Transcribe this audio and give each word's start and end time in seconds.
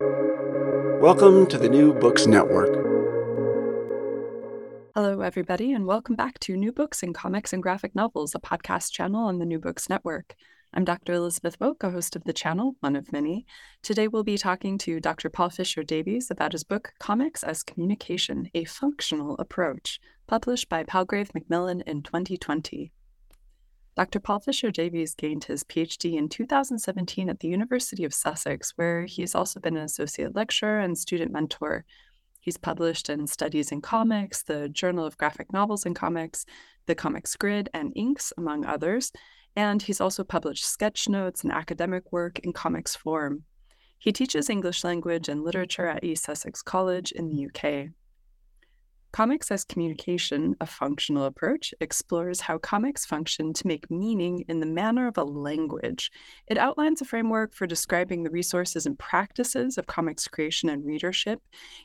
Welcome 0.00 1.48
to 1.48 1.58
the 1.58 1.68
New 1.68 1.92
Books 1.92 2.28
Network. 2.28 2.72
Hello, 4.94 5.22
everybody, 5.22 5.72
and 5.72 5.86
welcome 5.86 6.14
back 6.14 6.38
to 6.40 6.56
New 6.56 6.70
Books 6.70 7.02
in 7.02 7.12
Comics 7.12 7.52
and 7.52 7.60
Graphic 7.60 7.96
Novels, 7.96 8.32
a 8.32 8.38
podcast 8.38 8.92
channel 8.92 9.24
on 9.26 9.40
the 9.40 9.44
New 9.44 9.58
Books 9.58 9.88
Network. 9.88 10.36
I'm 10.72 10.84
Dr. 10.84 11.14
Elizabeth 11.14 11.58
Woock, 11.58 11.82
a 11.82 11.90
host 11.90 12.14
of 12.14 12.22
the 12.22 12.32
channel, 12.32 12.76
one 12.78 12.94
of 12.94 13.12
many. 13.12 13.44
Today 13.82 14.06
we'll 14.06 14.22
be 14.22 14.38
talking 14.38 14.78
to 14.78 15.00
Dr. 15.00 15.30
Paul 15.30 15.50
Fisher 15.50 15.82
Davies 15.82 16.30
about 16.30 16.52
his 16.52 16.62
book, 16.62 16.92
Comics 17.00 17.42
as 17.42 17.64
Communication 17.64 18.48
A 18.54 18.66
Functional 18.66 19.36
Approach, 19.38 19.98
published 20.28 20.68
by 20.68 20.84
Palgrave 20.84 21.34
Macmillan 21.34 21.80
in 21.88 22.04
2020. 22.04 22.92
Dr. 23.98 24.20
Paul 24.20 24.38
Fisher 24.38 24.70
Davies 24.70 25.16
gained 25.16 25.42
his 25.42 25.64
PhD 25.64 26.16
in 26.16 26.28
2017 26.28 27.28
at 27.28 27.40
the 27.40 27.48
University 27.48 28.04
of 28.04 28.14
Sussex, 28.14 28.72
where 28.76 29.06
he's 29.06 29.34
also 29.34 29.58
been 29.58 29.76
an 29.76 29.82
associate 29.82 30.36
lecturer 30.36 30.78
and 30.78 30.96
student 30.96 31.32
mentor. 31.32 31.84
He's 32.38 32.56
published 32.56 33.10
in 33.10 33.26
Studies 33.26 33.72
in 33.72 33.80
Comics, 33.80 34.44
the 34.44 34.68
Journal 34.68 35.04
of 35.04 35.18
Graphic 35.18 35.52
Novels 35.52 35.84
and 35.84 35.96
Comics, 35.96 36.46
the 36.86 36.94
Comics 36.94 37.34
Grid, 37.34 37.70
and 37.74 37.92
Inks, 37.96 38.32
among 38.38 38.64
others. 38.64 39.10
And 39.56 39.82
he's 39.82 40.00
also 40.00 40.22
published 40.22 40.64
sketch 40.64 41.08
notes 41.08 41.42
and 41.42 41.52
academic 41.52 42.12
work 42.12 42.38
in 42.38 42.52
comics 42.52 42.94
form. 42.94 43.42
He 43.98 44.12
teaches 44.12 44.48
English 44.48 44.84
language 44.84 45.28
and 45.28 45.42
literature 45.42 45.88
at 45.88 46.04
East 46.04 46.22
Sussex 46.22 46.62
College 46.62 47.10
in 47.10 47.26
the 47.30 47.46
UK. 47.46 47.90
Comics 49.10 49.50
as 49.50 49.64
Communication, 49.64 50.54
a 50.60 50.66
functional 50.66 51.24
approach, 51.24 51.72
explores 51.80 52.40
how 52.40 52.58
comics 52.58 53.06
function 53.06 53.54
to 53.54 53.66
make 53.66 53.90
meaning 53.90 54.44
in 54.48 54.60
the 54.60 54.66
manner 54.66 55.06
of 55.08 55.16
a 55.16 55.24
language. 55.24 56.10
It 56.46 56.58
outlines 56.58 57.00
a 57.00 57.06
framework 57.06 57.54
for 57.54 57.66
describing 57.66 58.22
the 58.22 58.30
resources 58.30 58.84
and 58.84 58.98
practices 58.98 59.78
of 59.78 59.86
comics 59.86 60.28
creation 60.28 60.68
and 60.68 60.84
readership 60.84 61.40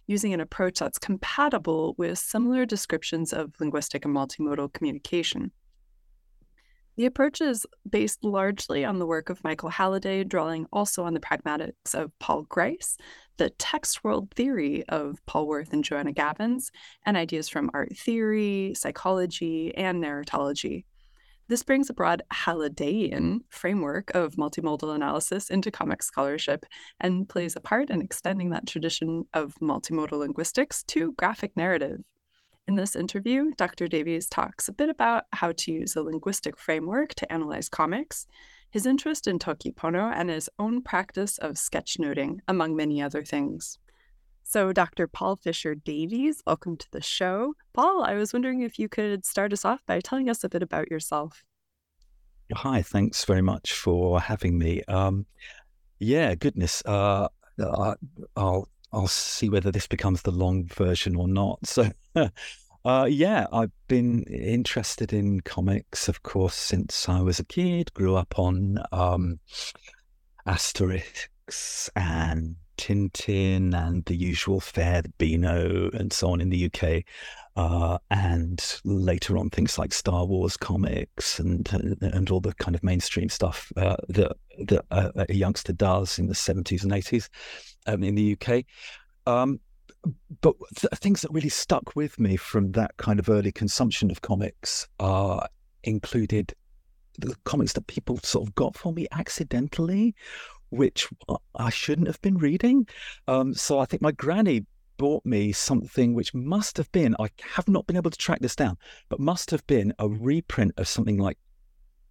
using 0.05 0.33
an 0.33 0.41
approach 0.41 0.79
that's 0.79 0.99
compatible 0.99 1.95
with 1.97 2.19
similar 2.19 2.65
descriptions 2.65 3.31
of 3.31 3.53
linguistic 3.59 4.03
and 4.03 4.13
multimodal 4.13 4.73
communication. 4.73 5.51
The 6.95 7.05
approach 7.07 7.41
is 7.41 7.65
based 7.89 8.23
largely 8.23 8.85
on 8.85 8.99
the 8.99 9.07
work 9.07 9.29
of 9.29 9.43
Michael 9.43 9.69
Halliday, 9.69 10.23
drawing 10.23 10.67
also 10.71 11.03
on 11.03 11.15
the 11.15 11.19
pragmatics 11.19 11.95
of 11.95 12.11
Paul 12.19 12.43
Grice, 12.43 12.97
the 13.37 13.49
text 13.51 14.03
world 14.03 14.31
theory 14.35 14.83
of 14.89 15.19
Paul 15.25 15.47
Werth 15.47 15.73
and 15.73 15.83
Joanna 15.83 16.13
Gavins, 16.13 16.69
and 17.05 17.17
ideas 17.17 17.49
from 17.49 17.71
art 17.73 17.95
theory, 17.97 18.73
psychology, 18.75 19.75
and 19.75 20.03
narratology. 20.03 20.85
This 21.49 21.63
brings 21.63 21.89
a 21.89 21.93
broad 21.93 22.23
Hallidayan 22.31 23.41
framework 23.49 24.15
of 24.15 24.35
multimodal 24.35 24.95
analysis 24.95 25.49
into 25.49 25.71
comic 25.71 26.01
scholarship 26.01 26.65
and 27.01 27.27
plays 27.27 27.55
a 27.55 27.61
part 27.61 27.89
in 27.89 28.01
extending 28.01 28.51
that 28.51 28.65
tradition 28.65 29.25
of 29.33 29.53
multimodal 29.61 30.19
linguistics 30.19 30.83
to 30.85 31.11
graphic 31.13 31.51
narrative. 31.57 31.99
In 32.65 32.75
this 32.75 32.95
interview, 32.95 33.51
Dr. 33.57 33.89
Davies 33.89 34.27
talks 34.27 34.69
a 34.69 34.73
bit 34.73 34.87
about 34.87 35.25
how 35.33 35.51
to 35.51 35.71
use 35.71 35.97
a 35.97 36.01
linguistic 36.01 36.57
framework 36.57 37.13
to 37.15 37.31
analyze 37.31 37.67
comics, 37.67 38.25
his 38.73 38.87
interest 38.87 39.27
in 39.27 39.37
Toki 39.37 39.71
Pona, 39.71 40.11
and 40.15 40.31
his 40.31 40.49
own 40.57 40.81
practice 40.81 41.37
of 41.37 41.57
sketchnoting, 41.57 42.39
among 42.47 42.75
many 42.75 43.03
other 43.03 43.23
things. 43.23 43.77
So, 44.43 44.73
Dr. 44.73 45.05
Paul 45.05 45.35
Fisher 45.35 45.75
Davies, 45.75 46.41
welcome 46.47 46.77
to 46.77 46.87
the 46.91 46.99
show. 46.99 47.53
Paul, 47.73 48.03
I 48.03 48.15
was 48.15 48.33
wondering 48.33 48.61
if 48.61 48.79
you 48.79 48.89
could 48.89 49.27
start 49.27 49.53
us 49.53 49.63
off 49.63 49.85
by 49.85 49.99
telling 49.99 50.27
us 50.27 50.43
a 50.43 50.49
bit 50.49 50.63
about 50.63 50.89
yourself. 50.89 51.43
Hi, 52.51 52.81
thanks 52.81 53.23
very 53.25 53.43
much 53.43 53.73
for 53.73 54.19
having 54.19 54.57
me. 54.57 54.81
Um, 54.87 55.27
yeah, 55.99 56.33
goodness, 56.33 56.81
uh, 56.87 57.27
I'll 58.35 58.67
I'll 58.91 59.07
see 59.07 59.49
whether 59.49 59.71
this 59.71 59.85
becomes 59.85 60.23
the 60.23 60.31
long 60.31 60.65
version 60.65 61.15
or 61.15 61.27
not. 61.27 61.63
So, 61.67 61.91
uh, 62.85 63.07
yeah, 63.09 63.47
I've 63.51 63.71
been 63.87 64.23
interested 64.23 65.13
in 65.13 65.39
comics, 65.41 66.07
of 66.07 66.23
course, 66.23 66.55
since 66.55 67.07
I 67.07 67.21
was 67.21 67.39
a 67.39 67.45
kid. 67.45 67.93
Grew 67.93 68.15
up 68.15 68.37
on 68.37 68.79
um, 68.91 69.39
Asterix 70.45 71.89
and 71.95 72.55
Tintin 72.77 73.73
and 73.73 74.03
the 74.05 74.15
usual 74.15 74.59
fare, 74.59 75.01
the 75.01 75.09
Beano, 75.17 75.89
and 75.93 76.11
so 76.11 76.31
on 76.31 76.41
in 76.41 76.49
the 76.49 76.65
UK. 76.65 77.03
Uh, 77.55 77.99
and 78.09 78.79
later 78.83 79.37
on, 79.37 79.49
things 79.49 79.77
like 79.77 79.93
Star 79.93 80.25
Wars 80.25 80.57
comics 80.57 81.39
and 81.39 81.71
and 82.01 82.29
all 82.31 82.41
the 82.41 82.53
kind 82.55 82.75
of 82.75 82.83
mainstream 82.83 83.29
stuff 83.29 83.71
uh, 83.77 83.95
that 84.09 84.35
that 84.65 84.85
a, 84.91 85.33
youngster 85.33 85.71
does 85.71 86.17
in 86.19 86.27
the 86.27 86.35
seventies 86.35 86.83
and 86.83 86.91
eighties 86.91 87.29
um, 87.85 88.03
in 88.03 88.15
the 88.15 88.35
UK. 88.37 88.65
Um, 89.25 89.59
but 90.41 90.55
th- 90.75 90.93
things 90.95 91.21
that 91.21 91.31
really 91.31 91.49
stuck 91.49 91.95
with 91.95 92.19
me 92.19 92.35
from 92.35 92.71
that 92.73 92.95
kind 92.97 93.19
of 93.19 93.29
early 93.29 93.51
consumption 93.51 94.11
of 94.11 94.21
comics 94.21 94.87
uh, 94.99 95.45
included 95.83 96.53
the 97.19 97.35
comics 97.43 97.73
that 97.73 97.87
people 97.87 98.17
sort 98.23 98.47
of 98.47 98.55
got 98.55 98.75
for 98.75 98.91
me 98.91 99.07
accidentally, 99.11 100.15
which 100.69 101.07
I 101.55 101.69
shouldn't 101.69 102.07
have 102.07 102.21
been 102.21 102.37
reading. 102.37 102.87
Um, 103.27 103.53
so 103.53 103.79
I 103.79 103.85
think 103.85 104.01
my 104.01 104.11
granny 104.11 104.65
bought 104.97 105.25
me 105.25 105.51
something 105.51 106.13
which 106.13 106.33
must 106.33 106.77
have 106.77 106.91
been, 106.91 107.15
I 107.19 107.29
have 107.55 107.67
not 107.67 107.85
been 107.87 107.97
able 107.97 108.11
to 108.11 108.17
track 108.17 108.39
this 108.39 108.55
down, 108.55 108.77
but 109.09 109.19
must 109.19 109.51
have 109.51 109.65
been 109.67 109.93
a 109.99 110.09
reprint 110.09 110.73
of 110.77 110.87
something 110.87 111.17
like 111.17 111.37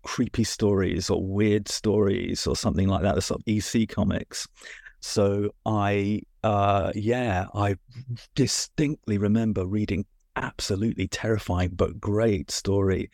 creepy 0.02 0.44
stories 0.44 1.10
or 1.10 1.22
weird 1.22 1.69
stories 1.69 2.47
or 2.47 2.56
something 2.56 2.88
like 2.88 3.02
that, 3.02 3.14
the 3.14 3.22
sort 3.22 3.41
of 3.41 3.48
EC 3.48 3.88
comics. 3.88 4.47
So 5.02 5.50
I, 5.66 6.22
uh, 6.44 6.92
yeah, 6.94 7.46
I 7.54 7.76
distinctly 8.34 9.18
remember 9.18 9.66
reading 9.66 10.06
absolutely 10.36 11.08
terrifying 11.08 11.70
but 11.74 12.00
great 12.00 12.50
story. 12.50 13.10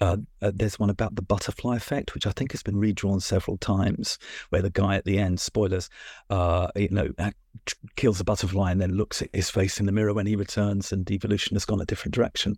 Uh, 0.00 0.18
uh, 0.42 0.52
there's 0.54 0.78
one 0.78 0.90
about 0.90 1.14
the 1.16 1.22
butterfly 1.22 1.76
effect, 1.76 2.14
which 2.14 2.26
I 2.26 2.30
think 2.30 2.52
has 2.52 2.62
been 2.62 2.76
redrawn 2.76 3.20
several 3.20 3.56
times, 3.58 4.18
where 4.50 4.62
the 4.62 4.70
guy 4.70 4.94
at 4.96 5.04
the 5.04 5.18
end, 5.18 5.40
spoilers, 5.40 5.90
uh, 6.30 6.68
you 6.76 6.88
know, 6.90 7.10
kills 7.96 8.20
a 8.20 8.24
butterfly 8.24 8.70
and 8.70 8.80
then 8.80 8.92
looks 8.92 9.20
at 9.20 9.30
his 9.32 9.50
face 9.50 9.80
in 9.80 9.86
the 9.86 9.92
mirror 9.92 10.14
when 10.14 10.26
he 10.26 10.36
returns, 10.36 10.92
and 10.92 11.10
evolution 11.10 11.54
has 11.56 11.64
gone 11.64 11.80
a 11.80 11.86
different 11.86 12.14
direction. 12.14 12.56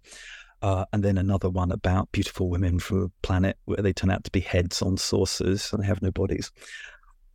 Uh, 0.63 0.87
and 0.93 1.03
then 1.03 1.19
another 1.19 1.51
one 1.51 1.71
about 1.71 2.11
beautiful 2.13 2.49
women 2.49 2.79
from 2.79 3.03
a 3.05 3.09
planet 3.23 3.59
where 3.67 3.77
they 3.83 3.93
turn 3.93 4.11
out 4.11 4.25
to 4.25 4.31
be 4.31 4.41
heads 4.41 4.81
on 4.81 4.97
saucers 4.97 5.71
and 5.73 5.83
they 5.83 5.87
have 5.87 6.01
no 6.01 6.11
bodies 6.11 6.51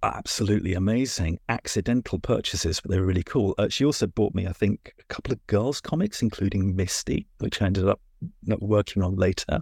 absolutely 0.04 0.74
amazing 0.74 1.40
accidental 1.50 2.20
purchases, 2.20 2.80
but 2.80 2.92
they 2.92 3.00
were 3.00 3.06
really 3.06 3.24
cool. 3.24 3.56
Uh, 3.58 3.70
she 3.70 3.86
also 3.86 4.08
bought 4.08 4.34
me, 4.34 4.48
I 4.48 4.54
think, 4.54 4.94
a 5.00 5.04
couple 5.14 5.34
of 5.34 5.46
girls' 5.48 5.82
comics, 5.82 6.22
including 6.22 6.76
Misty, 6.76 7.28
which 7.40 7.62
I 7.62 7.68
ended 7.68 7.88
up 7.88 8.00
working 8.60 9.04
on 9.04 9.16
later. 9.16 9.62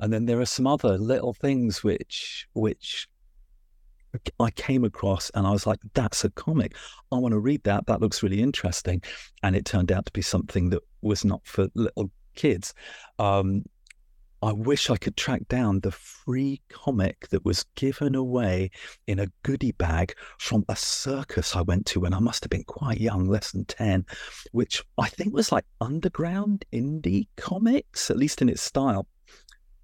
And 0.00 0.12
then 0.12 0.26
there 0.26 0.40
are 0.40 0.46
some 0.46 0.66
other 0.66 0.96
little 0.98 1.32
things 1.32 1.82
which 1.82 2.46
which 2.52 3.08
I 4.40 4.50
came 4.50 4.84
across, 4.84 5.30
and 5.34 5.46
I 5.46 5.50
was 5.50 5.66
like, 5.66 5.80
"That's 5.94 6.24
a 6.24 6.30
comic. 6.30 6.74
I 7.12 7.16
want 7.16 7.32
to 7.32 7.38
read 7.38 7.62
that. 7.64 7.86
That 7.86 8.00
looks 8.00 8.22
really 8.22 8.40
interesting." 8.40 9.02
And 9.42 9.54
it 9.54 9.64
turned 9.64 9.92
out 9.92 10.06
to 10.06 10.12
be 10.12 10.22
something 10.22 10.70
that 10.70 10.82
was 11.02 11.24
not 11.24 11.46
for 11.46 11.68
little 11.74 12.10
kids. 12.34 12.72
Um, 13.18 13.64
I 14.40 14.52
wish 14.52 14.88
I 14.88 14.96
could 14.96 15.16
track 15.16 15.48
down 15.48 15.80
the 15.80 15.90
free 15.90 16.60
comic 16.68 17.28
that 17.30 17.44
was 17.44 17.64
given 17.74 18.14
away 18.14 18.70
in 19.08 19.18
a 19.18 19.32
goodie 19.42 19.72
bag 19.72 20.14
from 20.38 20.64
a 20.68 20.76
circus 20.76 21.56
I 21.56 21.62
went 21.62 21.86
to 21.86 22.00
when 22.00 22.14
I 22.14 22.20
must 22.20 22.44
have 22.44 22.50
been 22.50 22.64
quite 22.64 23.00
young, 23.00 23.28
less 23.28 23.50
than 23.50 23.64
10, 23.64 24.06
which 24.52 24.84
I 24.96 25.08
think 25.08 25.34
was 25.34 25.50
like 25.50 25.64
underground 25.80 26.64
indie 26.72 27.26
comics, 27.36 28.10
at 28.10 28.16
least 28.16 28.40
in 28.40 28.48
its 28.48 28.62
style. 28.62 29.08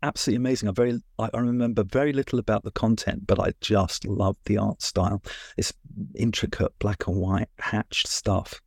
Absolutely 0.05 0.37
amazing. 0.37 0.69
I 0.69 0.73
very 0.73 1.01
I 1.19 1.31
remember 1.33 1.83
very 1.83 2.13
little 2.13 2.39
about 2.39 2.63
the 2.63 2.71
content, 2.71 3.27
but 3.27 3.41
I 3.41 3.55
just 3.61 4.07
loved 4.07 4.39
the 4.45 4.59
art 4.59 4.83
style. 4.83 5.23
It's 5.57 5.73
intricate 6.15 6.79
black 6.79 7.09
and 7.09 7.17
white 7.17 7.49
hatched 7.59 8.07
stuff, 8.07 8.61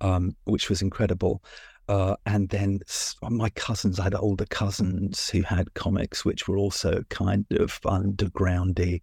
um, 0.00 0.36
which 0.44 0.70
was 0.70 0.80
incredible. 0.80 1.42
Uh, 1.90 2.14
and 2.24 2.48
then 2.50 2.78
my 3.30 3.50
cousins, 3.50 3.98
I 3.98 4.04
had 4.04 4.14
older 4.14 4.46
cousins 4.46 5.28
who 5.28 5.42
had 5.42 5.74
comics, 5.74 6.24
which 6.24 6.46
were 6.46 6.56
also 6.56 7.02
kind 7.08 7.44
of 7.50 7.80
undergroundy, 7.80 9.00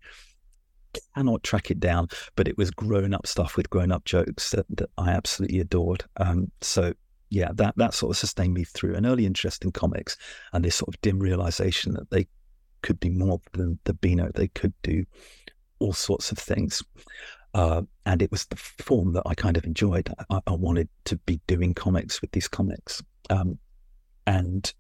cannot 1.13 1.43
track 1.43 1.69
it 1.69 1.81
down, 1.81 2.07
but 2.37 2.47
it 2.47 2.57
was 2.57 2.71
grown 2.71 3.13
up 3.13 3.27
stuff 3.27 3.57
with 3.57 3.69
grown 3.69 3.91
up 3.91 4.05
jokes 4.05 4.51
that, 4.51 4.65
that 4.69 4.89
I 4.97 5.11
absolutely 5.11 5.59
adored. 5.59 6.05
Um, 6.15 6.49
so 6.61 6.93
yeah, 7.29 7.49
that 7.55 7.75
that 7.75 7.93
sort 7.93 8.11
of 8.11 8.17
sustained 8.17 8.53
me 8.53 8.63
through 8.63 8.95
an 8.95 9.05
early 9.05 9.25
interest 9.25 9.65
in 9.65 9.71
comics 9.71 10.15
and 10.53 10.63
this 10.63 10.75
sort 10.75 10.95
of 10.95 11.01
dim 11.01 11.19
realization 11.19 11.91
that 11.91 12.09
they 12.09 12.25
could 12.83 13.01
be 13.01 13.09
more 13.09 13.41
than 13.51 13.79
the 13.83 13.95
Beano. 13.95 14.31
They 14.33 14.47
could 14.47 14.73
do 14.81 15.03
all 15.79 15.91
sorts 15.91 16.31
of 16.31 16.37
things. 16.37 16.81
Uh, 17.57 17.81
and 18.05 18.21
it 18.21 18.29
was 18.29 18.45
the 18.45 18.55
form 18.55 19.13
that 19.13 19.23
I 19.25 19.33
kind 19.33 19.57
of 19.57 19.65
enjoyed. 19.65 20.13
I, 20.29 20.39
I 20.45 20.53
wanted 20.53 20.89
to 21.05 21.15
be 21.17 21.41
doing 21.47 21.73
comics 21.73 22.21
with 22.21 22.31
these 22.31 22.47
comics. 22.47 23.01
Um, 23.31 23.57
and 24.27 24.71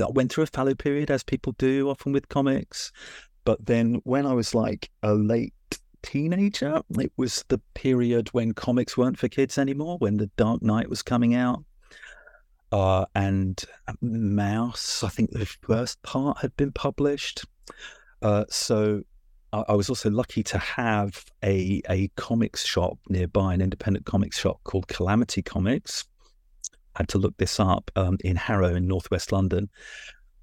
I 0.00 0.06
went 0.10 0.32
through 0.32 0.42
a 0.42 0.48
fallow 0.48 0.74
period, 0.74 1.12
as 1.12 1.22
people 1.22 1.52
do 1.52 1.88
often 1.88 2.12
with 2.12 2.28
comics. 2.28 2.90
But 3.44 3.64
then 3.64 4.00
when 4.02 4.26
I 4.26 4.32
was 4.32 4.52
like 4.52 4.90
a 5.04 5.14
late 5.14 5.54
teenager, 6.02 6.82
it 6.98 7.12
was 7.16 7.44
the 7.46 7.58
period 7.74 8.30
when 8.32 8.52
comics 8.52 8.96
weren't 8.96 9.18
for 9.18 9.28
kids 9.28 9.56
anymore, 9.56 9.98
when 9.98 10.16
The 10.16 10.26
Dark 10.36 10.60
Knight 10.60 10.90
was 10.90 11.02
coming 11.02 11.36
out. 11.36 11.64
Uh, 12.72 13.04
and 13.14 13.64
Maus, 14.02 15.04
I 15.04 15.08
think 15.08 15.30
the 15.30 15.46
first 15.46 16.02
part 16.02 16.38
had 16.38 16.56
been 16.56 16.72
published. 16.72 17.44
Uh, 18.22 18.44
so 18.50 19.04
I, 19.68 19.74
was 19.74 19.88
also 19.88 20.10
lucky 20.10 20.42
to 20.44 20.58
have 20.58 21.24
a, 21.42 21.80
a 21.88 22.08
comics 22.16 22.64
shop 22.64 22.98
nearby, 23.08 23.54
an 23.54 23.60
independent 23.60 24.06
comics 24.06 24.38
shop 24.38 24.60
called 24.64 24.88
Calamity 24.88 25.42
Comics. 25.42 26.04
I 26.96 27.00
had 27.00 27.08
to 27.08 27.18
look 27.18 27.36
this 27.36 27.58
up 27.60 27.90
um, 27.96 28.18
in 28.24 28.36
Harrow 28.36 28.74
in 28.74 28.86
northwest 28.86 29.32
London 29.32 29.68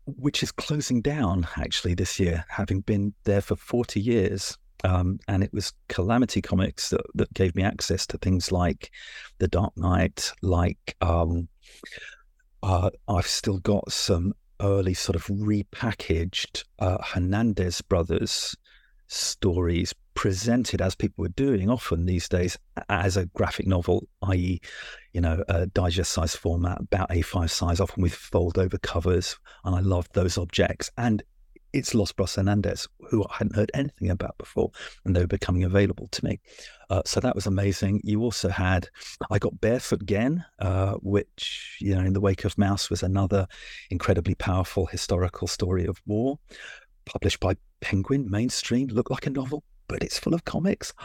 which 0.05 0.43
is 0.43 0.51
closing 0.51 1.01
down 1.01 1.47
actually 1.57 1.93
this 1.93 2.19
year, 2.19 2.45
having 2.49 2.81
been 2.81 3.13
there 3.23 3.41
for 3.41 3.55
40 3.55 3.99
years. 3.99 4.57
Um, 4.83 5.19
and 5.27 5.43
it 5.43 5.53
was 5.53 5.73
Calamity 5.89 6.41
Comics 6.41 6.89
that, 6.89 7.01
that 7.13 7.33
gave 7.33 7.55
me 7.55 7.61
access 7.61 8.07
to 8.07 8.17
things 8.17 8.51
like 8.51 8.91
The 9.37 9.47
Dark 9.47 9.77
Knight, 9.77 10.31
like 10.41 10.95
um, 11.01 11.47
uh, 12.63 12.89
I've 13.07 13.27
still 13.27 13.59
got 13.59 13.91
some 13.91 14.33
early 14.59 14.95
sort 14.95 15.15
of 15.15 15.25
repackaged 15.27 16.63
uh, 16.79 16.97
Hernandez 17.03 17.81
brothers 17.81 18.55
stories 19.11 19.93
presented 20.13 20.81
as 20.81 20.95
people 20.95 21.21
were 21.21 21.29
doing 21.29 21.69
often 21.69 22.05
these 22.05 22.29
days 22.29 22.57
as 22.89 23.17
a 23.17 23.25
graphic 23.27 23.67
novel, 23.67 24.07
i.e., 24.23 24.61
you 25.13 25.19
know, 25.19 25.43
a 25.49 25.65
digest 25.67 26.11
size 26.11 26.35
format, 26.35 26.79
about 26.79 27.09
A5 27.09 27.49
size, 27.49 27.79
often 27.79 28.01
with 28.01 28.13
fold 28.13 28.57
over 28.57 28.77
covers. 28.77 29.37
And 29.65 29.75
I 29.75 29.79
loved 29.81 30.13
those 30.13 30.37
objects. 30.37 30.89
And 30.97 31.23
it's 31.73 31.93
Los 31.93 32.11
Bros 32.11 32.35
Hernandez, 32.35 32.87
who 33.09 33.23
I 33.25 33.35
hadn't 33.39 33.55
heard 33.55 33.71
anything 33.73 34.09
about 34.09 34.37
before, 34.37 34.71
and 35.05 35.15
they 35.15 35.21
were 35.21 35.27
becoming 35.27 35.63
available 35.63 36.07
to 36.11 36.25
me. 36.25 36.39
Uh, 36.89 37.01
so 37.05 37.19
that 37.19 37.35
was 37.35 37.47
amazing. 37.47 38.01
You 38.03 38.21
also 38.21 38.49
had, 38.49 38.87
I 39.29 39.39
got 39.39 39.59
Barefoot 39.59 40.05
Gen, 40.05 40.43
uh, 40.59 40.93
which, 41.01 41.77
you 41.81 41.95
know, 41.95 42.01
in 42.01 42.13
the 42.13 42.21
wake 42.21 42.45
of 42.45 42.55
Maus 42.55 42.89
was 42.89 43.03
another 43.03 43.47
incredibly 43.89 44.35
powerful 44.35 44.85
historical 44.85 45.47
story 45.47 45.85
of 45.85 46.01
war, 46.05 46.39
published 47.05 47.39
by 47.39 47.55
Penguin, 47.81 48.29
mainstream, 48.29 48.87
looked 48.87 49.11
like 49.11 49.27
a 49.27 49.31
novel, 49.31 49.63
but 49.87 50.03
it's 50.03 50.17
full 50.17 50.33
of 50.33 50.45
comics. 50.45 50.93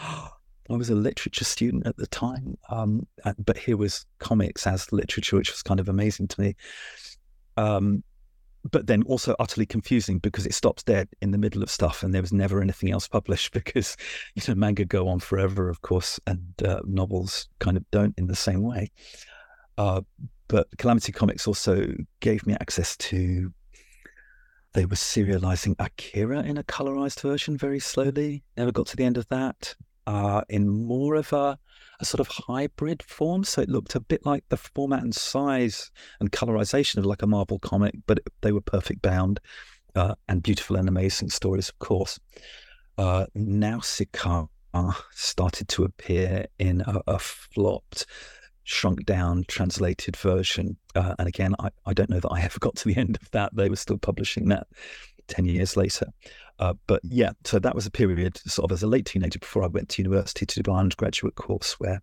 I 0.69 0.75
was 0.75 0.90
a 0.90 0.96
literature 0.96 1.44
student 1.44 1.87
at 1.87 1.96
the 1.96 2.08
time, 2.08 2.58
um, 2.70 3.06
but 3.38 3.56
here 3.56 3.76
was 3.76 4.05
comics 4.19 4.67
as 4.67 4.93
literature, 4.93 5.37
which 5.37 5.52
was 5.52 5.62
kind 5.62 5.78
of 5.78 5.88
amazing 5.88 6.26
to 6.28 6.40
me. 6.40 6.56
Um, 7.56 8.02
but 8.70 8.88
then 8.88 9.05
also 9.05 9.37
utterly 9.38 9.64
confusing 9.64 10.19
because 10.19 10.44
it 10.44 10.55
stops 10.55 10.82
dead 10.82 11.08
in 11.23 11.31
the 11.31 11.38
middle 11.38 11.62
of 11.62 11.70
stuff, 11.70 12.02
and 12.02 12.12
there 12.12 12.23
was 12.23 12.32
never 12.32 12.61
anything 12.61 12.90
else 12.90 13.06
published 13.06 13.52
because 13.52 13.96
you 14.34 14.43
know 14.46 14.55
manga 14.55 14.84
go 14.84 15.08
on 15.08 15.20
forever, 15.20 15.69
of 15.69 15.82
course, 15.82 16.19
and 16.26 16.52
uh, 16.64 16.81
novels 16.84 17.49
kind 17.58 17.76
of 17.76 17.88
don't 17.90 18.14
in 18.19 18.26
the 18.26 18.37
same 18.37 18.62
way. 18.62 18.90
Uh, 19.79 20.00
but 20.49 20.69
Calamity 20.79 21.12
Comics 21.12 21.46
also 21.46 21.93
gave 22.20 22.46
me 22.46 22.55
access 22.55 22.96
to 22.96 23.52
they 24.76 24.84
were 24.84 24.94
serializing 24.94 25.75
Akira 25.78 26.43
in 26.43 26.58
a 26.58 26.62
colorized 26.62 27.23
version 27.23 27.56
very 27.56 27.81
slowly. 27.81 28.44
Never 28.58 28.73
got 28.73 28.87
to 28.88 28.96
the 28.96 29.05
end 29.05 29.17
of 29.17 29.26
that. 29.28 29.75
Uh, 30.06 30.43
in 30.50 30.69
more 30.69 31.14
of 31.14 31.32
a, 31.32 31.58
a, 31.99 32.05
sort 32.05 32.20
of 32.20 32.28
hybrid 32.28 33.02
form. 33.02 33.43
So 33.43 33.62
it 33.62 33.70
looked 33.70 33.94
a 33.94 34.00
bit 34.00 34.26
like 34.26 34.44
the 34.50 34.58
format 34.58 35.02
and 35.02 35.14
size 35.14 35.90
and 36.20 36.31
colorization 36.31 36.99
of 36.99 37.06
like 37.06 37.23
a 37.23 37.26
Marvel 37.26 37.58
comic, 37.58 37.94
but 38.06 38.20
they 38.43 38.52
were 38.52 38.61
perfect 38.61 39.00
bound 39.00 39.40
uh, 39.94 40.14
and 40.28 40.43
beautiful 40.43 40.76
and 40.76 40.88
amazing 40.88 41.31
stories, 41.31 41.70
of 41.70 41.79
course. 41.79 42.20
Uh, 42.99 43.26
Nausicaa 43.34 44.44
started 45.12 45.69
to 45.69 45.84
appear 45.84 46.46
in 46.58 46.82
a, 46.82 47.00
a 47.06 47.19
flopped 47.19 48.05
shrunk 48.67 49.07
down 49.07 49.45
translated 49.47 50.17
version. 50.17 50.77
Uh, 50.95 51.15
and 51.19 51.29
again, 51.29 51.55
I, 51.61 51.71
I 51.87 51.95
don't 51.95 52.11
know 52.11 52.21
that 52.21 52.29
I 52.29 52.41
ever 52.43 52.59
got 52.59 52.77
to 52.77 52.89
the 52.89 52.97
end 52.97 53.17
of 53.21 53.31
that. 53.31 53.55
They 53.55 53.71
were 53.71 53.77
still 53.77 53.97
publishing 53.97 54.49
that 54.49 54.67
10 55.29 55.47
years 55.47 55.77
later. 55.77 56.07
Uh, 56.59 56.75
but 56.87 57.01
yeah, 57.05 57.31
so 57.45 57.59
that 57.59 57.75
was 57.75 57.87
a 57.87 57.91
period 57.91 58.39
sort 58.39 58.71
of 58.71 58.75
as 58.75 58.83
a 58.83 58.87
late 58.87 59.07
teenager 59.07 59.39
before 59.39 59.63
I 59.63 59.69
went 59.69 59.89
to 59.91 60.03
university 60.03 60.47
to 60.47 60.63
do 60.63 60.71
my 60.71 60.81
undergraduate 60.81 61.37
course 61.37 61.79
where 61.79 62.03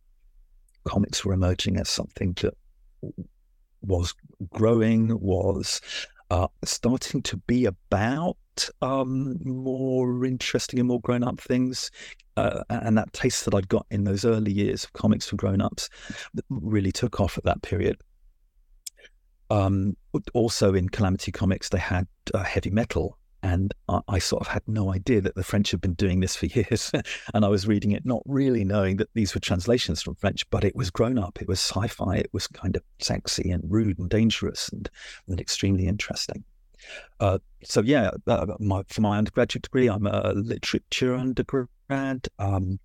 comics 0.86 1.26
were 1.26 1.34
emerging 1.34 1.78
as 1.78 1.90
something 1.90 2.36
that 2.42 2.54
was 3.82 4.14
growing, 4.52 5.20
was 5.20 5.82
starting 6.64 7.22
to 7.24 7.38
be 7.38 7.66
about 7.66 8.38
um, 8.82 9.38
more 9.44 10.26
interesting 10.26 10.80
and 10.80 10.88
more 10.88 11.02
grown 11.02 11.24
up 11.24 11.40
things. 11.40 11.92
Uh, 12.36 12.64
and 12.70 12.98
that 12.98 13.14
taste 13.14 13.46
that 13.46 13.54
I'd 13.54 13.68
got 13.68 13.86
in 13.92 14.04
those 14.04 14.26
early 14.26 14.52
years 14.52 14.84
of 14.84 14.94
comics 14.94 15.28
for 15.28 15.36
grown 15.36 15.62
ups 15.62 15.90
really 16.50 16.92
took 16.92 17.20
off 17.20 17.38
at 17.38 17.44
that 17.44 17.62
period. 17.62 17.98
Um, 19.50 19.96
also 20.34 20.74
in 20.74 20.90
Calamity 20.90 21.32
Comics, 21.32 21.70
they 21.70 21.78
had 21.78 22.08
uh, 22.34 22.44
heavy 22.44 22.72
metal. 22.72 23.18
And 23.44 23.74
I, 23.90 24.00
I, 24.08 24.20
sort 24.20 24.42
of 24.42 24.48
had 24.48 24.64
no 24.68 24.94
idea 24.94 25.20
that 25.20 25.36
the 25.36 25.44
French 25.44 25.72
had 25.72 25.82
been 25.82 25.94
doing 25.94 26.22
this 26.22 26.36
for 26.36 26.46
years. 26.60 26.92
and 27.34 27.44
I 27.44 27.50
was 27.50 27.68
reading 27.68 27.92
it, 27.92 28.06
not 28.06 28.24
really 28.26 28.64
knowing 28.64 28.98
that 28.98 29.10
these 29.14 29.36
were 29.36 29.42
translations 29.42 30.02
from 30.02 30.16
French, 30.16 30.50
but 30.50 30.64
it 30.64 30.76
was 30.76 30.90
grown 30.90 31.20
up. 31.20 31.42
It 31.42 31.48
was 31.48 31.60
sci 31.60 31.88
fi. 31.88 32.16
It 32.16 32.30
was 32.32 32.48
kind 32.48 32.76
of 32.76 32.84
sexy 33.00 33.52
and 33.52 33.64
rude 33.70 34.00
and 34.00 34.10
dangerous 34.10 34.70
and, 34.70 34.90
and 35.28 35.42
extremely 35.42 35.88
interesting. 35.88 36.46
Uh, 37.20 37.40
so 37.64 37.82
yeah, 37.82 38.12
uh, 38.28 38.46
my, 38.60 38.84
for 38.88 39.02
my 39.02 39.18
undergraduate 39.18 39.64
degree, 39.64 39.90
I'm 39.90 40.08
a 40.08 40.34
literature 40.34 41.14
undergrad. 41.16 42.28
Um, 42.40 42.80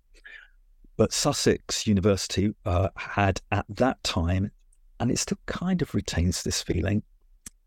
but 0.97 1.13
Sussex 1.13 1.87
University 1.87 2.53
uh, 2.65 2.89
had 2.97 3.39
at 3.53 3.65
that 3.69 4.03
time, 4.03 4.51
and 4.99 5.09
it 5.09 5.17
still 5.17 5.39
kind 5.45 5.81
of 5.81 5.95
retains 5.95 6.43
this 6.43 6.61
feeling, 6.61 7.03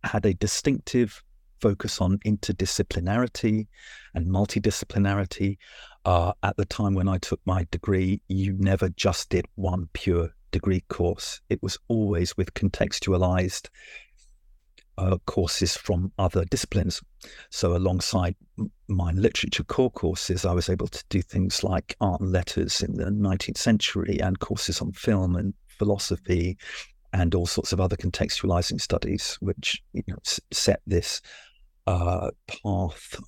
had 0.05 0.27
a 0.27 0.35
distinctive 0.35 1.23
focus 1.63 2.01
on 2.01 2.19
interdisciplinarity 2.27 3.69
and 4.15 4.27
multidisciplinarity. 4.27 5.57
Uh, 6.05 6.33
at 6.43 6.57
the 6.57 6.67
time 6.67 6.95
when 6.95 7.09
I 7.09 7.19
took 7.19 7.41
my 7.47 7.67
degree, 7.71 8.21
you 8.29 8.55
never 8.59 8.89
just 8.91 9.31
did 9.31 9.47
one 9.55 9.89
pure 9.93 10.35
degree 10.51 10.83
course. 10.89 11.41
It 11.49 11.63
was 11.63 11.79
always 11.89 12.37
with 12.37 12.53
contextualized 12.55 13.69
uh, 14.99 15.17
courses 15.27 15.77
from 15.77 16.13
other 16.19 16.45
disciplines. 16.45 17.01
So, 17.51 17.77
alongside 17.77 18.35
my 18.89 19.13
literature 19.13 19.65
core 19.65 19.91
courses, 19.91 20.45
I 20.45 20.53
was 20.53 20.69
able 20.69 20.89
to 20.89 21.05
do 21.09 21.23
things 21.23 21.65
like 21.65 21.97
art 22.01 22.21
and 22.21 22.33
letters 22.33 22.83
in 22.83 22.97
the 22.97 23.07
19th 23.07 23.57
century 23.57 24.19
and 24.21 24.39
courses 24.41 24.83
on 24.83 24.93
film 24.93 25.37
and 25.37 25.55
philosophy 25.67 26.59
and 27.13 27.35
all 27.35 27.47
sorts 27.47 27.73
of 27.73 27.81
other 27.81 27.97
contextualizing 27.97 28.81
studies, 28.81 29.37
which 29.41 29.83
you 29.93 30.03
know, 30.09 30.19
set 30.53 30.81
this 30.87 31.21
uh, 31.87 32.31
path 32.49 33.21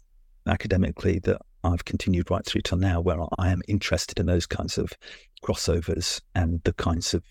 academically 0.46 1.18
that 1.20 1.40
I've 1.62 1.84
continued 1.84 2.30
right 2.30 2.44
through 2.44 2.62
till 2.62 2.78
now, 2.78 3.00
where 3.00 3.18
I 3.38 3.50
am 3.50 3.62
interested 3.68 4.20
in 4.20 4.26
those 4.26 4.46
kinds 4.46 4.76
of 4.78 4.92
crossovers 5.42 6.20
and 6.34 6.62
the 6.64 6.74
kinds 6.74 7.14
of 7.14 7.22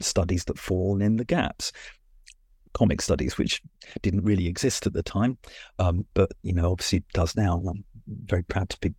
studies 0.00 0.44
that 0.44 0.58
fall 0.58 1.00
in 1.00 1.16
the 1.16 1.24
gaps 1.24 1.72
comic 2.72 3.02
studies, 3.02 3.38
which 3.38 3.62
didn't 4.02 4.24
really 4.24 4.46
exist 4.46 4.86
at 4.86 4.92
the 4.92 5.02
time, 5.02 5.38
um, 5.78 6.06
but 6.14 6.30
you 6.42 6.52
know 6.52 6.72
obviously 6.72 7.04
does 7.14 7.36
now. 7.36 7.62
I'm 7.68 7.84
very 8.06 8.42
proud 8.42 8.68
to 8.70 8.78
be 8.80 8.94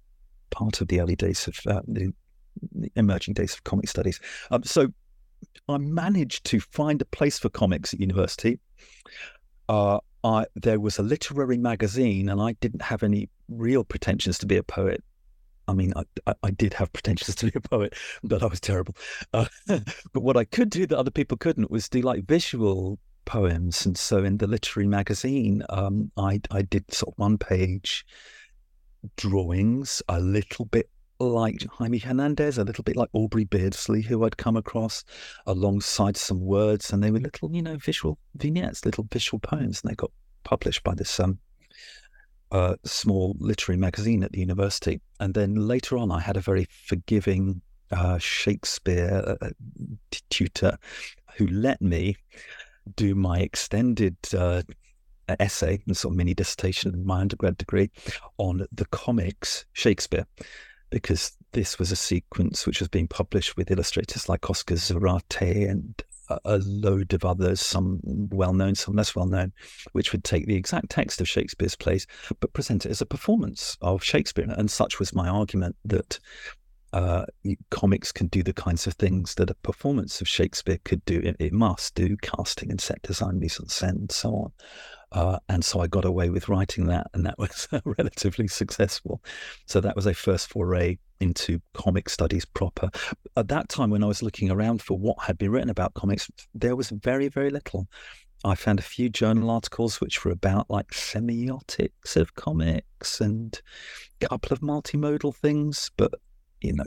part 0.51 0.81
of 0.81 0.87
the 0.87 1.01
early 1.01 1.15
days 1.15 1.47
of 1.47 1.57
uh, 1.67 1.81
the, 1.87 2.13
emerging 2.95 3.33
days 3.33 3.53
of 3.53 3.63
comic 3.63 3.89
studies. 3.89 4.19
Um, 4.51 4.63
so 4.63 4.87
I 5.67 5.77
managed 5.77 6.45
to 6.45 6.59
find 6.59 7.01
a 7.01 7.05
place 7.05 7.39
for 7.39 7.49
comics 7.49 7.93
at 7.93 7.99
university. 7.99 8.59
Uh, 9.67 9.99
I, 10.23 10.45
there 10.55 10.79
was 10.79 10.99
a 10.99 11.03
literary 11.03 11.57
magazine, 11.57 12.29
and 12.29 12.41
I 12.41 12.53
didn't 12.53 12.81
have 12.81 13.03
any 13.03 13.29
real 13.49 13.83
pretensions 13.83 14.37
to 14.39 14.45
be 14.45 14.57
a 14.57 14.63
poet. 14.63 15.03
I 15.67 15.73
mean, 15.73 15.93
I, 15.95 16.33
I, 16.43 16.51
did 16.51 16.73
have 16.73 16.91
pretensions 16.91 17.35
to 17.37 17.45
be 17.45 17.51
a 17.55 17.61
poet, 17.61 17.95
but 18.23 18.43
I 18.43 18.47
was 18.47 18.59
terrible. 18.59 18.95
Uh, 19.33 19.45
but 19.67 20.21
what 20.21 20.37
I 20.37 20.45
could 20.45 20.69
do 20.69 20.85
that 20.87 20.97
other 20.97 21.11
people 21.11 21.37
couldn't 21.37 21.71
was 21.71 21.89
do 21.89 22.01
like 22.01 22.25
visual 22.25 22.99
poems. 23.25 23.85
And 23.85 23.97
so 23.97 24.23
in 24.23 24.37
the 24.37 24.47
literary 24.47 24.87
magazine, 24.87 25.63
um, 25.69 26.11
I, 26.17 26.41
I 26.51 26.61
did 26.63 26.93
sort 26.93 27.13
of 27.13 27.19
one 27.19 27.37
page 27.37 28.05
drawings, 29.17 30.01
a 30.07 30.19
little 30.19 30.65
bit 30.65 30.89
like 31.31 31.63
Jaime 31.77 31.97
Hernandez, 31.99 32.57
a 32.57 32.63
little 32.63 32.83
bit 32.83 32.95
like 32.95 33.09
Aubrey 33.13 33.45
Beardsley, 33.45 34.01
who 34.01 34.23
I'd 34.25 34.37
come 34.37 34.57
across 34.57 35.03
alongside 35.45 36.17
some 36.17 36.41
words, 36.41 36.91
and 36.91 37.03
they 37.03 37.11
were 37.11 37.19
little, 37.19 37.51
you 37.53 37.61
know, 37.61 37.77
visual 37.77 38.17
vignettes, 38.35 38.85
little 38.85 39.07
visual 39.11 39.39
poems, 39.39 39.81
and 39.81 39.91
they 39.91 39.95
got 39.95 40.11
published 40.43 40.83
by 40.83 40.93
this 40.93 41.19
um, 41.19 41.39
uh, 42.51 42.75
small 42.83 43.35
literary 43.39 43.77
magazine 43.77 44.23
at 44.23 44.31
the 44.31 44.39
university. 44.39 45.01
And 45.19 45.33
then 45.33 45.55
later 45.55 45.97
on, 45.97 46.11
I 46.11 46.19
had 46.19 46.37
a 46.37 46.41
very 46.41 46.67
forgiving 46.69 47.61
uh, 47.91 48.17
Shakespeare 48.17 49.37
uh, 49.41 49.49
tutor 50.29 50.77
who 51.37 51.47
let 51.47 51.81
me 51.81 52.15
do 52.95 53.15
my 53.15 53.39
extended 53.39 54.17
uh, 54.37 54.61
essay 55.39 55.81
and 55.87 55.95
sort 55.95 56.13
of 56.13 56.17
mini 56.17 56.33
dissertation 56.33 56.93
in 56.93 57.05
my 57.05 57.21
undergrad 57.21 57.57
degree 57.57 57.89
on 58.37 58.65
the 58.71 58.85
comics 58.85 59.65
Shakespeare, 59.73 60.25
because 60.93 61.35
this 61.53 61.79
was 61.79 61.91
a 61.91 61.95
sequence 61.95 62.67
which 62.67 62.79
was 62.79 62.87
being 62.87 63.07
published 63.07 63.57
with 63.57 63.71
illustrators 63.71 64.29
like 64.29 64.47
Oscar 64.47 64.75
Zarate 64.75 65.67
and 65.67 66.03
a 66.45 66.59
load 66.59 67.13
of 67.15 67.25
others, 67.25 67.59
some 67.59 67.99
well 68.03 68.53
known, 68.53 68.75
some 68.75 68.95
less 68.95 69.15
well 69.15 69.25
known, 69.25 69.53
which 69.93 70.11
would 70.11 70.23
take 70.23 70.45
the 70.45 70.55
exact 70.55 70.91
text 70.91 71.19
of 71.19 71.27
Shakespeare's 71.27 71.75
plays 71.75 72.05
but 72.39 72.53
present 72.53 72.85
it 72.85 72.91
as 72.91 73.01
a 73.01 73.07
performance 73.07 73.75
of 73.81 74.03
Shakespeare. 74.03 74.45
And 74.47 74.69
such 74.69 74.99
was 74.99 75.15
my 75.15 75.27
argument 75.27 75.75
that 75.83 76.19
uh, 76.93 77.25
comics 77.71 78.11
can 78.11 78.27
do 78.27 78.43
the 78.43 78.53
kinds 78.53 78.85
of 78.85 78.93
things 78.93 79.33
that 79.35 79.49
a 79.49 79.55
performance 79.55 80.21
of 80.21 80.27
Shakespeare 80.27 80.77
could 80.85 81.03
do. 81.05 81.19
It, 81.21 81.37
it 81.39 81.53
must 81.53 81.95
do 81.95 82.17
casting 82.17 82.69
and 82.69 82.79
set 82.79 83.01
design, 83.01 83.39
mise 83.39 83.59
en 83.59 83.65
scène, 83.65 83.97
and 83.97 84.11
so 84.11 84.29
on. 84.29 84.51
Uh, 85.13 85.37
and 85.47 85.63
so 85.63 85.79
I 85.79 85.87
got 85.87 86.05
away 86.05 86.29
with 86.29 86.49
writing 86.49 86.87
that, 86.87 87.07
and 87.13 87.25
that 87.25 87.37
was 87.37 87.67
relatively 87.85 88.47
successful. 88.47 89.21
So 89.67 89.79
that 89.79 89.95
was 89.95 90.05
a 90.05 90.13
first 90.13 90.49
foray 90.49 90.97
into 91.19 91.61
comic 91.73 92.09
studies 92.09 92.45
proper. 92.45 92.89
At 93.37 93.47
that 93.47 93.69
time, 93.69 93.91
when 93.91 94.03
I 94.03 94.07
was 94.07 94.23
looking 94.23 94.51
around 94.51 94.81
for 94.81 94.97
what 94.97 95.21
had 95.21 95.37
been 95.37 95.51
written 95.51 95.69
about 95.69 95.93
comics, 95.93 96.29
there 96.53 96.75
was 96.75 96.89
very, 96.89 97.27
very 97.27 97.49
little. 97.49 97.87
I 98.43 98.55
found 98.55 98.79
a 98.79 98.83
few 98.83 99.07
journal 99.07 99.49
articles 99.49 100.01
which 100.01 100.25
were 100.25 100.31
about 100.31 100.69
like 100.69 100.89
semiotics 100.89 102.17
of 102.17 102.35
comics 102.35 103.21
and 103.21 103.61
a 104.21 104.27
couple 104.27 104.51
of 104.51 104.59
multimodal 104.59 105.33
things, 105.33 105.91
but 105.95 106.13
you 106.59 106.73
know, 106.73 106.83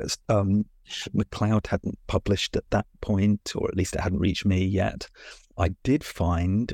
was, 0.00 0.18
um, 0.28 0.66
McCloud 1.14 1.66
hadn't 1.66 1.98
published 2.06 2.56
at 2.56 2.68
that 2.70 2.86
point, 3.00 3.52
or 3.56 3.68
at 3.68 3.76
least 3.76 3.94
it 3.94 4.00
hadn't 4.00 4.18
reached 4.18 4.44
me 4.44 4.64
yet. 4.64 5.08
I 5.56 5.70
did 5.82 6.04
find 6.04 6.72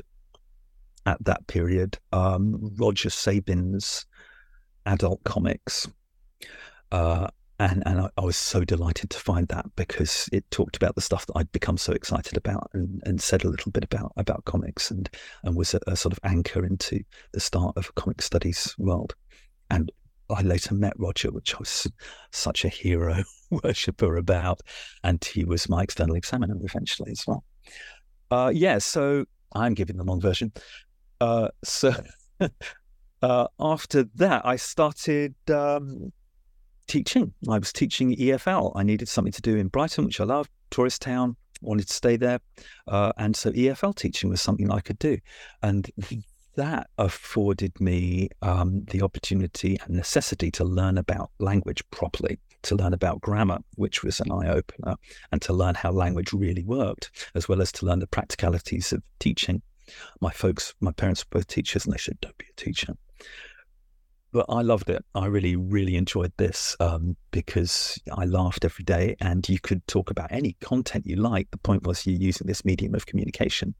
at 1.05 1.23
that 1.25 1.45
period 1.47 1.97
um, 2.11 2.71
Roger 2.77 3.09
Sabin's 3.09 4.05
adult 4.85 5.23
comics. 5.23 5.87
Uh, 6.91 7.27
and 7.59 7.83
and 7.85 8.01
I, 8.01 8.09
I, 8.17 8.21
was 8.21 8.35
so 8.35 8.63
delighted 8.63 9.11
to 9.11 9.19
find 9.19 9.47
that 9.49 9.65
because 9.75 10.27
it 10.33 10.49
talked 10.49 10.75
about 10.75 10.95
the 10.95 11.01
stuff 11.01 11.27
that 11.27 11.37
I'd 11.37 11.51
become 11.51 11.77
so 11.77 11.93
excited 11.93 12.35
about 12.35 12.69
and, 12.73 13.01
and 13.05 13.21
said 13.21 13.43
a 13.43 13.49
little 13.49 13.71
bit 13.71 13.83
about 13.83 14.11
about 14.17 14.45
comics 14.45 14.89
and 14.89 15.09
and 15.43 15.55
was 15.55 15.75
a, 15.75 15.79
a 15.85 15.95
sort 15.95 16.11
of 16.11 16.19
anchor 16.23 16.65
into 16.65 17.01
the 17.33 17.39
start 17.39 17.77
of 17.77 17.89
a 17.89 17.93
comic 17.93 18.21
studies 18.21 18.75
world. 18.79 19.13
And 19.69 19.91
I 20.29 20.41
later 20.41 20.73
met 20.73 20.93
Roger, 20.97 21.31
which 21.31 21.53
I 21.53 21.59
was 21.59 21.87
such 22.31 22.65
a 22.65 22.69
hero 22.69 23.23
worshipper 23.63 24.17
about, 24.17 24.61
and 25.03 25.23
he 25.23 25.45
was 25.45 25.69
my 25.69 25.83
external 25.83 26.15
examiner 26.15 26.55
eventually 26.61 27.11
as 27.11 27.25
well. 27.27 27.43
Uh, 28.31 28.51
yeah, 28.53 28.79
so 28.79 29.25
I'm 29.53 29.73
giving 29.73 29.97
the 29.97 30.03
long 30.03 30.21
version. 30.21 30.51
Uh, 31.21 31.49
so 31.63 31.93
uh, 33.21 33.47
after 33.59 34.03
that, 34.15 34.43
I 34.43 34.55
started 34.55 35.35
um, 35.49 36.11
teaching. 36.87 37.31
I 37.47 37.59
was 37.59 37.71
teaching 37.71 38.15
EFL. 38.15 38.73
I 38.75 38.81
needed 38.81 39.07
something 39.07 39.31
to 39.33 39.41
do 39.41 39.55
in 39.55 39.67
Brighton, 39.67 40.05
which 40.05 40.19
I 40.19 40.23
loved, 40.23 40.49
tourist 40.71 41.03
town. 41.03 41.37
Wanted 41.61 41.87
to 41.89 41.93
stay 41.93 42.17
there, 42.17 42.39
uh, 42.87 43.11
and 43.17 43.35
so 43.35 43.51
EFL 43.51 43.95
teaching 43.95 44.31
was 44.31 44.41
something 44.41 44.71
I 44.71 44.79
could 44.79 44.97
do, 44.97 45.19
and 45.61 45.87
that 46.55 46.89
afforded 46.97 47.79
me 47.79 48.29
um, 48.41 48.83
the 48.85 49.03
opportunity 49.03 49.77
and 49.85 49.95
necessity 49.95 50.49
to 50.51 50.63
learn 50.63 50.97
about 50.97 51.29
language 51.37 51.83
properly, 51.91 52.39
to 52.63 52.75
learn 52.75 52.93
about 52.93 53.21
grammar, 53.21 53.59
which 53.75 54.03
was 54.03 54.19
an 54.21 54.31
eye 54.31 54.49
opener, 54.49 54.95
and 55.31 55.39
to 55.43 55.53
learn 55.53 55.75
how 55.75 55.91
language 55.91 56.33
really 56.33 56.63
worked, 56.63 57.11
as 57.35 57.47
well 57.47 57.61
as 57.61 57.71
to 57.73 57.85
learn 57.85 57.99
the 57.99 58.07
practicalities 58.07 58.91
of 58.91 59.03
teaching. 59.19 59.61
My 60.19 60.31
folks, 60.31 60.73
my 60.79 60.91
parents 60.91 61.23
were 61.23 61.39
both 61.39 61.47
teachers, 61.47 61.85
and 61.85 61.93
they 61.93 61.97
said, 61.97 62.19
Don't 62.21 62.37
be 62.37 62.45
a 62.49 62.61
teacher 62.61 62.95
but 64.31 64.45
I 64.47 64.61
loved 64.61 64.89
it. 64.89 65.03
I 65.13 65.25
really, 65.25 65.55
really 65.55 65.95
enjoyed 65.97 66.31
this 66.37 66.75
um, 66.79 67.17
because 67.31 67.99
I 68.13 68.25
laughed 68.25 68.63
every 68.63 68.83
day 68.83 69.15
and 69.19 69.47
you 69.47 69.59
could 69.59 69.85
talk 69.87 70.09
about 70.09 70.31
any 70.31 70.55
content 70.61 71.05
you 71.05 71.17
like. 71.17 71.51
The 71.51 71.57
point 71.57 71.85
was 71.85 72.05
you're 72.07 72.19
using 72.19 72.47
this 72.47 72.63
medium 72.63 72.95
of 72.95 73.05
communication. 73.05 73.75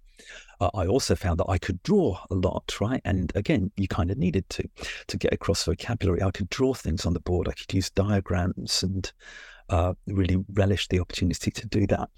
Uh, 0.60 0.70
I 0.74 0.88
also 0.88 1.16
found 1.16 1.40
that 1.40 1.50
I 1.50 1.58
could 1.58 1.82
draw 1.84 2.20
a 2.30 2.36
lot, 2.36 2.80
right? 2.82 3.02
And 3.06 3.32
again, 3.34 3.72
you 3.78 3.88
kind 3.88 4.12
of 4.12 4.18
needed 4.18 4.48
to 4.50 4.70
to 5.08 5.18
get 5.18 5.34
across 5.34 5.64
vocabulary. 5.64 6.22
I 6.22 6.32
could 6.32 6.50
draw 6.50 6.74
things 6.74 7.06
on 7.06 7.14
the 7.14 7.22
board. 7.22 7.48
I 7.48 7.54
could 7.54 7.74
use 7.74 7.90
diagrams 7.90 8.84
and 8.84 9.12
uh, 9.70 9.94
really 10.06 10.38
relish 10.54 10.88
the 10.90 11.00
opportunity 11.00 11.50
to 11.50 11.68
do 11.68 11.88
that. 11.88 12.10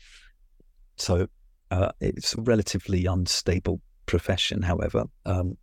So 0.97 1.27
uh, 1.73 1.91
it's 1.99 2.35
a 2.35 2.41
relatively 2.41 3.05
unstable 3.07 3.81
profession, 4.05 4.61
however. 4.61 5.05
Um, 5.25 5.57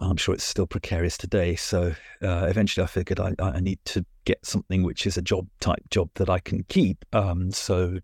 I'm 0.00 0.16
sure 0.16 0.34
it's 0.34 0.42
still 0.44 0.66
precarious 0.66 1.16
today. 1.16 1.54
So 1.54 1.94
uh, 2.22 2.46
eventually, 2.48 2.82
I 2.82 2.88
figured 2.88 3.20
I, 3.20 3.34
I, 3.38 3.60
need 3.60 3.78
to 3.86 4.04
get 4.24 4.44
something 4.44 4.82
which 4.82 5.06
is 5.06 5.16
a 5.16 5.22
job 5.22 5.46
type 5.60 5.82
job 5.90 6.08
that 6.14 6.28
I 6.28 6.40
can 6.40 6.64
keep. 6.64 7.04
Um, 7.12 7.52
so 7.52 7.98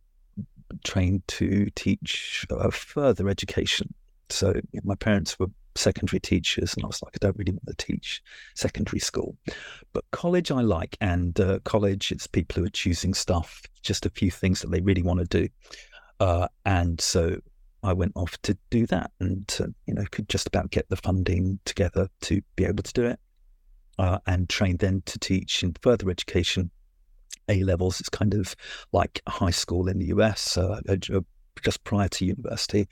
trained 0.85 1.27
to 1.27 1.71
teach 1.75 2.47
further 2.71 3.29
education. 3.29 3.93
So 4.31 4.55
my 4.85 4.95
parents 4.95 5.37
were 5.39 5.49
secondary 5.75 6.21
teachers, 6.21 6.75
and 6.75 6.85
I 6.85 6.87
was 6.87 7.03
like, 7.03 7.17
I 7.17 7.19
don't 7.21 7.37
really 7.37 7.53
want 7.53 7.77
to 7.77 7.87
teach 7.87 8.23
secondary 8.55 9.01
school, 9.01 9.37
but 9.93 10.05
college 10.13 10.53
I 10.53 10.61
like, 10.61 10.97
and 11.01 11.39
uh, 11.41 11.59
college 11.65 12.13
it's 12.13 12.29
people 12.29 12.61
who 12.61 12.67
are 12.67 12.71
choosing 12.71 13.13
stuff, 13.13 13.63
just 13.83 14.07
a 14.07 14.11
few 14.11 14.31
things 14.31 14.61
that 14.61 14.71
they 14.71 14.81
really 14.81 15.03
want 15.03 15.19
to 15.19 15.27
do. 15.27 15.49
Uh, 16.25 16.49
and 16.65 17.03
so 17.03 17.37
I 17.83 17.93
went 17.93 18.13
off 18.17 18.41
to 18.45 18.57
do 18.71 18.87
that 18.87 19.11
and 19.21 19.47
you 19.87 19.93
know 19.93 20.05
could 20.11 20.27
just 20.27 20.47
about 20.47 20.71
get 20.71 20.89
the 20.89 20.97
funding 20.97 21.59
together 21.67 22.09
to 22.23 22.41
be 22.57 22.65
able 22.65 22.83
to 22.83 22.93
do 22.95 23.05
it. 23.05 23.21
Uh, 23.99 24.19
and 24.27 24.49
trained 24.49 24.79
then 24.79 25.03
to 25.07 25.19
teach 25.19 25.63
in 25.63 25.75
further 25.83 26.09
education 26.11 26.71
A 27.49 27.63
levels. 27.63 28.01
It's 28.01 28.09
kind 28.09 28.33
of 28.33 28.57
like 28.91 29.21
high 29.29 29.51
school 29.51 29.87
in 29.87 29.99
the 29.99 30.07
US 30.07 30.57
just 31.63 31.85
prior 31.85 32.09
to 32.09 32.25
university 32.25 32.89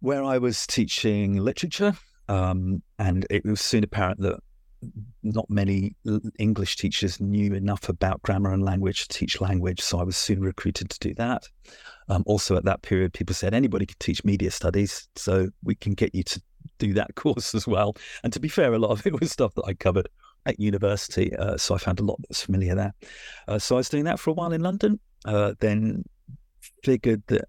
where 0.00 0.24
I 0.24 0.38
was 0.38 0.66
teaching 0.66 1.36
literature. 1.36 1.92
Um, 2.28 2.82
and 2.98 3.26
it 3.28 3.44
was 3.44 3.60
soon 3.60 3.84
apparent 3.84 4.20
that 4.20 4.38
not 5.22 5.50
many 5.50 5.96
English 6.38 6.76
teachers 6.76 7.20
knew 7.20 7.52
enough 7.52 7.88
about 7.90 8.22
grammar 8.22 8.52
and 8.52 8.64
language 8.64 9.08
to 9.08 9.18
teach 9.18 9.40
language, 9.40 9.80
so 9.80 9.98
I 9.98 10.04
was 10.04 10.16
soon 10.16 10.40
recruited 10.40 10.88
to 10.90 10.98
do 10.98 11.14
that. 11.14 11.42
Um, 12.08 12.22
also, 12.26 12.56
at 12.56 12.64
that 12.64 12.82
period, 12.82 13.12
people 13.12 13.34
said 13.34 13.54
anybody 13.54 13.86
could 13.86 14.00
teach 14.00 14.24
media 14.24 14.50
studies, 14.50 15.08
so 15.16 15.48
we 15.62 15.74
can 15.74 15.94
get 15.94 16.14
you 16.14 16.22
to 16.24 16.42
do 16.78 16.92
that 16.94 17.14
course 17.16 17.54
as 17.54 17.66
well. 17.66 17.96
And 18.24 18.32
to 18.32 18.40
be 18.40 18.48
fair, 18.48 18.72
a 18.72 18.78
lot 18.78 18.90
of 18.90 19.06
it 19.06 19.20
was 19.20 19.30
stuff 19.30 19.54
that 19.54 19.64
I 19.66 19.74
covered 19.74 20.08
at 20.46 20.58
university, 20.58 21.34
uh, 21.36 21.56
so 21.56 21.74
I 21.74 21.78
found 21.78 22.00
a 22.00 22.04
lot 22.04 22.20
that 22.20 22.30
was 22.30 22.42
familiar 22.42 22.74
there. 22.74 22.94
Uh, 23.46 23.58
so 23.58 23.76
I 23.76 23.78
was 23.78 23.88
doing 23.88 24.04
that 24.04 24.18
for 24.18 24.30
a 24.30 24.34
while 24.34 24.52
in 24.52 24.62
London, 24.62 24.98
uh, 25.24 25.54
then 25.60 26.04
figured 26.82 27.22
that 27.26 27.48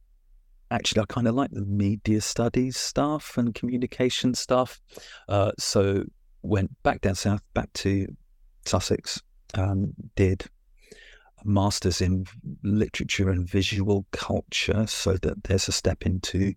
actually 0.72 1.02
I 1.02 1.06
kind 1.06 1.28
of 1.28 1.36
like 1.36 1.52
the 1.52 1.66
media 1.66 2.22
studies 2.22 2.78
stuff 2.78 3.38
and 3.38 3.56
communication 3.56 4.34
stuff. 4.34 4.82
Uh, 5.28 5.52
so 5.58 6.04
went 6.42 6.72
back 6.84 7.02
down 7.02 7.16
south, 7.16 7.42
back 7.54 7.72
to 7.74 8.08
Sussex, 8.66 9.22
um, 9.56 9.94
did 10.16 10.46
master's 11.44 12.02
in 12.02 12.26
literature 12.64 13.30
and 13.30 13.48
visual 13.48 14.06
culture, 14.12 14.86
so 14.88 15.14
that 15.14 15.44
there's 15.44 15.68
a 15.68 15.72
step 15.72 16.06
into 16.06 16.54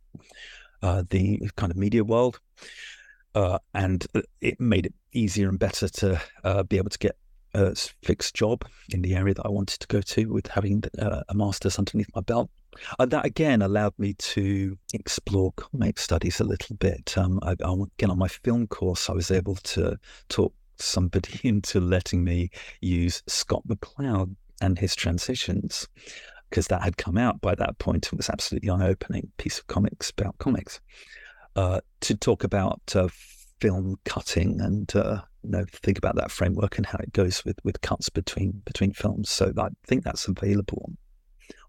uh, 0.83 1.05
the 1.11 1.51
kind 1.57 1.71
of 1.71 1.77
media 1.77 2.05
world. 2.05 2.41
Uh, 3.35 3.59
and 3.73 4.07
it 4.41 4.61
made 4.61 4.87
it 4.87 4.95
easier 5.13 5.49
and 5.49 5.59
better 5.59 5.89
to 5.89 6.21
uh, 6.45 6.63
be 6.65 6.77
able 6.77 6.91
to 6.91 6.99
get 6.99 7.17
a 7.55 7.75
fixed 8.03 8.35
job 8.35 8.65
in 8.91 9.03
the 9.03 9.15
area 9.15 9.35
that 9.35 9.47
I 9.47 9.51
wanted 9.51 9.81
to 9.81 9.87
go 9.87 10.01
to 10.01 10.27
with 10.27 10.47
having 10.47 10.83
uh, 10.99 11.23
a 11.29 11.35
master's 11.35 11.79
underneath 11.79 12.09
my 12.15 12.23
belt. 12.23 12.51
And 12.99 13.11
that 13.11 13.27
again 13.27 13.63
allowed 13.63 13.93
me 13.99 14.15
to 14.15 14.79
explore 14.95 15.53
comic 15.53 15.99
studies 15.99 16.41
a 16.41 16.45
little 16.45 16.77
bit. 16.77 17.17
Um, 17.19 17.39
I, 17.43 17.51
I, 17.65 17.73
again, 17.73 18.11
on 18.11 18.19
my 18.19 18.29
film 18.29 18.67
course, 18.67 19.11
I 19.11 19.13
was 19.13 19.31
able 19.31 19.57
to 19.57 19.99
talk 20.29 20.55
somebody 20.79 21.41
into 21.49 21.81
letting 21.81 22.25
me 22.25 22.51
use 22.81 23.23
Scott 23.27 23.63
McCloud 23.67 24.35
and 24.63 24.79
his 24.79 24.95
transitions 24.95 25.89
because 26.49 26.69
that 26.69 26.83
had 26.83 26.97
come 26.99 27.17
out 27.17 27.41
by 27.41 27.55
that 27.55 27.79
point 27.79 28.11
and 28.11 28.19
was 28.19 28.29
absolutely 28.29 28.69
eye-opening 28.69 29.31
piece 29.39 29.59
of 29.59 29.67
comics 29.69 30.11
about 30.11 30.37
comics 30.39 30.81
uh, 31.57 31.81
to 32.01 32.15
talk 32.15 32.45
about 32.45 32.81
uh, 32.95 33.09
film 33.61 33.97
cutting 34.05 34.61
and 34.61 34.95
uh, 34.97 35.21
you 35.43 35.51
know, 35.51 35.65
think 35.73 35.99
about 35.99 36.17
that 36.17 36.31
framework 36.31 36.77
and 36.77 36.87
how 36.87 36.99
it 36.99 37.13
goes 37.13 37.45
with 37.45 37.59
with 37.65 37.81
cuts 37.81 38.09
between 38.09 38.63
between 38.65 38.93
films. 38.93 39.31
So 39.31 39.53
I 39.59 39.69
think 39.87 40.05
that's 40.05 40.29
available 40.29 40.93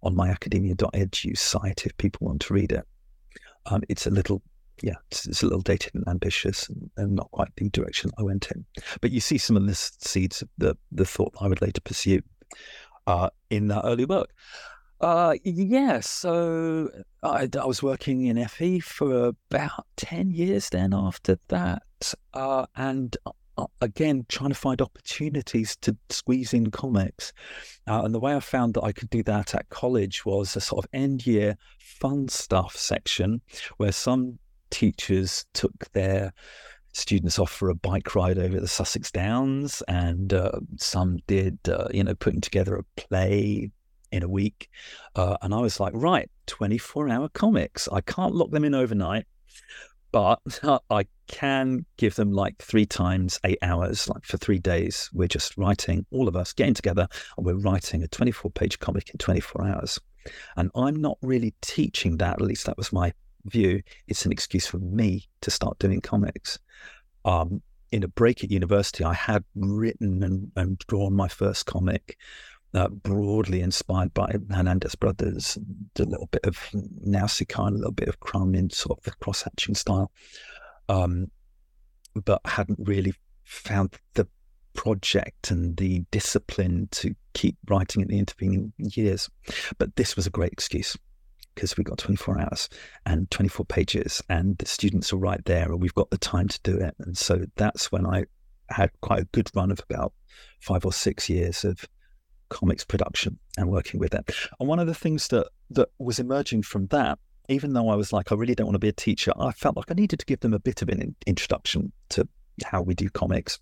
on, 0.02 0.16
myacademia.edu 0.16 1.38
site 1.38 1.86
if 1.86 1.96
people 1.98 2.28
want 2.28 2.42
to 2.42 2.54
read 2.54 2.72
it. 2.72 2.86
Um, 3.66 3.82
it's 3.90 4.06
a 4.06 4.12
little 4.12 4.42
yeah, 4.82 4.96
it's, 5.12 5.28
it's, 5.28 5.44
a 5.44 5.46
little 5.46 5.62
dated 5.62 5.96
and 5.96 6.08
ambitious 6.08 6.68
and, 6.68 6.90
and, 6.98 7.16
not 7.16 7.32
quite 7.32 7.56
the 7.56 7.70
direction 7.70 8.12
I 8.18 8.24
went 8.24 8.52
in. 8.52 8.66
But 9.02 9.12
you 9.12 9.22
see 9.22 9.38
some 9.38 9.56
of 9.56 9.66
the 9.66 9.76
seeds 9.76 10.42
of 10.42 10.50
the, 10.58 10.76
the 10.92 11.06
thought 11.06 11.34
I 11.40 11.48
would 11.48 11.62
later 11.62 11.80
pursue 11.80 12.22
uh, 13.08 13.30
in 13.50 13.68
that 13.68 13.84
early 13.86 14.06
work. 14.06 14.34
Uh, 15.02 15.36
yeah, 15.44 16.00
so 16.00 16.90
I, 17.22 17.50
I, 17.60 17.66
was 17.66 17.84
working 17.84 18.26
in 18.28 18.48
FE 18.48 18.80
for 18.80 19.34
about 19.50 19.86
10 19.98 20.32
years 20.32 20.70
then 20.70 20.94
after 20.94 21.38
that. 21.50 21.84
Uh, 22.34 22.66
and 22.78 23.18
uh, 23.58 23.66
again, 23.82 24.26
trying 24.30 24.52
to 24.52 24.56
find 24.56 24.82
opportunities 24.82 25.76
to 25.82 25.98
squeeze 26.10 26.54
in 26.54 26.72
comics. 26.72 27.34
Uh, 27.86 28.04
and 28.04 28.16
the 28.16 28.20
way 28.20 28.34
I 28.34 28.40
found 28.40 28.76
that 28.76 28.84
I 28.84 28.94
could 28.94 29.10
do 29.10 29.24
that 29.24 29.54
at 29.54 29.68
college 29.68 30.26
was 30.26 30.56
a 30.56 30.62
sort 30.62 30.86
of 30.86 30.90
end 30.94 31.28
year 31.28 31.58
fun 31.80 32.30
stuff 32.30 32.76
section 32.78 33.42
where 33.78 33.92
some 33.92 34.40
teachers 34.70 35.46
took 35.54 35.92
their 35.92 36.34
students 36.94 37.40
off 37.40 37.52
for 37.52 37.70
a 37.70 37.76
bike 37.76 38.16
ride 38.16 38.38
over 38.38 38.60
the 38.60 38.68
Sussex 38.68 39.12
Downs, 39.12 39.84
and 39.88 40.34
uh, 40.34 40.52
some 40.78 41.18
did, 41.28 41.58
uh, 41.68 41.88
you 41.92 42.04
know, 42.04 42.16
putting 42.16 42.42
together 42.42 42.76
a 42.76 42.84
play 43.02 43.72
in 44.12 44.24
a 44.24 44.30
week. 44.30 44.70
Uh, 45.16 45.36
and 45.42 45.54
I 45.54 45.60
was 45.60 45.80
like, 45.80 45.94
right, 45.96 46.30
24 46.48 47.10
hour 47.10 47.30
comics. 47.30 47.90
I 47.92 48.02
can't 48.02 48.36
lock 48.36 48.52
them 48.52 48.64
in 48.64 48.76
overnight, 48.76 49.26
but 50.12 50.40
I 50.90 51.06
can 51.28 51.86
give 51.98 52.16
them 52.16 52.32
like 52.32 52.62
three 52.62 52.86
times 52.86 53.40
eight 53.44 53.58
hours, 53.62 54.08
like 54.08 54.24
for 54.24 54.38
three 54.38 54.60
days. 54.60 55.10
We're 55.14 55.28
just 55.28 55.58
writing, 55.58 56.06
all 56.12 56.28
of 56.28 56.36
us 56.36 56.54
getting 56.54 56.76
together, 56.76 57.08
and 57.38 57.46
we're 57.46 57.56
writing 57.56 58.04
a 58.04 58.08
24 58.08 58.52
page 58.52 58.80
comic 58.80 59.10
in 59.10 59.18
24 59.18 59.66
hours. 59.66 60.00
And 60.56 60.72
I'm 60.76 61.02
not 61.02 61.18
really 61.22 61.54
teaching 61.62 62.18
that, 62.18 62.34
at 62.34 62.42
least 62.42 62.66
that 62.68 62.78
was 62.78 62.94
my 62.94 63.14
view. 63.46 63.82
It's 64.08 64.26
an 64.26 64.32
excuse 64.32 64.68
for 64.68 64.78
me 64.78 65.28
to 65.42 65.52
start 65.52 65.80
doing 65.80 66.02
comics. 66.02 66.60
Um, 67.26 67.62
in 67.92 68.04
a 68.04 68.08
break 68.08 68.44
at 68.44 68.52
university, 68.52 69.04
I 69.04 69.14
had 69.14 69.44
written 69.56 70.24
and, 70.24 70.52
and 70.56 70.78
drawn 70.80 71.14
my 71.14 71.28
first 71.28 71.66
comic 71.66 72.18
uh, 72.74 72.88
broadly 72.88 73.62
inspired 73.62 74.14
by 74.14 74.36
Hernandez 74.50 74.96
Brothers, 74.96 75.58
a 76.00 76.04
little 76.04 76.28
bit 76.32 76.44
of 76.46 76.58
Nausicaa, 76.74 77.70
a 77.70 77.72
little 77.72 77.92
bit 77.92 78.08
of 78.08 78.20
Crumb 78.20 78.56
in 78.56 78.72
sort 78.72 78.98
of 79.00 79.04
the 79.04 79.12
cross 79.12 79.44
hatching 79.44 79.76
style, 79.76 80.12
um, 80.90 81.30
but 82.26 82.42
hadn't 82.46 82.80
really 82.82 83.14
found 83.44 83.96
the 84.16 84.28
project 84.74 85.52
and 85.52 85.78
the 85.78 86.00
discipline 86.10 86.88
to 86.92 87.14
keep 87.34 87.58
writing 87.70 88.02
in 88.02 88.08
the 88.08 88.18
intervening 88.18 88.74
years. 88.80 89.30
But 89.78 89.96
this 89.96 90.16
was 90.16 90.26
a 90.26 90.32
great 90.32 90.52
excuse 90.52 90.98
because 91.54 91.78
we've 91.78 91.86
got 91.86 91.98
24 91.98 92.40
hours 92.40 92.70
and 93.06 93.30
24 93.32 93.66
pages, 93.66 94.22
and 94.30 94.58
the 94.58 94.66
students 94.66 95.14
are 95.14 95.18
right 95.18 95.44
there, 95.46 95.72
and 95.72 95.82
we've 95.82 95.94
got 95.94 96.10
the 96.10 96.18
time 96.18 96.48
to 96.48 96.60
do 96.64 96.78
it. 96.78 96.96
And 97.00 97.18
so 97.18 97.46
that's 97.56 97.92
when 97.92 98.06
I 98.06 98.26
had 98.70 98.90
quite 99.02 99.22
a 99.22 99.28
good 99.32 99.50
run 99.56 99.72
of 99.72 99.80
about 99.90 100.14
five 100.62 100.86
or 100.86 100.94
six 100.94 101.30
years 101.30 101.64
of 101.64 101.86
comics 102.50 102.84
production 102.84 103.38
and 103.58 103.70
working 103.70 104.00
with 104.00 104.12
them. 104.12 104.24
And 104.60 104.70
one 104.70 104.80
of 104.80 104.88
the 104.88 104.96
things 104.96 105.28
that 105.30 105.48
that 105.72 105.90
was 106.00 106.20
emerging 106.20 106.64
from 106.64 106.88
that, 106.88 107.20
even 107.50 107.74
though 107.74 107.90
I 107.90 107.96
was 107.96 108.14
like, 108.14 108.32
I 108.32 108.36
really 108.36 108.56
don't 108.56 108.68
want 108.68 108.76
to 108.76 108.80
be 108.80 108.90
a 108.90 108.94
teacher, 108.94 109.34
I 109.40 109.52
felt 109.52 109.76
like 109.76 109.90
I 109.90 109.96
needed 109.96 110.20
to 110.20 110.26
give 110.26 110.40
them 110.40 110.54
a 110.54 110.60
bit 110.60 110.82
of 110.82 110.90
an 110.90 111.16
introduction 111.26 111.92
to 112.10 112.28
how 112.64 112.82
we 112.82 112.94
do 112.94 113.10
comics. 113.10 113.60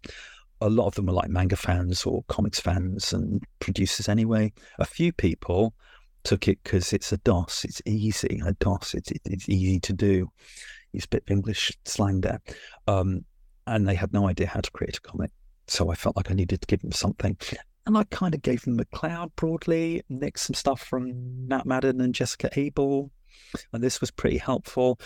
A 0.60 0.70
lot 0.70 0.88
of 0.88 0.96
them 0.96 1.08
were 1.08 1.14
like 1.14 1.30
manga 1.30 1.56
fans 1.56 2.06
or 2.06 2.24
comics 2.28 2.60
fans 2.60 3.14
and 3.14 3.42
producers 3.60 4.08
anyway. 4.08 4.54
A 4.78 4.86
few 4.86 5.12
people 5.12 5.74
took 6.24 6.48
it 6.48 6.60
because 6.64 6.94
it's 6.94 7.12
a 7.12 7.18
DOS, 7.18 7.66
it's 7.66 7.82
easy. 7.86 8.42
A 8.46 8.54
DOS, 8.54 8.94
it's, 8.94 9.12
it's 9.26 9.50
easy 9.50 9.80
to 9.82 9.94
do. 9.94 10.32
Use 10.94 11.06
a 11.06 11.10
bit 11.10 11.24
of 11.28 11.32
English 11.32 11.72
slang 11.86 12.22
there. 12.22 12.42
Um, 12.88 13.26
and 13.68 13.88
they 13.88 13.96
had 13.96 14.12
no 14.12 14.28
idea 14.28 14.48
how 14.48 14.60
to 14.60 14.72
create 14.72 14.98
a 14.98 15.02
comic. 15.02 15.32
So 15.68 15.92
I 15.92 15.96
felt 15.96 16.18
like 16.18 16.32
I 16.32 16.34
needed 16.34 16.62
to 16.62 16.68
give 16.68 16.82
them 16.82 16.92
something 16.92 17.38
and 17.86 17.98
I 17.98 18.04
kind 18.06 18.34
of 18.34 18.42
gave 18.42 18.64
them 18.64 18.78
McCloud 18.78 19.32
broadly, 19.36 20.04
nicked 20.10 20.40
some 20.40 20.54
stuff 20.54 20.82
from 20.82 21.48
Matt 21.48 21.66
Madden 21.66 22.02
and 22.02 22.14
Jessica 22.14 22.50
Abel, 22.58 23.12
and 23.74 23.84
this 23.84 24.00
was 24.02 24.12
pretty 24.12 24.38
helpful. 24.38 25.00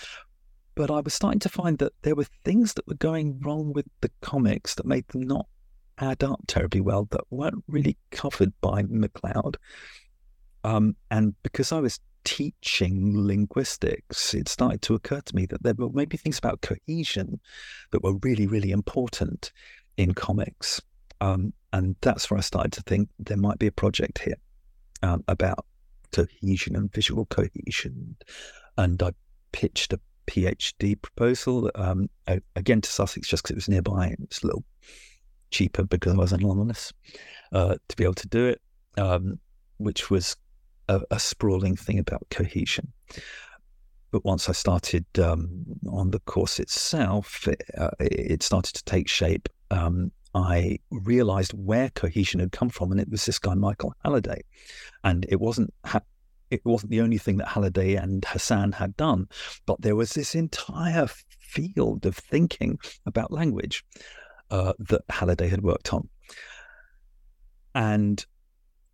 But 0.75 0.91
I 0.91 0.99
was 0.99 1.13
starting 1.13 1.39
to 1.39 1.49
find 1.49 1.77
that 1.77 1.93
there 2.01 2.15
were 2.15 2.27
things 2.43 2.73
that 2.73 2.87
were 2.87 2.95
going 2.95 3.39
wrong 3.39 3.71
with 3.71 3.85
the 4.01 4.11
comics 4.21 4.75
that 4.75 4.85
made 4.85 5.07
them 5.07 5.21
not 5.21 5.47
add 5.99 6.23
up 6.23 6.41
terribly 6.47 6.81
well, 6.81 7.07
that 7.11 7.23
weren't 7.29 7.63
really 7.67 7.97
covered 8.11 8.51
by 8.59 8.83
McCloud. 8.83 9.55
Um, 10.65 10.95
and 11.11 11.35
because 11.43 11.71
I 11.71 11.79
was 11.79 11.99
teaching 12.23 13.13
linguistics, 13.15 14.33
it 14.33 14.49
started 14.49 14.81
to 14.81 14.95
occur 14.95 15.21
to 15.21 15.35
me 15.35 15.45
that 15.45 15.61
there 15.61 15.75
were 15.77 15.91
maybe 15.93 16.17
things 16.17 16.39
about 16.39 16.61
cohesion 16.61 17.39
that 17.91 18.03
were 18.03 18.15
really, 18.23 18.47
really 18.47 18.71
important 18.71 19.53
in 19.95 20.15
comics. 20.15 20.81
Um, 21.21 21.53
and 21.71 21.95
that's 22.01 22.31
where 22.31 22.39
I 22.39 22.41
started 22.41 22.73
to 22.73 22.81
think 22.81 23.09
there 23.19 23.37
might 23.37 23.59
be 23.59 23.67
a 23.67 23.71
project 23.71 24.17
here 24.19 24.37
um, 25.03 25.23
about 25.27 25.65
cohesion 26.11 26.75
and 26.75 26.91
visual 26.91 27.27
cohesion. 27.27 28.15
And 28.75 29.01
I 29.03 29.11
pitched 29.51 29.93
a 29.93 29.99
PhD 30.25 30.99
proposal 30.99 31.69
um, 31.75 32.09
again 32.55 32.81
to 32.81 32.89
Sussex 32.89 33.27
just 33.27 33.43
because 33.43 33.51
it 33.51 33.57
was 33.57 33.69
nearby 33.69 34.07
and 34.07 34.17
it's 34.21 34.41
a 34.41 34.47
little 34.47 34.63
cheaper 35.51 35.83
because 35.83 36.15
I 36.15 36.17
was 36.17 36.33
anonymous 36.33 36.91
uh, 37.51 37.75
to 37.87 37.95
be 37.95 38.03
able 38.03 38.15
to 38.15 38.27
do 38.27 38.47
it, 38.47 38.61
um, 38.97 39.39
which 39.77 40.09
was 40.09 40.35
a, 40.87 41.01
a, 41.11 41.19
sprawling 41.19 41.75
thing 41.75 41.99
about 41.99 42.25
cohesion. 42.29 42.91
But 44.11 44.23
once 44.23 44.47
I 44.47 44.53
started 44.53 45.05
um, 45.19 45.65
on 45.89 46.11
the 46.11 46.19
course 46.19 46.59
itself, 46.59 47.47
it, 47.47 47.63
uh, 47.77 47.91
it, 47.99 48.43
started 48.43 48.73
to 48.75 48.83
take 48.85 49.09
shape. 49.09 49.49
Um, 49.71 50.11
I 50.33 50.79
realized 50.91 51.53
where 51.53 51.89
cohesion 51.89 52.39
had 52.39 52.51
come 52.51 52.69
from, 52.69 52.91
and 52.91 52.99
it 52.99 53.09
was 53.09 53.25
this 53.25 53.39
guy 53.39 53.55
Michael 53.55 53.93
Halliday, 54.03 54.41
and 55.03 55.25
it 55.29 55.39
wasn't 55.39 55.73
ha- 55.85 56.01
it 56.51 56.61
wasn't 56.63 56.91
the 56.91 57.01
only 57.01 57.17
thing 57.17 57.37
that 57.37 57.47
Halliday 57.47 57.95
and 57.95 58.23
Hasan 58.23 58.71
had 58.73 58.95
done, 58.95 59.27
but 59.65 59.81
there 59.81 59.95
was 59.95 60.13
this 60.13 60.35
entire 60.35 61.07
field 61.39 62.05
of 62.05 62.15
thinking 62.15 62.77
about 63.05 63.31
language 63.31 63.83
uh, 64.51 64.73
that 64.79 65.01
Halliday 65.09 65.47
had 65.47 65.61
worked 65.61 65.93
on, 65.93 66.07
and 67.73 68.25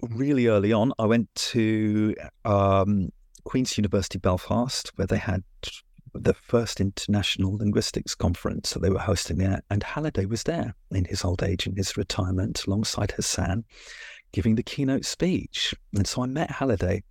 really 0.09 0.47
early 0.47 0.73
on, 0.73 0.93
I 0.99 1.05
went 1.05 1.33
to 1.35 2.15
um, 2.45 3.09
Queen's 3.43 3.77
University 3.77 4.19
Belfast, 4.19 4.91
where 4.95 5.07
they 5.07 5.17
had 5.17 5.43
the 6.13 6.33
first 6.33 6.81
international 6.81 7.55
linguistics 7.55 8.15
conference 8.15 8.71
that 8.71 8.81
they 8.81 8.89
were 8.89 8.99
hosting 8.99 9.37
there, 9.37 9.61
and 9.69 9.83
Halliday 9.83 10.25
was 10.25 10.43
there 10.43 10.75
in 10.91 11.05
his 11.05 11.23
old 11.23 11.41
age, 11.41 11.67
in 11.67 11.75
his 11.75 11.95
retirement, 11.95 12.65
alongside 12.65 13.11
Hasan, 13.11 13.63
giving 14.33 14.55
the 14.55 14.63
keynote 14.63 15.05
speech. 15.05 15.73
And 15.95 16.05
so 16.05 16.23
I 16.23 16.25
met 16.25 16.51
Halliday, 16.51 17.03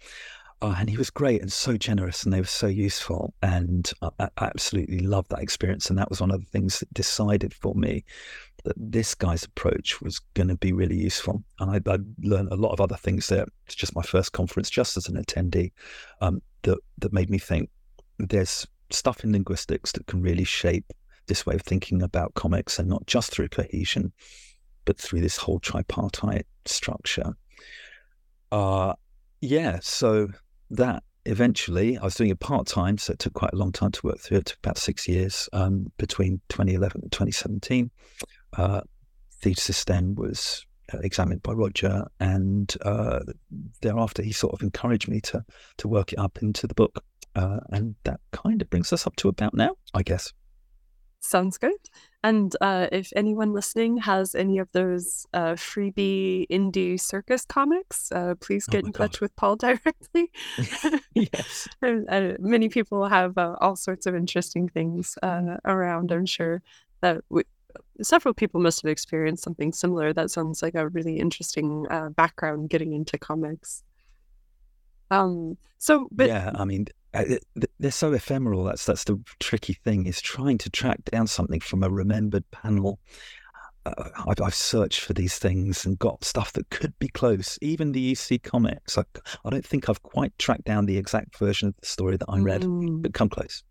uh, 0.62 0.74
and 0.78 0.90
he 0.90 0.98
was 0.98 1.08
great 1.08 1.40
and 1.40 1.50
so 1.50 1.78
generous, 1.78 2.24
and 2.24 2.32
they 2.32 2.40
were 2.40 2.46
so 2.46 2.66
useful, 2.66 3.32
and 3.42 3.90
I, 4.02 4.10
I 4.18 4.28
absolutely 4.38 5.00
loved 5.00 5.30
that 5.30 5.42
experience. 5.42 5.88
And 5.88 5.98
that 5.98 6.10
was 6.10 6.20
one 6.20 6.30
of 6.30 6.40
the 6.40 6.50
things 6.50 6.80
that 6.80 6.92
decided 6.92 7.54
for 7.54 7.74
me 7.74 8.04
that 8.64 8.76
this 8.76 9.14
guy's 9.14 9.44
approach 9.44 10.00
was 10.00 10.20
going 10.34 10.48
to 10.48 10.56
be 10.56 10.72
really 10.72 10.96
useful. 10.96 11.42
And 11.58 11.70
I, 11.70 11.92
I, 11.92 11.98
learned 12.22 12.52
a 12.52 12.56
lot 12.56 12.72
of 12.72 12.80
other 12.80 12.96
things 12.96 13.28
there. 13.28 13.46
It's 13.66 13.74
just 13.74 13.94
my 13.94 14.02
first 14.02 14.32
conference, 14.32 14.70
just 14.70 14.96
as 14.96 15.08
an 15.08 15.22
attendee, 15.22 15.72
um, 16.20 16.42
that 16.62 16.78
that 16.98 17.12
made 17.12 17.30
me 17.30 17.38
think 17.38 17.70
there's 18.18 18.66
stuff 18.90 19.24
in 19.24 19.32
linguistics 19.32 19.92
that 19.92 20.06
can 20.06 20.20
really 20.20 20.44
shape 20.44 20.92
this 21.26 21.46
way 21.46 21.54
of 21.54 21.62
thinking 21.62 22.02
about 22.02 22.34
comics 22.34 22.78
and 22.78 22.88
not 22.88 23.06
just 23.06 23.30
through 23.30 23.48
cohesion, 23.48 24.12
but 24.84 24.98
through 24.98 25.20
this 25.20 25.36
whole 25.36 25.60
tripartite 25.60 26.46
structure. 26.64 27.32
Uh, 28.50 28.94
yeah, 29.40 29.78
so 29.80 30.28
that 30.70 31.02
eventually 31.26 31.98
I 31.98 32.04
was 32.04 32.14
doing 32.14 32.30
it 32.30 32.40
part 32.40 32.66
time, 32.66 32.98
so 32.98 33.12
it 33.12 33.18
took 33.18 33.34
quite 33.34 33.52
a 33.52 33.56
long 33.56 33.72
time 33.72 33.92
to 33.92 34.06
work 34.06 34.18
through. 34.18 34.38
It 34.38 34.46
took 34.46 34.58
about 34.58 34.78
six 34.78 35.06
years 35.06 35.48
um, 35.52 35.92
between 35.98 36.40
2011 36.48 37.02
and 37.02 37.12
2017. 37.12 37.90
Uh, 38.56 38.82
thesis 39.42 39.84
then 39.84 40.14
was 40.14 40.66
uh, 40.92 40.98
examined 40.98 41.42
by 41.42 41.52
Roger, 41.52 42.06
and 42.18 42.74
uh, 42.82 43.20
thereafter 43.80 44.22
he 44.22 44.32
sort 44.32 44.54
of 44.54 44.62
encouraged 44.62 45.08
me 45.08 45.20
to 45.22 45.44
to 45.78 45.88
work 45.88 46.12
it 46.12 46.18
up 46.18 46.38
into 46.42 46.66
the 46.66 46.74
book. 46.74 47.04
Uh, 47.36 47.60
and 47.70 47.94
that 48.04 48.20
kind 48.32 48.60
of 48.60 48.68
brings 48.70 48.92
us 48.92 49.06
up 49.06 49.14
to 49.16 49.28
about 49.28 49.54
now, 49.54 49.76
I 49.94 50.02
guess. 50.02 50.32
Sounds 51.20 51.58
good. 51.58 51.76
And 52.22 52.54
uh, 52.60 52.88
if 52.92 53.12
anyone 53.14 53.52
listening 53.52 53.98
has 53.98 54.34
any 54.34 54.58
of 54.58 54.68
those 54.72 55.26
uh, 55.32 55.52
freebie 55.52 56.46
indie 56.50 57.00
circus 57.00 57.44
comics, 57.44 58.10
uh, 58.10 58.34
please 58.40 58.66
oh 58.68 58.72
get 58.72 58.84
oh 58.84 58.86
in 58.86 58.92
God. 58.92 59.04
touch 59.04 59.20
with 59.20 59.36
Paul 59.36 59.56
directly. 59.56 60.30
yes. 61.14 61.68
many 62.40 62.68
people 62.68 63.08
have 63.08 63.36
uh, 63.38 63.56
all 63.60 63.76
sorts 63.76 64.06
of 64.06 64.14
interesting 64.14 64.68
things 64.68 65.16
uh, 65.22 65.56
around, 65.64 66.10
I'm 66.10 66.26
sure, 66.26 66.62
that 67.00 67.22
w- 67.28 67.44
several 68.02 68.34
people 68.34 68.60
must 68.60 68.82
have 68.82 68.90
experienced 68.90 69.42
something 69.42 69.72
similar. 69.72 70.12
That 70.12 70.30
sounds 70.30 70.62
like 70.62 70.74
a 70.74 70.88
really 70.88 71.18
interesting 71.18 71.86
uh, 71.90 72.10
background 72.10 72.70
getting 72.70 72.92
into 72.92 73.18
comics. 73.18 73.82
Um, 75.10 75.56
so, 75.78 76.08
but 76.12 76.28
yeah, 76.28 76.52
I 76.54 76.64
mean, 76.64 76.86
uh, 77.12 77.24
they're 77.78 77.90
so 77.90 78.12
ephemeral. 78.12 78.64
That's 78.64 78.86
that's 78.86 79.04
the 79.04 79.20
tricky 79.40 79.74
thing 79.74 80.06
is 80.06 80.20
trying 80.20 80.58
to 80.58 80.70
track 80.70 81.04
down 81.04 81.26
something 81.26 81.60
from 81.60 81.82
a 81.82 81.90
remembered 81.90 82.48
panel. 82.50 82.98
Uh, 83.86 84.10
I've, 84.28 84.40
I've, 84.42 84.54
searched 84.54 85.00
for 85.00 85.14
these 85.14 85.38
things 85.38 85.86
and 85.86 85.98
got 85.98 86.22
stuff 86.22 86.52
that 86.52 86.68
could 86.68 86.96
be 86.98 87.08
close. 87.08 87.58
Even 87.62 87.92
the 87.92 88.10
EC 88.12 88.42
comics, 88.42 88.98
I, 88.98 89.04
I 89.42 89.48
don't 89.48 89.64
think 89.64 89.88
I've 89.88 90.02
quite 90.02 90.38
tracked 90.38 90.64
down 90.64 90.84
the 90.84 90.98
exact 90.98 91.38
version 91.38 91.68
of 91.68 91.76
the 91.80 91.86
story 91.86 92.18
that 92.18 92.28
I 92.28 92.40
read, 92.40 92.60
mm. 92.60 93.00
but 93.00 93.14
come 93.14 93.30
close 93.30 93.64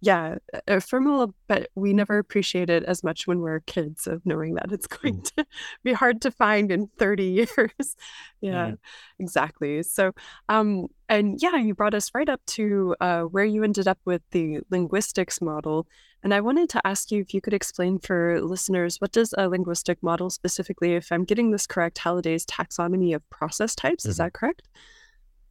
yeah, 0.00 0.36
ephemeral, 0.68 1.34
but 1.48 1.70
we 1.74 1.92
never 1.92 2.18
appreciate 2.18 2.68
it 2.68 2.84
as 2.84 3.02
much 3.02 3.26
when 3.26 3.40
we're 3.40 3.60
kids 3.60 4.06
of 4.06 4.24
knowing 4.26 4.54
that 4.54 4.70
it's 4.70 4.86
going 4.86 5.20
mm. 5.20 5.36
to 5.36 5.46
be 5.82 5.92
hard 5.92 6.20
to 6.22 6.30
find 6.30 6.70
in 6.70 6.88
30 6.98 7.24
years. 7.24 7.96
yeah, 8.40 8.72
exactly. 9.18 9.82
So, 9.82 10.12
um, 10.48 10.86
and 11.08 11.40
yeah, 11.40 11.56
you 11.56 11.74
brought 11.74 11.94
us 11.94 12.10
right 12.14 12.28
up 12.28 12.44
to 12.46 12.94
uh, 13.00 13.22
where 13.22 13.44
you 13.44 13.64
ended 13.64 13.88
up 13.88 13.98
with 14.04 14.22
the 14.32 14.60
linguistics 14.70 15.40
model. 15.40 15.86
And 16.22 16.34
I 16.34 16.40
wanted 16.40 16.68
to 16.70 16.86
ask 16.86 17.10
you 17.10 17.20
if 17.20 17.32
you 17.32 17.40
could 17.40 17.54
explain 17.54 17.98
for 17.98 18.40
listeners 18.40 19.00
what 19.00 19.12
does 19.12 19.32
a 19.38 19.48
linguistic 19.48 20.02
model 20.02 20.28
specifically, 20.28 20.94
if 20.94 21.10
I'm 21.12 21.24
getting 21.24 21.52
this 21.52 21.66
correct, 21.66 21.98
Halliday's 21.98 22.44
taxonomy 22.44 23.14
of 23.14 23.28
process 23.30 23.74
types, 23.74 24.04
mm-hmm. 24.04 24.10
is 24.10 24.16
that 24.18 24.32
correct? 24.32 24.68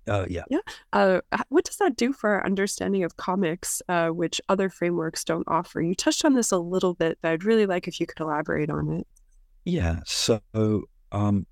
Uh, 0.07 0.25
yeah. 0.29 0.43
Yeah. 0.49 0.59
Uh, 0.93 1.19
what 1.49 1.65
does 1.65 1.77
that 1.77 1.95
do 1.95 2.13
for 2.13 2.29
our 2.31 2.45
understanding 2.45 3.03
of 3.03 3.17
comics, 3.17 3.81
uh, 3.89 4.09
which 4.09 4.39
other 4.49 4.69
frameworks 4.69 5.23
don't 5.23 5.47
offer? 5.47 5.81
You 5.81 5.95
touched 5.95 6.25
on 6.25 6.33
this 6.33 6.51
a 6.51 6.57
little 6.57 6.93
bit, 6.93 7.17
but 7.21 7.31
I'd 7.31 7.43
really 7.43 7.65
like 7.65 7.87
if 7.87 7.99
you 7.99 8.05
could 8.05 8.19
elaborate 8.19 8.69
on 8.69 8.91
it. 8.91 9.07
Yeah. 9.63 10.01
So, 10.05 10.41
um, 11.11 11.47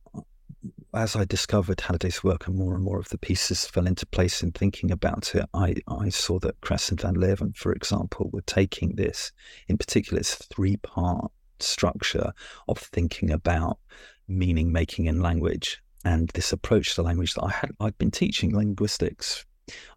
as 0.94 1.16
I 1.16 1.26
discovered 1.26 1.82
Halliday's 1.82 2.24
work 2.24 2.48
and 2.48 2.56
more 2.56 2.76
and 2.76 2.84
more 2.84 3.00
of 3.00 3.10
the 3.10 3.18
pieces 3.18 3.66
fell 3.66 3.88
into 3.88 4.06
place 4.06 4.44
in 4.44 4.52
thinking 4.52 4.92
about 4.92 5.34
it, 5.34 5.46
I, 5.54 5.76
I 5.88 6.10
saw 6.10 6.40
that 6.40 6.62
Kress 6.62 6.90
and 6.90 7.02
Van 7.02 7.16
Leeuwen, 7.16 7.56
for 7.56 7.74
example, 7.74 8.30
were 8.32 8.42
taking 8.42 8.96
this, 8.96 9.32
in 9.68 9.78
particular, 9.78 10.20
its 10.20 10.36
three 10.36 10.78
part 10.78 11.32
structure 11.60 12.34
of 12.68 12.78
thinking 12.78 13.32
about 13.32 13.80
meaning 14.28 14.72
making 14.72 15.06
in 15.06 15.22
language 15.22 15.83
and 16.06 16.30
this 16.30 16.52
approach 16.52 16.96
to 16.96 17.02
language 17.02 17.34
that 17.34 17.44
I 17.44 17.52
had 17.52 17.72
I'd 17.80 17.98
been 17.98 18.12
teaching 18.12 18.56
linguistics. 18.56 19.46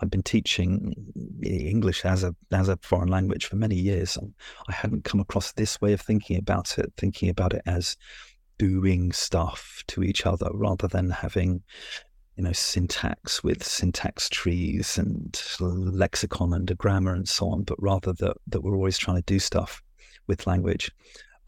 I'd 0.00 0.10
been 0.10 0.22
teaching 0.22 0.94
English 1.42 2.04
as 2.04 2.22
a 2.22 2.34
as 2.52 2.68
a 2.68 2.78
foreign 2.82 3.08
language 3.08 3.46
for 3.46 3.56
many 3.56 3.76
years. 3.76 4.16
I 4.68 4.72
hadn't 4.72 5.04
come 5.04 5.20
across 5.20 5.52
this 5.52 5.80
way 5.80 5.92
of 5.92 6.00
thinking 6.00 6.38
about 6.38 6.78
it, 6.78 6.92
thinking 6.96 7.28
about 7.28 7.52
it 7.52 7.62
as 7.66 7.96
doing 8.58 9.12
stuff 9.12 9.82
to 9.88 10.02
each 10.02 10.24
other 10.24 10.48
rather 10.54 10.88
than 10.88 11.10
having 11.10 11.62
you 12.36 12.44
know 12.44 12.52
syntax 12.52 13.42
with 13.42 13.64
syntax 13.64 14.28
trees 14.28 14.98
and 14.98 15.40
lexicon 15.60 16.52
and 16.52 16.70
a 16.70 16.74
grammar 16.74 17.14
and 17.14 17.28
so 17.28 17.48
on, 17.48 17.62
but 17.64 17.82
rather 17.82 18.12
that 18.12 18.36
that 18.46 18.60
we're 18.62 18.76
always 18.76 18.98
trying 18.98 19.16
to 19.16 19.22
do 19.22 19.38
stuff 19.38 19.82
with 20.28 20.46
language. 20.46 20.92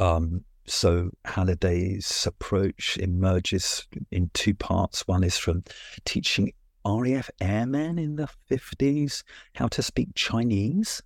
Um, 0.00 0.44
so 0.68 1.10
Halliday's 1.24 2.26
approach 2.26 2.96
emerges 2.98 3.86
in 4.10 4.30
two 4.34 4.54
parts. 4.54 5.06
One 5.06 5.24
is 5.24 5.38
from 5.38 5.64
teaching 6.04 6.52
RAF 6.84 7.30
airmen 7.40 7.98
in 7.98 8.16
the 8.16 8.28
50s 8.50 9.22
how 9.54 9.68
to 9.68 9.82
speak 9.82 10.08
Chinese, 10.14 11.02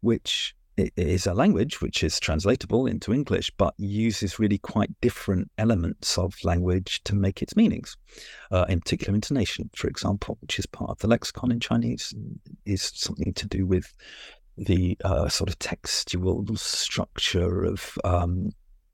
which 0.00 0.54
is 0.96 1.26
a 1.26 1.34
language 1.34 1.80
which 1.80 2.04
is 2.04 2.20
translatable 2.20 2.86
into 2.86 3.12
English, 3.12 3.50
but 3.56 3.74
uses 3.78 4.38
really 4.38 4.58
quite 4.58 4.90
different 5.00 5.50
elements 5.58 6.16
of 6.16 6.36
language 6.44 7.02
to 7.04 7.14
make 7.14 7.42
its 7.42 7.56
meanings. 7.56 7.96
Uh, 8.50 8.64
in 8.68 8.80
particular, 8.80 9.14
intonation, 9.14 9.70
for 9.74 9.88
example, 9.88 10.38
which 10.40 10.58
is 10.58 10.66
part 10.66 10.90
of 10.90 10.98
the 10.98 11.08
lexicon 11.08 11.50
in 11.50 11.60
Chinese, 11.60 12.14
is 12.64 12.92
something 12.94 13.34
to 13.34 13.46
do 13.46 13.66
with 13.66 13.92
the 14.56 14.96
uh, 15.04 15.28
sort 15.28 15.48
of 15.48 15.58
textual 15.58 16.44
structure 16.56 17.64
of 17.64 17.96
um, 18.04 18.50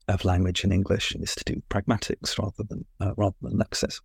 of 0.07 0.25
language 0.25 0.63
in 0.63 0.71
English 0.71 1.15
is 1.15 1.35
to 1.35 1.43
do 1.43 1.61
pragmatics 1.69 2.37
rather 2.37 2.63
than 2.69 2.85
uh, 2.99 3.13
rather 3.17 3.35
than 3.41 3.57
lexis. 3.57 4.01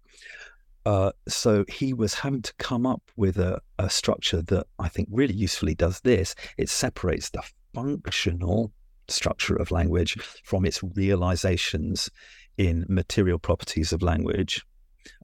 Uh, 0.86 1.12
so 1.28 1.64
he 1.68 1.92
was 1.92 2.14
having 2.14 2.40
to 2.40 2.54
come 2.54 2.86
up 2.86 3.02
with 3.16 3.36
a, 3.36 3.60
a, 3.78 3.90
structure 3.90 4.40
that 4.40 4.66
I 4.78 4.88
think 4.88 5.08
really 5.10 5.34
usefully 5.34 5.74
does 5.74 6.00
this. 6.00 6.34
It 6.56 6.70
separates 6.70 7.28
the 7.28 7.42
functional 7.74 8.72
structure 9.08 9.56
of 9.56 9.70
language 9.70 10.16
from 10.42 10.64
its 10.64 10.82
realizations 10.82 12.08
in 12.56 12.86
material 12.88 13.38
properties 13.38 13.92
of 13.92 14.02
language, 14.02 14.64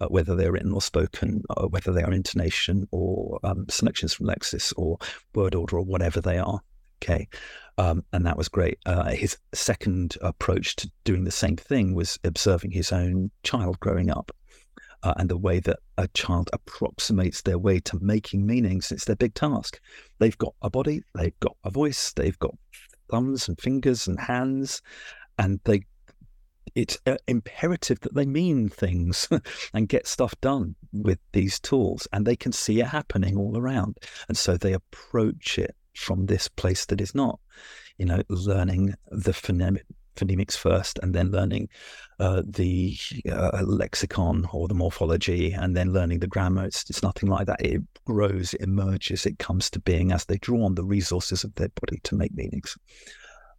uh, 0.01 0.07
whether 0.09 0.37
they're 0.37 0.53
written 0.53 0.73
or 0.73 0.83
spoken, 0.83 1.43
uh, 1.51 1.67
whether 1.69 1.91
they 1.91 2.03
are 2.03 2.12
intonation 2.12 2.87
or 2.91 3.39
um, 3.43 3.67
selections 3.71 4.12
from 4.12 4.27
lexis 4.27 4.75
or 4.77 4.99
word 5.35 5.55
order 5.55 5.79
or 5.79 5.83
whatever 5.83 6.21
they 6.21 6.39
are. 6.39 6.61
Okay. 7.02 7.28
Um, 7.78 8.04
and 8.12 8.24
that 8.24 8.38
was 8.38 8.48
great. 8.48 8.78
Uh, 8.87 9.11
his 9.11 9.37
second 9.52 10.16
approach 10.22 10.76
to 10.76 10.90
doing 11.04 11.24
the 11.24 11.30
same 11.30 11.56
thing 11.56 11.94
was 11.94 12.18
observing 12.24 12.70
his 12.70 12.90
own 12.90 13.30
child 13.42 13.78
growing 13.80 14.11
up 14.11 14.32
uh, 15.02 15.14
and 15.18 15.28
the 15.28 15.37
way 15.37 15.61
that 15.61 15.78
a 15.98 16.09
child 16.09 16.48
approximates 16.52 17.42
their 17.42 17.59
way 17.59 17.80
to 17.80 17.98
making 18.00 18.46
meanings. 18.46 18.90
It's 18.90 19.04
their 19.04 19.16
big 19.16 19.35
task. 19.35 19.80
They've 20.18 20.37
got 20.38 20.54
a 20.62 20.70
body, 20.70 21.02
they've 21.14 21.38
got 21.40 21.56
a 21.64 21.70
voice, 21.70 22.12
they've 22.12 22.38
got 22.38 22.56
thumbs 23.11 23.46
and 23.46 23.61
fingers 23.61 24.09
and 24.09 24.18
hands, 24.18 24.82
and 25.38 25.61
they 25.64 25.82
it's 26.74 26.98
uh, 27.06 27.16
imperative 27.26 28.00
that 28.00 28.14
they 28.14 28.26
mean 28.26 28.68
things 28.68 29.28
and 29.72 29.88
get 29.88 30.06
stuff 30.06 30.35
done 30.40 30.74
with 30.92 31.18
these 31.32 31.59
tools 31.59 32.06
and 32.12 32.26
they 32.26 32.37
can 32.37 32.52
see 32.52 32.80
it 32.80 32.87
happening 32.87 33.37
all 33.37 33.56
around 33.56 33.96
and 34.28 34.37
so 34.37 34.56
they 34.56 34.74
approach 34.74 35.59
it 35.59 35.74
from 35.96 36.26
this 36.26 36.48
place 36.48 36.87
that 36.87 37.00
is 37.00 37.14
not, 37.14 37.40
you 37.98 38.06
know, 38.06 38.22
learning 38.28 38.94
the 39.11 39.32
phonemic, 39.32 39.82
phonemics 40.16 40.56
first 40.56 40.98
and 41.02 41.14
then 41.14 41.30
learning 41.30 41.68
uh, 42.18 42.42
the 42.44 42.96
uh, 43.30 43.62
lexicon 43.64 44.46
or 44.52 44.66
the 44.66 44.74
morphology 44.74 45.52
and 45.52 45.76
then 45.76 45.92
learning 45.92 46.20
the 46.20 46.26
grammar. 46.26 46.64
It's, 46.64 46.88
it's 46.88 47.02
nothing 47.02 47.28
like 47.28 47.46
that. 47.46 47.64
It 47.64 47.82
grows, 48.04 48.54
it 48.54 48.62
emerges, 48.62 49.26
it 49.26 49.38
comes 49.38 49.70
to 49.70 49.80
being 49.80 50.12
as 50.12 50.24
they 50.24 50.38
draw 50.38 50.64
on 50.64 50.74
the 50.74 50.85
resources 50.85 51.44
of 51.44 51.54
their 51.54 51.68
body 51.68 52.00
to 52.04 52.16
make 52.16 52.35
meanings. 52.35 52.76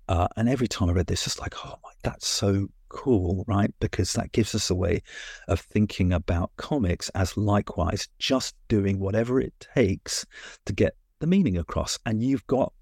Uh, 0.10 0.28
and 0.38 0.50
every 0.50 0.68
time 0.68 0.90
I 0.90 0.94
read 0.94 1.08
this, 1.08 1.28
it's 1.28 1.40
like, 1.40 1.54
oh 1.66 1.76
my, 1.84 1.90
that's 2.04 2.28
so 2.28 2.68
cool, 2.90 3.44
right? 3.48 3.74
Because 3.80 4.14
that 4.14 4.32
gives 4.32 4.56
us 4.56 4.70
a 4.70 4.76
way 4.76 5.02
of 5.48 5.60
thinking 5.60 6.14
about 6.14 6.52
comics 6.58 7.10
as 7.10 7.36
likewise 7.36 8.08
just 8.18 8.56
doing 8.70 9.00
whatever 9.00 9.40
it 9.40 9.54
takes 9.76 10.26
to 10.66 10.74
get 10.74 10.96
the 11.20 11.28
meaning 11.28 11.58
across. 11.58 11.98
And 12.06 12.24
you've 12.24 12.46
got 12.48 12.74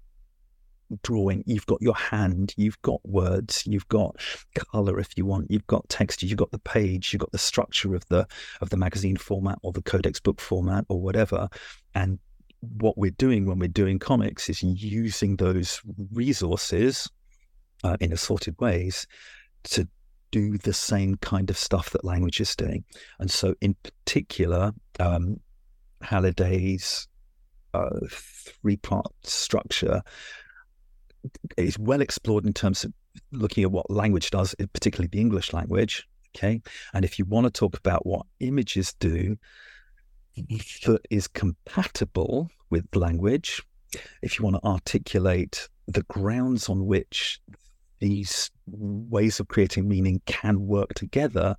drawing, 1.02 1.42
you've 1.46 1.66
got 1.66 1.82
your 1.82 1.94
hand, 1.94 2.54
you've 2.56 2.80
got 2.82 3.00
words, 3.04 3.66
you've 3.66 3.88
got 3.88 4.16
color 4.54 4.98
if 4.98 5.16
you 5.16 5.26
want, 5.26 5.50
you've 5.50 5.66
got 5.66 5.88
texture, 5.88 6.26
you've 6.26 6.38
got 6.38 6.50
the 6.52 6.58
page, 6.58 7.12
you've 7.12 7.20
got 7.20 7.32
the 7.32 7.38
structure 7.38 7.94
of 7.94 8.04
the 8.08 8.26
of 8.60 8.70
the 8.70 8.76
magazine 8.76 9.16
format 9.16 9.58
or 9.62 9.72
the 9.72 9.82
codex 9.82 10.20
book 10.20 10.40
format 10.40 10.84
or 10.88 11.00
whatever. 11.00 11.48
And 11.94 12.18
what 12.60 12.96
we're 12.96 13.10
doing 13.12 13.46
when 13.46 13.58
we're 13.58 13.68
doing 13.68 13.98
comics 13.98 14.48
is 14.48 14.62
using 14.62 15.36
those 15.36 15.80
resources 16.12 17.10
uh, 17.84 17.96
in 18.00 18.12
assorted 18.12 18.56
ways 18.60 19.06
to 19.64 19.88
do 20.30 20.58
the 20.58 20.72
same 20.72 21.16
kind 21.16 21.50
of 21.50 21.56
stuff 21.56 21.90
that 21.90 22.04
language 22.04 22.40
is 22.40 22.54
doing. 22.56 22.84
And 23.18 23.30
so, 23.30 23.54
in 23.60 23.76
particular, 23.82 24.72
um, 24.98 25.40
Halliday's 26.02 27.08
three 28.10 28.76
part 28.76 29.06
structure 29.22 30.02
is 31.56 31.78
well 31.78 32.00
explored 32.00 32.46
in 32.46 32.52
terms 32.52 32.84
of 32.84 32.92
looking 33.32 33.64
at 33.64 33.72
what 33.72 33.90
language 33.90 34.30
does, 34.30 34.54
particularly 34.72 35.08
the 35.08 35.20
English 35.20 35.52
language. 35.52 36.06
Okay. 36.36 36.60
And 36.92 37.04
if 37.04 37.18
you 37.18 37.24
want 37.24 37.46
to 37.46 37.50
talk 37.50 37.78
about 37.78 38.06
what 38.06 38.26
images 38.40 38.94
do 39.00 39.36
that 40.36 41.00
is 41.10 41.28
compatible 41.28 42.50
with 42.68 42.84
language, 42.94 43.62
if 44.22 44.38
you 44.38 44.44
want 44.44 44.56
to 44.56 44.68
articulate 44.68 45.68
the 45.86 46.02
grounds 46.04 46.68
on 46.68 46.84
which 46.86 47.40
these 48.00 48.50
ways 48.66 49.40
of 49.40 49.48
creating 49.48 49.88
meaning 49.88 50.20
can 50.26 50.66
work 50.66 50.92
together, 50.92 51.56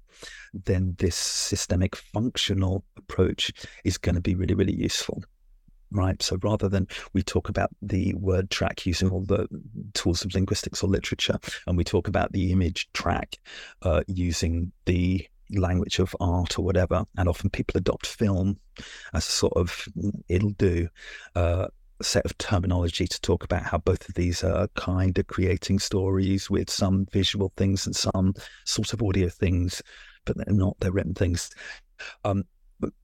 then 0.54 0.96
this 1.00 1.16
systemic 1.16 1.96
functional 1.96 2.84
approach 2.98 3.52
is 3.84 3.98
going 3.98 4.14
to 4.14 4.22
be 4.22 4.36
really, 4.36 4.54
really 4.54 4.76
useful 4.76 5.24
right? 5.92 6.22
So 6.22 6.38
rather 6.42 6.70
than 6.70 6.88
we 7.14 7.24
talk 7.24 7.50
about 7.50 7.70
the 7.82 8.14
word 8.16 8.50
track 8.50 8.86
using 8.86 9.10
all 9.10 9.24
the 9.24 9.48
tools 9.94 10.24
of 10.24 10.34
linguistics 10.34 10.84
or 10.84 10.90
literature, 10.90 11.40
and 11.66 11.78
we 11.78 11.84
talk 11.84 12.08
about 12.08 12.32
the 12.32 12.52
image 12.52 12.90
track 12.94 13.38
uh, 13.82 14.04
using 14.08 14.72
the 14.86 15.28
language 15.52 16.00
of 16.00 16.16
art 16.20 16.60
or 16.60 16.66
whatever, 16.66 17.06
and 17.18 17.30
often 17.30 17.50
people 17.50 17.78
adopt 17.78 18.06
film 18.06 18.60
as 19.14 19.28
a 19.28 19.32
sort 19.32 19.54
of 19.56 19.88
it'll 20.28 20.50
do. 20.52 20.88
Uh, 21.36 21.68
set 22.00 22.26
of 22.26 22.38
terminology 22.38 23.08
to 23.08 23.20
talk 23.22 23.44
about 23.44 23.64
how 23.64 23.80
both 23.80 24.08
of 24.08 24.14
these 24.14 24.44
are 24.44 24.68
kind 24.76 25.18
of 25.18 25.26
creating 25.26 25.80
stories 25.80 26.48
with 26.48 26.70
some 26.70 27.08
visual 27.12 27.52
things 27.58 27.88
and 27.88 27.96
some 27.96 28.36
sort 28.66 28.94
of 28.94 29.02
audio 29.02 29.28
things, 29.28 29.82
but 30.26 30.38
they're 30.38 30.54
not, 30.54 30.78
they're 30.80 30.92
written 30.92 31.16
things. 31.16 31.50
Um, 32.24 32.44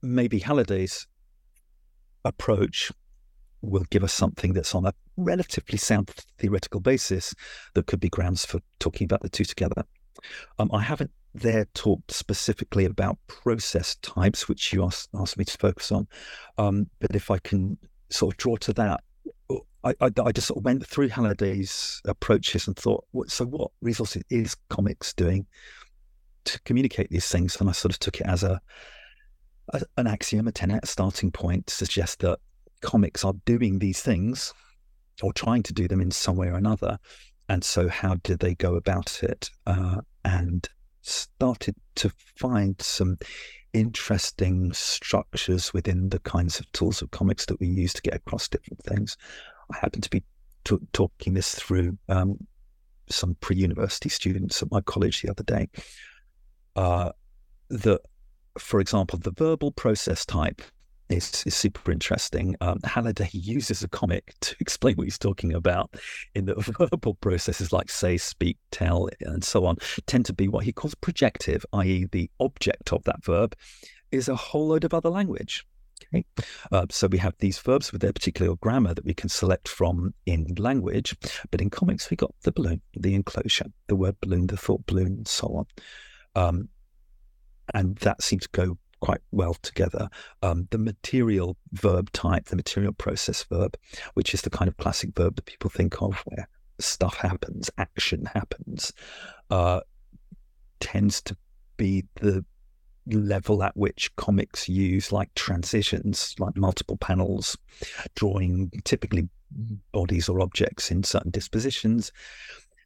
maybe 0.02 0.38
Halliday's 0.38 1.06
approach 2.24 2.92
will 3.62 3.84
give 3.90 4.04
us 4.04 4.12
something 4.12 4.52
that's 4.52 4.74
on 4.74 4.86
a 4.86 4.92
relatively 5.16 5.78
sound 5.78 6.10
theoretical 6.38 6.80
basis 6.80 7.34
that 7.74 7.86
could 7.86 8.00
be 8.00 8.08
grounds 8.08 8.44
for 8.44 8.60
talking 8.78 9.04
about 9.04 9.22
the 9.22 9.28
two 9.28 9.44
together. 9.44 9.84
Um, 10.58 10.70
I 10.72 10.82
haven't 10.82 11.10
there 11.34 11.66
talked 11.74 12.12
specifically 12.12 12.84
about 12.84 13.18
process 13.26 13.96
types, 13.96 14.48
which 14.48 14.72
you 14.72 14.84
asked, 14.84 15.08
asked 15.14 15.36
me 15.36 15.44
to 15.44 15.58
focus 15.58 15.90
on. 15.90 16.06
Um, 16.58 16.88
but 17.00 17.14
if 17.16 17.30
I 17.30 17.38
can 17.38 17.76
sort 18.10 18.34
of 18.34 18.38
draw 18.38 18.56
to 18.56 18.72
that, 18.74 19.00
I, 19.82 19.94
I, 20.00 20.10
I, 20.24 20.32
just 20.32 20.46
sort 20.46 20.58
of 20.58 20.64
went 20.64 20.86
through 20.86 21.08
Halliday's 21.08 22.00
approaches 22.06 22.66
and 22.66 22.76
thought, 22.76 23.04
so 23.26 23.44
what 23.46 23.70
resources 23.82 24.22
is 24.30 24.56
comics 24.70 25.12
doing 25.12 25.46
to 26.44 26.60
communicate 26.62 27.10
these 27.10 27.28
things? 27.28 27.56
And 27.60 27.68
I 27.68 27.72
sort 27.72 27.92
of 27.92 27.98
took 27.98 28.20
it 28.20 28.26
as 28.26 28.44
a, 28.44 28.60
a 29.72 29.82
an 29.96 30.06
axiom, 30.06 30.48
a 30.48 30.52
tenet, 30.52 30.84
a 30.84 30.86
starting 30.86 31.30
point 31.30 31.66
to 31.68 31.74
suggest 31.74 32.20
that 32.20 32.38
comics 32.80 33.24
are 33.24 33.34
doing 33.44 33.78
these 33.78 34.00
things 34.00 34.52
or 35.22 35.32
trying 35.32 35.62
to 35.62 35.72
do 35.72 35.88
them 35.88 36.00
in 36.00 36.10
some 36.10 36.36
way 36.36 36.48
or 36.48 36.56
another. 36.56 36.98
And 37.48 37.62
so, 37.62 37.88
how 37.88 38.16
did 38.22 38.38
they 38.38 38.54
go 38.54 38.74
about 38.74 39.22
it? 39.22 39.50
Uh, 39.66 40.00
and 40.24 40.68
started 41.02 41.74
to 41.96 42.10
find 42.36 42.80
some 42.80 43.18
interesting 43.74 44.72
structures 44.72 45.74
within 45.74 46.08
the 46.08 46.20
kinds 46.20 46.58
of 46.58 46.70
tools 46.72 47.02
of 47.02 47.10
comics 47.10 47.44
that 47.46 47.60
we 47.60 47.66
use 47.66 47.92
to 47.92 48.02
get 48.02 48.14
across 48.14 48.48
different 48.48 48.82
things. 48.84 49.16
I 49.72 49.76
happened 49.78 50.04
to 50.04 50.10
be 50.10 50.22
t- 50.64 50.78
talking 50.92 51.34
this 51.34 51.54
through 51.54 51.98
um, 52.08 52.38
some 53.10 53.36
pre-university 53.40 54.08
students 54.08 54.62
at 54.62 54.70
my 54.70 54.80
college 54.80 55.20
the 55.20 55.30
other 55.30 55.42
day. 55.42 55.68
Uh, 56.76 57.10
that, 57.68 58.00
for 58.58 58.80
example, 58.80 59.18
the 59.18 59.32
verbal 59.32 59.72
process 59.72 60.24
type 60.24 60.62
is, 61.08 61.42
is 61.46 61.54
super 61.54 61.90
interesting. 61.92 62.56
Um, 62.60 62.80
Halliday 62.84 63.28
uses 63.32 63.82
a 63.82 63.88
comic 63.88 64.34
to 64.40 64.56
explain 64.60 64.96
what 64.96 65.04
he's 65.04 65.18
talking 65.18 65.52
about 65.52 65.94
in 66.34 66.46
the 66.46 66.54
verbal 66.78 67.14
processes 67.14 67.72
like 67.72 67.90
say, 67.90 68.16
speak, 68.16 68.58
tell, 68.70 69.08
and 69.20 69.44
so 69.44 69.66
on, 69.66 69.76
tend 70.06 70.26
to 70.26 70.32
be 70.32 70.48
what 70.48 70.64
he 70.64 70.72
calls 70.72 70.94
projective, 70.94 71.64
i.e., 71.74 72.06
the 72.10 72.30
object 72.40 72.92
of 72.92 73.02
that 73.04 73.24
verb 73.24 73.54
is 74.10 74.28
a 74.28 74.36
whole 74.36 74.68
load 74.68 74.84
of 74.84 74.94
other 74.94 75.10
language. 75.10 75.64
Okay. 76.06 76.24
Uh, 76.72 76.86
so 76.90 77.06
we 77.06 77.18
have 77.18 77.34
these 77.38 77.58
verbs 77.58 77.92
with 77.92 78.00
their 78.00 78.12
particular 78.12 78.54
grammar 78.56 78.94
that 78.94 79.04
we 79.04 79.14
can 79.14 79.28
select 79.28 79.68
from 79.68 80.12
in 80.26 80.46
language, 80.58 81.16
but 81.50 81.60
in 81.60 81.70
comics 81.70 82.10
we 82.10 82.16
got 82.16 82.34
the 82.42 82.52
balloon, 82.52 82.80
the 82.94 83.14
enclosure, 83.14 83.66
the 83.88 83.96
word 83.96 84.16
balloon, 84.20 84.46
the 84.46 84.56
thought 84.56 84.84
balloon, 84.86 85.06
and 85.18 85.28
so 85.28 85.46
on. 85.46 85.66
Um, 86.36 86.68
and 87.72 87.96
that 87.96 88.22
seems 88.22 88.44
to 88.44 88.48
go 88.52 88.78
quite 89.00 89.20
well 89.32 89.54
together. 89.54 90.08
Um, 90.42 90.66
the 90.70 90.78
material 90.78 91.56
verb 91.72 92.10
type, 92.12 92.46
the 92.46 92.56
material 92.56 92.92
process 92.92 93.44
verb, 93.44 93.76
which 94.14 94.32
is 94.32 94.42
the 94.42 94.50
kind 94.50 94.68
of 94.68 94.76
classic 94.76 95.10
verb 95.14 95.36
that 95.36 95.44
people 95.44 95.70
think 95.70 96.00
of 96.00 96.16
where 96.24 96.48
stuff 96.78 97.16
happens, 97.16 97.70
action 97.78 98.26
happens, 98.26 98.92
uh, 99.50 99.80
tends 100.80 101.20
to 101.22 101.36
be 101.76 102.04
the 102.16 102.44
level 103.06 103.62
at 103.62 103.76
which 103.76 104.14
comics 104.16 104.68
use 104.68 105.12
like 105.12 105.34
transitions, 105.34 106.34
like 106.38 106.56
multiple 106.56 106.96
panels, 106.96 107.56
drawing 108.14 108.70
typically 108.84 109.28
bodies 109.92 110.28
or 110.28 110.40
objects 110.40 110.90
in 110.90 111.02
certain 111.04 111.30
dispositions. 111.30 112.12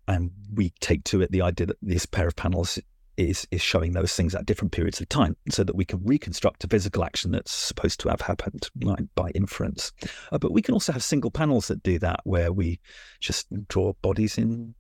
And 0.07 0.31
we 0.55 0.73
take 0.81 1.05
to 1.05 1.21
it 1.21 1.31
the 1.31 1.43
idea 1.43 1.67
that 1.67 1.77
this 1.83 2.07
pair 2.07 2.27
of 2.27 2.37
panels 2.37 2.79
is 3.19 3.47
is 3.51 3.61
showing 3.61 3.93
those 3.93 4.15
things 4.15 4.35
at 4.35 4.47
different 4.47 4.73
periods 4.73 5.01
of 5.01 5.09
time 5.09 5.37
so 5.51 5.65
that 5.65 5.77
we 5.77 5.85
can 5.85 6.01
reconstruct 6.05 6.65
a 6.65 6.69
physical 6.69 7.05
action 7.05 7.33
that's 7.33 7.53
supposed 7.53 8.01
to 8.01 8.09
have 8.09 8.21
happened 8.21 8.69
like, 8.81 9.05
by 9.15 9.31
inference. 9.31 9.93
Uh, 10.33 10.39
but 10.39 10.53
we 10.53 10.63
can 10.63 10.73
also 10.73 10.93
have 10.93 11.03
single 11.03 11.31
panels 11.31 11.69
that 11.69 11.83
do 11.83 11.99
that 11.99 12.21
where 12.25 12.53
we 12.53 12.81
just 13.21 13.47
draw 13.69 13.93
bodies 14.01 14.39
in 14.39 14.75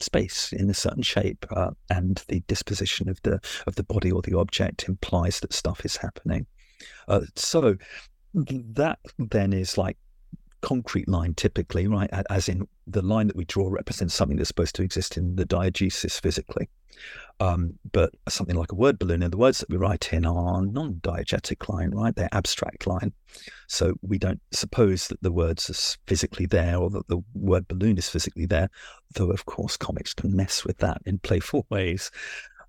space 0.00 0.52
in 0.52 0.68
a 0.68 0.74
certain 0.74 1.02
shape 1.02 1.46
uh, 1.50 1.70
and 1.90 2.24
the 2.28 2.40
disposition 2.48 3.08
of 3.08 3.20
the 3.22 3.40
of 3.66 3.76
the 3.76 3.84
body 3.84 4.10
or 4.10 4.22
the 4.22 4.36
object 4.36 4.88
implies 4.88 5.40
that 5.40 5.52
stuff 5.52 5.84
is 5.84 5.96
happening. 5.96 6.46
Uh, 7.06 7.20
so 7.36 7.76
that 8.34 8.98
then 9.18 9.52
is 9.52 9.78
like 9.78 9.96
concrete 10.60 11.08
line 11.08 11.34
typically, 11.34 11.86
right? 11.86 12.10
As 12.28 12.48
in 12.48 12.66
the 12.86 13.02
line 13.02 13.26
that 13.28 13.36
we 13.36 13.44
draw 13.44 13.68
represents 13.68 14.14
something 14.14 14.36
that's 14.36 14.48
supposed 14.48 14.74
to 14.76 14.82
exist 14.82 15.16
in 15.16 15.36
the 15.36 15.46
diegesis 15.46 16.20
physically. 16.20 16.68
Um, 17.38 17.78
but 17.92 18.12
something 18.28 18.56
like 18.56 18.72
a 18.72 18.74
word 18.74 18.98
balloon, 18.98 19.22
and 19.22 19.32
the 19.32 19.38
words 19.38 19.60
that 19.60 19.70
we 19.70 19.78
write 19.78 20.12
in 20.12 20.26
are 20.26 20.60
non-diegetic 20.60 21.68
line, 21.70 21.90
right? 21.92 22.14
They're 22.14 22.28
abstract 22.32 22.86
line. 22.86 23.14
So 23.66 23.94
we 24.02 24.18
don't 24.18 24.42
suppose 24.52 25.08
that 25.08 25.22
the 25.22 25.32
words 25.32 25.70
are 25.70 25.98
physically 26.06 26.44
there 26.44 26.76
or 26.76 26.90
that 26.90 27.08
the 27.08 27.22
word 27.34 27.66
balloon 27.66 27.96
is 27.96 28.10
physically 28.10 28.44
there, 28.44 28.68
though 29.14 29.30
of 29.30 29.46
course 29.46 29.78
comics 29.78 30.12
can 30.12 30.36
mess 30.36 30.64
with 30.64 30.78
that 30.78 31.00
in 31.06 31.18
playful 31.18 31.66
ways. 31.70 32.10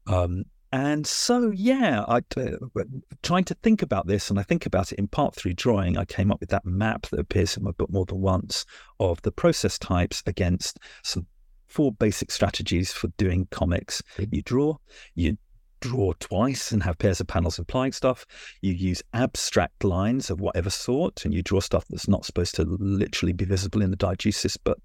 Um, 0.07 0.45
and 0.71 1.05
so, 1.05 1.51
yeah, 1.51 2.05
I 2.07 2.17
uh, 2.37 2.83
trying 3.23 3.43
to 3.45 3.53
think 3.55 3.81
about 3.81 4.07
this, 4.07 4.29
and 4.29 4.39
I 4.39 4.43
think 4.43 4.65
about 4.65 4.91
it 4.91 4.99
in 4.99 5.07
part 5.07 5.35
through 5.35 5.53
drawing. 5.53 5.97
I 5.97 6.05
came 6.05 6.31
up 6.31 6.39
with 6.39 6.49
that 6.49 6.65
map 6.65 7.07
that 7.07 7.19
appears 7.19 7.57
in 7.57 7.63
my 7.63 7.71
book 7.71 7.89
more 7.89 8.05
than 8.05 8.21
once 8.21 8.65
of 8.99 9.21
the 9.23 9.31
process 9.31 9.77
types 9.77 10.23
against 10.25 10.79
some 11.03 11.27
four 11.67 11.91
basic 11.91 12.31
strategies 12.31 12.91
for 12.91 13.07
doing 13.17 13.47
comics. 13.51 14.01
You 14.31 14.41
draw, 14.41 14.77
you 15.15 15.37
draw 15.81 16.13
twice 16.19 16.71
and 16.71 16.83
have 16.83 16.97
pairs 16.97 17.19
of 17.19 17.27
panels 17.27 17.59
implying 17.59 17.91
stuff. 17.91 18.25
You 18.61 18.73
use 18.73 19.03
abstract 19.13 19.83
lines 19.83 20.29
of 20.29 20.39
whatever 20.39 20.69
sort, 20.69 21.25
and 21.25 21.33
you 21.33 21.41
draw 21.41 21.59
stuff 21.59 21.85
that's 21.89 22.07
not 22.07 22.25
supposed 22.25 22.55
to 22.55 22.63
literally 22.63 23.33
be 23.33 23.45
visible 23.45 23.81
in 23.81 23.91
the 23.91 23.97
diegesis, 23.97 24.57
but 24.63 24.77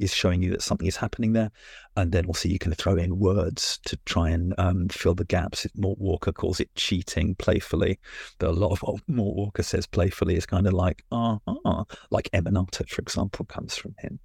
is 0.00 0.14
showing 0.14 0.42
you 0.42 0.50
that 0.52 0.62
something 0.62 0.86
is 0.86 0.96
happening 0.96 1.32
there. 1.32 1.50
And 1.96 2.12
then 2.12 2.26
also 2.26 2.48
you 2.48 2.58
can 2.58 2.72
throw 2.72 2.96
in 2.96 3.18
words 3.18 3.78
to 3.86 3.96
try 4.06 4.30
and 4.30 4.54
um, 4.58 4.88
fill 4.88 5.14
the 5.14 5.24
gaps. 5.24 5.66
Mort 5.76 5.98
Walker 5.98 6.32
calls 6.32 6.60
it 6.60 6.74
cheating 6.74 7.34
playfully. 7.36 7.98
But 8.38 8.50
a 8.50 8.52
lot 8.52 8.72
of 8.72 8.80
what 8.80 9.02
Mort 9.06 9.36
Walker 9.36 9.62
says 9.62 9.86
playfully 9.86 10.36
is 10.36 10.46
kind 10.46 10.66
of 10.66 10.72
like, 10.72 11.04
ah, 11.12 11.38
uh-huh, 11.46 11.84
like 12.10 12.30
Emanata, 12.32 12.88
for 12.88 13.02
example, 13.02 13.44
comes 13.44 13.76
from 13.76 13.94
him. 13.98 14.18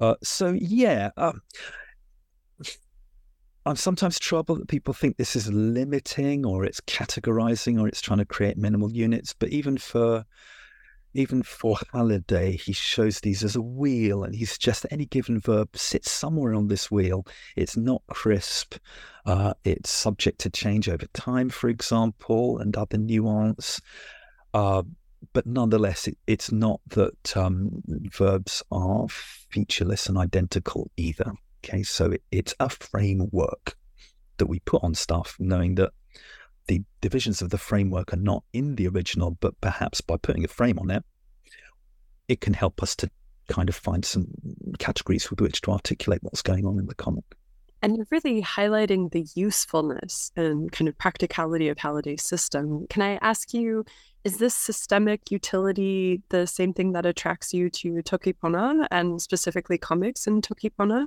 Uh, 0.00 0.14
so 0.22 0.54
yeah, 0.58 1.10
um, 1.16 1.40
I'm 3.66 3.76
sometimes 3.76 4.18
troubled 4.18 4.60
that 4.60 4.68
people 4.68 4.92
think 4.92 5.16
this 5.16 5.34
is 5.34 5.50
limiting 5.50 6.44
or 6.44 6.64
it's 6.64 6.82
categorizing 6.82 7.80
or 7.80 7.88
it's 7.88 8.02
trying 8.02 8.18
to 8.18 8.26
create 8.26 8.58
minimal 8.58 8.92
units. 8.92 9.34
But 9.38 9.50
even 9.50 9.78
for 9.78 10.24
even 11.14 11.44
for 11.44 11.78
Halliday, 11.92 12.56
he 12.56 12.72
shows 12.72 13.20
these 13.20 13.44
as 13.44 13.54
a 13.54 13.62
wheel 13.62 14.24
and 14.24 14.34
he 14.34 14.44
suggests 14.44 14.82
that 14.82 14.92
any 14.92 15.06
given 15.06 15.38
verb 15.38 15.68
sits 15.76 16.10
somewhere 16.10 16.54
on 16.54 16.66
this 16.66 16.90
wheel. 16.90 17.24
It's 17.56 17.76
not 17.76 18.02
crisp. 18.08 18.74
Uh, 19.24 19.54
it's 19.64 19.90
subject 19.90 20.40
to 20.40 20.50
change 20.50 20.88
over 20.88 21.06
time, 21.14 21.50
for 21.50 21.68
example, 21.68 22.58
and 22.58 22.76
other 22.76 22.98
nuance. 22.98 23.80
Uh, 24.52 24.82
but 25.32 25.46
nonetheless, 25.46 26.08
it, 26.08 26.18
it's 26.26 26.50
not 26.50 26.80
that 26.88 27.36
um, 27.36 27.82
verbs 27.86 28.62
are 28.72 29.06
featureless 29.08 30.08
and 30.08 30.18
identical 30.18 30.90
either. 30.96 31.32
Okay, 31.64 31.82
so 31.82 32.12
it, 32.12 32.22
it's 32.30 32.54
a 32.60 32.68
framework 32.68 33.76
that 34.36 34.46
we 34.46 34.60
put 34.60 34.84
on 34.84 34.94
stuff, 34.94 35.36
knowing 35.38 35.76
that 35.76 35.92
the 36.66 36.82
divisions 37.00 37.40
of 37.42 37.50
the 37.50 37.58
framework 37.58 38.12
are 38.12 38.18
not 38.18 38.44
in 38.52 38.76
the 38.76 38.88
original, 38.88 39.32
but 39.40 39.58
perhaps 39.60 40.00
by 40.00 40.16
putting 40.16 40.44
a 40.44 40.48
frame 40.48 40.78
on 40.78 40.90
it, 40.90 41.04
it 42.28 42.40
can 42.40 42.54
help 42.54 42.82
us 42.82 42.94
to 42.96 43.10
kind 43.48 43.68
of 43.68 43.74
find 43.74 44.04
some 44.04 44.26
categories 44.78 45.30
with 45.30 45.40
which 45.40 45.60
to 45.62 45.70
articulate 45.70 46.22
what's 46.22 46.42
going 46.42 46.66
on 46.66 46.78
in 46.78 46.86
the 46.86 46.94
comic. 46.94 47.24
And 47.82 47.96
you're 47.96 48.06
really 48.10 48.42
highlighting 48.42 49.12
the 49.12 49.26
usefulness 49.34 50.32
and 50.36 50.72
kind 50.72 50.88
of 50.88 50.96
practicality 50.96 51.68
of 51.68 51.76
Halliday's 51.76 52.22
system. 52.22 52.86
Can 52.88 53.02
I 53.02 53.18
ask 53.20 53.52
you, 53.52 53.84
is 54.24 54.38
this 54.38 54.54
systemic 54.54 55.30
utility 55.30 56.22
the 56.30 56.46
same 56.46 56.72
thing 56.72 56.92
that 56.92 57.04
attracts 57.04 57.52
you 57.52 57.68
to 57.70 58.00
Toki 58.00 58.32
Pona 58.32 58.86
and 58.90 59.20
specifically 59.20 59.76
comics 59.76 60.26
in 60.26 60.40
Toki 60.40 60.70
Pona? 60.70 61.06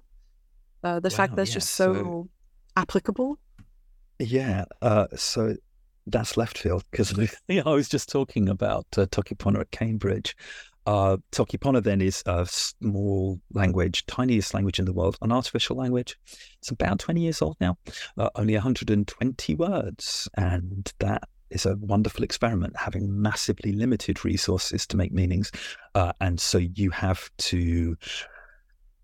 Uh, 0.83 0.99
the 0.99 1.09
wow, 1.09 1.15
fact 1.15 1.35
that 1.35 1.43
it's 1.43 1.53
just 1.53 1.71
so, 1.71 1.93
so, 1.93 2.29
applicable. 2.75 3.39
Yeah. 4.19 4.65
Uh, 4.81 5.07
so 5.15 5.55
that's 6.05 6.37
left 6.37 6.57
field 6.57 6.83
because 6.91 7.17
I 7.49 7.69
was 7.69 7.89
just 7.89 8.09
talking 8.09 8.49
about 8.49 8.85
uh, 8.97 9.05
Toki 9.11 9.35
Pona 9.35 9.61
at 9.61 9.71
Cambridge. 9.71 10.35
Uh, 10.85 11.17
Toki 11.31 11.57
Pona 11.57 11.83
then 11.83 11.99
is 11.99 12.23
a 12.25 12.45
small 12.45 13.41
language, 13.53 14.05
tiniest 14.05 14.53
language 14.53 14.79
in 14.79 14.85
the 14.85 14.93
world, 14.93 15.17
an 15.21 15.33
artificial 15.33 15.75
language. 15.75 16.17
It's 16.59 16.71
about 16.71 16.99
20 16.99 17.19
years 17.19 17.41
old 17.41 17.57
now, 17.59 17.77
uh, 18.17 18.29
only 18.35 18.53
120 18.53 19.55
words. 19.55 20.29
And 20.37 20.91
that 20.99 21.23
is 21.49 21.65
a 21.65 21.75
wonderful 21.75 22.23
experiment, 22.23 22.77
having 22.77 23.21
massively 23.21 23.73
limited 23.73 24.23
resources 24.23 24.87
to 24.87 24.97
make 24.97 25.11
meanings, 25.11 25.51
uh, 25.95 26.13
and 26.21 26.39
so 26.39 26.57
you 26.57 26.89
have 26.91 27.29
to 27.37 27.97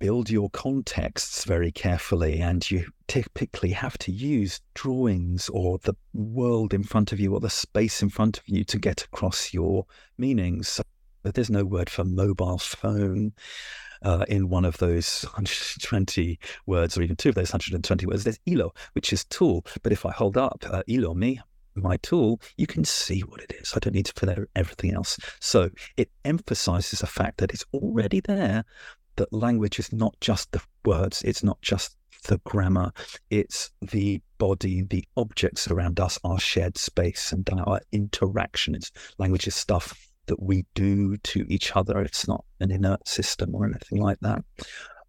build 0.03 0.29
your 0.29 0.49
contexts 0.49 1.45
very 1.45 1.71
carefully, 1.71 2.41
and 2.41 2.69
you 2.69 2.85
typically 3.07 3.69
have 3.69 3.97
to 3.97 4.11
use 4.11 4.59
drawings 4.73 5.47
or 5.47 5.77
the 5.77 5.95
world 6.13 6.73
in 6.73 6.83
front 6.83 7.13
of 7.13 7.21
you 7.21 7.33
or 7.33 7.39
the 7.39 7.49
space 7.49 8.01
in 8.01 8.09
front 8.09 8.37
of 8.37 8.43
you 8.45 8.65
to 8.65 8.77
get 8.77 9.05
across 9.05 9.53
your 9.53 9.85
meanings. 10.17 10.67
So 10.67 10.83
there's 11.23 11.49
no 11.49 11.63
word 11.63 11.89
for 11.89 12.03
mobile 12.03 12.57
phone 12.57 13.31
uh, 14.01 14.25
in 14.27 14.49
one 14.49 14.65
of 14.65 14.77
those 14.79 15.23
120 15.37 16.37
words, 16.65 16.97
or 16.97 17.01
even 17.01 17.15
two 17.15 17.29
of 17.29 17.35
those 17.35 17.53
120 17.53 18.05
words. 18.05 18.25
There's 18.25 18.39
ilo, 18.45 18.73
which 18.91 19.13
is 19.13 19.23
tool. 19.23 19.65
But 19.83 19.93
if 19.93 20.05
I 20.05 20.11
hold 20.11 20.35
up 20.35 20.65
uh, 20.69 20.83
ilo 20.85 21.13
me, 21.13 21.39
my 21.75 21.95
tool, 21.97 22.41
you 22.57 22.67
can 22.67 22.83
see 22.83 23.21
what 23.21 23.41
it 23.41 23.53
is. 23.59 23.71
I 23.73 23.79
don't 23.79 23.95
need 23.95 24.05
to 24.07 24.13
fill 24.19 24.29
out 24.29 24.49
everything 24.53 24.93
else. 24.93 25.17
So 25.39 25.69
it 25.95 26.11
emphasizes 26.25 26.99
the 26.99 27.07
fact 27.07 27.37
that 27.37 27.53
it's 27.53 27.65
already 27.73 28.19
there, 28.19 28.65
that 29.15 29.31
language 29.31 29.79
is 29.79 29.91
not 29.93 30.15
just 30.21 30.51
the 30.51 30.61
words, 30.85 31.21
it's 31.23 31.43
not 31.43 31.61
just 31.61 31.97
the 32.27 32.39
grammar, 32.45 32.91
it's 33.29 33.71
the 33.81 34.21
body, 34.37 34.83
the 34.83 35.03
objects 35.17 35.69
around 35.69 35.99
us, 35.99 36.19
our 36.23 36.39
shared 36.39 36.77
space 36.77 37.31
and 37.31 37.47
our 37.49 37.81
interaction. 37.91 38.77
Language 39.17 39.47
is 39.47 39.55
stuff 39.55 40.09
that 40.27 40.41
we 40.41 40.65
do 40.73 41.17
to 41.17 41.45
each 41.49 41.75
other. 41.75 41.99
It's 41.99 42.27
not 42.27 42.45
an 42.59 42.71
inert 42.71 43.07
system 43.07 43.53
or 43.55 43.65
anything 43.65 44.01
like 44.01 44.19
that. 44.21 44.43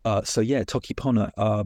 Uh, 0.05 0.23
so 0.23 0.41
yeah, 0.41 0.65
Toki 0.65 0.93
Pona 0.95 1.31
uh, 1.37 1.65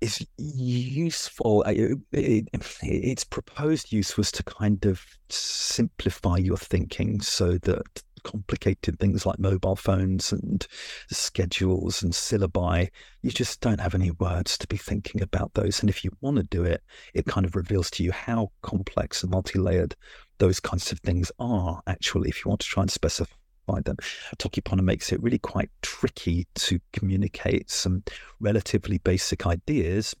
is 0.00 0.26
useful. 0.36 1.62
It, 1.62 1.98
it, 2.12 2.48
its 2.82 3.24
proposed 3.24 3.92
use 3.92 4.16
was 4.16 4.32
to 4.32 4.42
kind 4.42 4.84
of 4.86 5.02
simplify 5.28 6.36
your 6.36 6.56
thinking 6.56 7.20
so 7.20 7.58
that 7.58 8.02
complicated 8.22 8.98
things 8.98 9.26
like 9.26 9.38
mobile 9.38 9.76
phones 9.76 10.32
and 10.32 10.66
schedules 11.10 12.02
and 12.02 12.12
syllabi, 12.12 12.88
you 13.22 13.30
just 13.30 13.60
don't 13.60 13.80
have 13.80 13.94
any 13.94 14.10
words 14.12 14.56
to 14.58 14.66
be 14.66 14.76
thinking 14.76 15.22
about 15.22 15.54
those. 15.54 15.80
And 15.80 15.90
if 15.90 16.04
you 16.04 16.10
want 16.20 16.36
to 16.36 16.42
do 16.42 16.64
it, 16.64 16.82
it 17.14 17.26
kind 17.26 17.46
of 17.46 17.56
reveals 17.56 17.90
to 17.92 18.02
you 18.02 18.12
how 18.12 18.50
complex 18.62 19.22
and 19.22 19.30
multi 19.32 19.58
layered 19.58 19.94
those 20.38 20.60
kinds 20.60 20.90
of 20.90 21.00
things 21.00 21.30
are 21.38 21.82
actually 21.86 22.28
if 22.30 22.44
you 22.44 22.48
want 22.48 22.60
to 22.60 22.66
try 22.66 22.82
and 22.82 22.90
specify 22.90 23.34
them. 23.84 23.96
Toki 24.38 24.60
Pona 24.60 24.82
makes 24.82 25.12
it 25.12 25.22
really 25.22 25.38
quite 25.38 25.70
tricky 25.82 26.46
to 26.54 26.80
communicate 26.92 27.70
some 27.70 28.02
relatively 28.40 28.98
basic 28.98 29.46
ideas, 29.46 30.14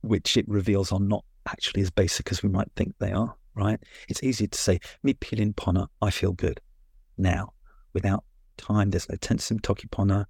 which 0.00 0.36
it 0.36 0.48
reveals 0.48 0.92
are 0.92 1.00
not 1.00 1.24
actually 1.46 1.82
as 1.82 1.90
basic 1.90 2.30
as 2.30 2.42
we 2.42 2.48
might 2.48 2.70
think 2.76 2.94
they 2.98 3.12
are, 3.12 3.34
right? 3.54 3.80
It's 4.08 4.22
easy 4.22 4.46
to 4.48 4.58
say, 4.58 4.80
mi 5.02 5.14
pilin 5.14 5.52
pona, 5.54 5.88
I 6.00 6.10
feel 6.10 6.32
good. 6.32 6.60
Now, 7.18 7.52
without 7.92 8.24
time, 8.56 8.90
there's 8.90 9.08
no 9.08 9.16
tense 9.16 9.50
in 9.50 9.58
Toki 9.58 9.88
Pona. 9.88 10.26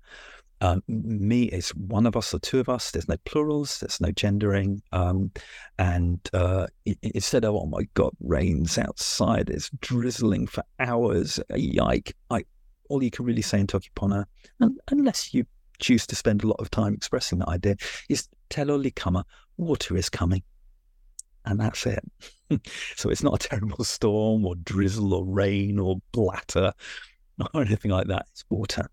Um, 0.60 0.82
me 0.88 1.44
is 1.44 1.70
one 1.70 2.06
of 2.06 2.16
us 2.16 2.34
or 2.34 2.40
two 2.40 2.58
of 2.58 2.68
us. 2.68 2.90
There's 2.90 3.08
no 3.08 3.16
plurals. 3.24 3.78
There's 3.78 4.00
no 4.00 4.10
gendering. 4.10 4.82
Um, 4.90 5.30
and 5.78 6.18
uh, 6.32 6.66
instead 7.02 7.44
of, 7.44 7.54
oh 7.54 7.66
my 7.66 7.86
God, 7.94 8.12
rain's 8.20 8.76
outside. 8.76 9.50
It's 9.50 9.70
drizzling 9.80 10.48
for 10.48 10.64
hours. 10.80 11.38
Yike. 11.54 12.14
I, 12.30 12.44
all 12.88 13.02
you 13.02 13.10
can 13.10 13.24
really 13.24 13.42
say 13.42 13.60
in 13.60 13.66
Toki 13.66 13.90
Pona, 13.94 14.24
unless 14.90 15.32
you 15.32 15.44
choose 15.78 16.06
to 16.08 16.16
spend 16.16 16.42
a 16.42 16.48
lot 16.48 16.58
of 16.58 16.70
time 16.70 16.92
expressing 16.94 17.38
that 17.38 17.48
idea, 17.48 17.76
is 18.08 18.28
telo 18.50 18.82
likama, 18.82 19.22
water 19.58 19.96
is 19.96 20.08
coming. 20.08 20.42
And 21.44 21.60
that's 21.60 21.86
it. 21.86 22.04
so 22.96 23.08
it's 23.10 23.22
not 23.22 23.44
a 23.44 23.48
terrible 23.48 23.84
storm 23.84 24.44
or 24.44 24.54
drizzle 24.56 25.14
or 25.14 25.24
rain 25.24 25.78
or 25.78 25.96
blatter 26.12 26.72
or 27.54 27.62
anything 27.62 27.90
like 27.90 28.08
that. 28.08 28.26
It's 28.32 28.44
water. 28.50 28.88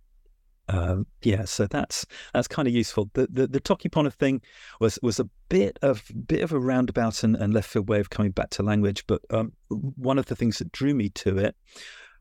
Um, 0.67 1.05
yeah, 1.21 1.45
so 1.45 1.67
that's 1.67 2.05
that's 2.33 2.47
kind 2.47 2.67
of 2.67 2.73
useful. 2.73 3.09
The 3.13 3.27
the, 3.29 3.47
the 3.47 3.59
Toki 3.59 3.89
Pona 3.89 4.11
thing 4.11 4.41
was 4.79 4.97
was 5.03 5.19
a 5.19 5.29
bit 5.49 5.77
of 5.81 6.03
bit 6.27 6.41
of 6.41 6.51
a 6.51 6.59
roundabout 6.59 7.23
and, 7.23 7.35
and 7.35 7.53
left 7.53 7.69
field 7.69 7.87
way 7.87 7.99
of 7.99 8.09
coming 8.09 8.31
back 8.31 8.49
to 8.51 8.63
language, 8.63 9.05
but 9.05 9.21
um, 9.29 9.53
one 9.69 10.17
of 10.17 10.25
the 10.25 10.35
things 10.35 10.57
that 10.57 10.71
drew 10.71 10.95
me 10.95 11.09
to 11.09 11.37
it 11.37 11.55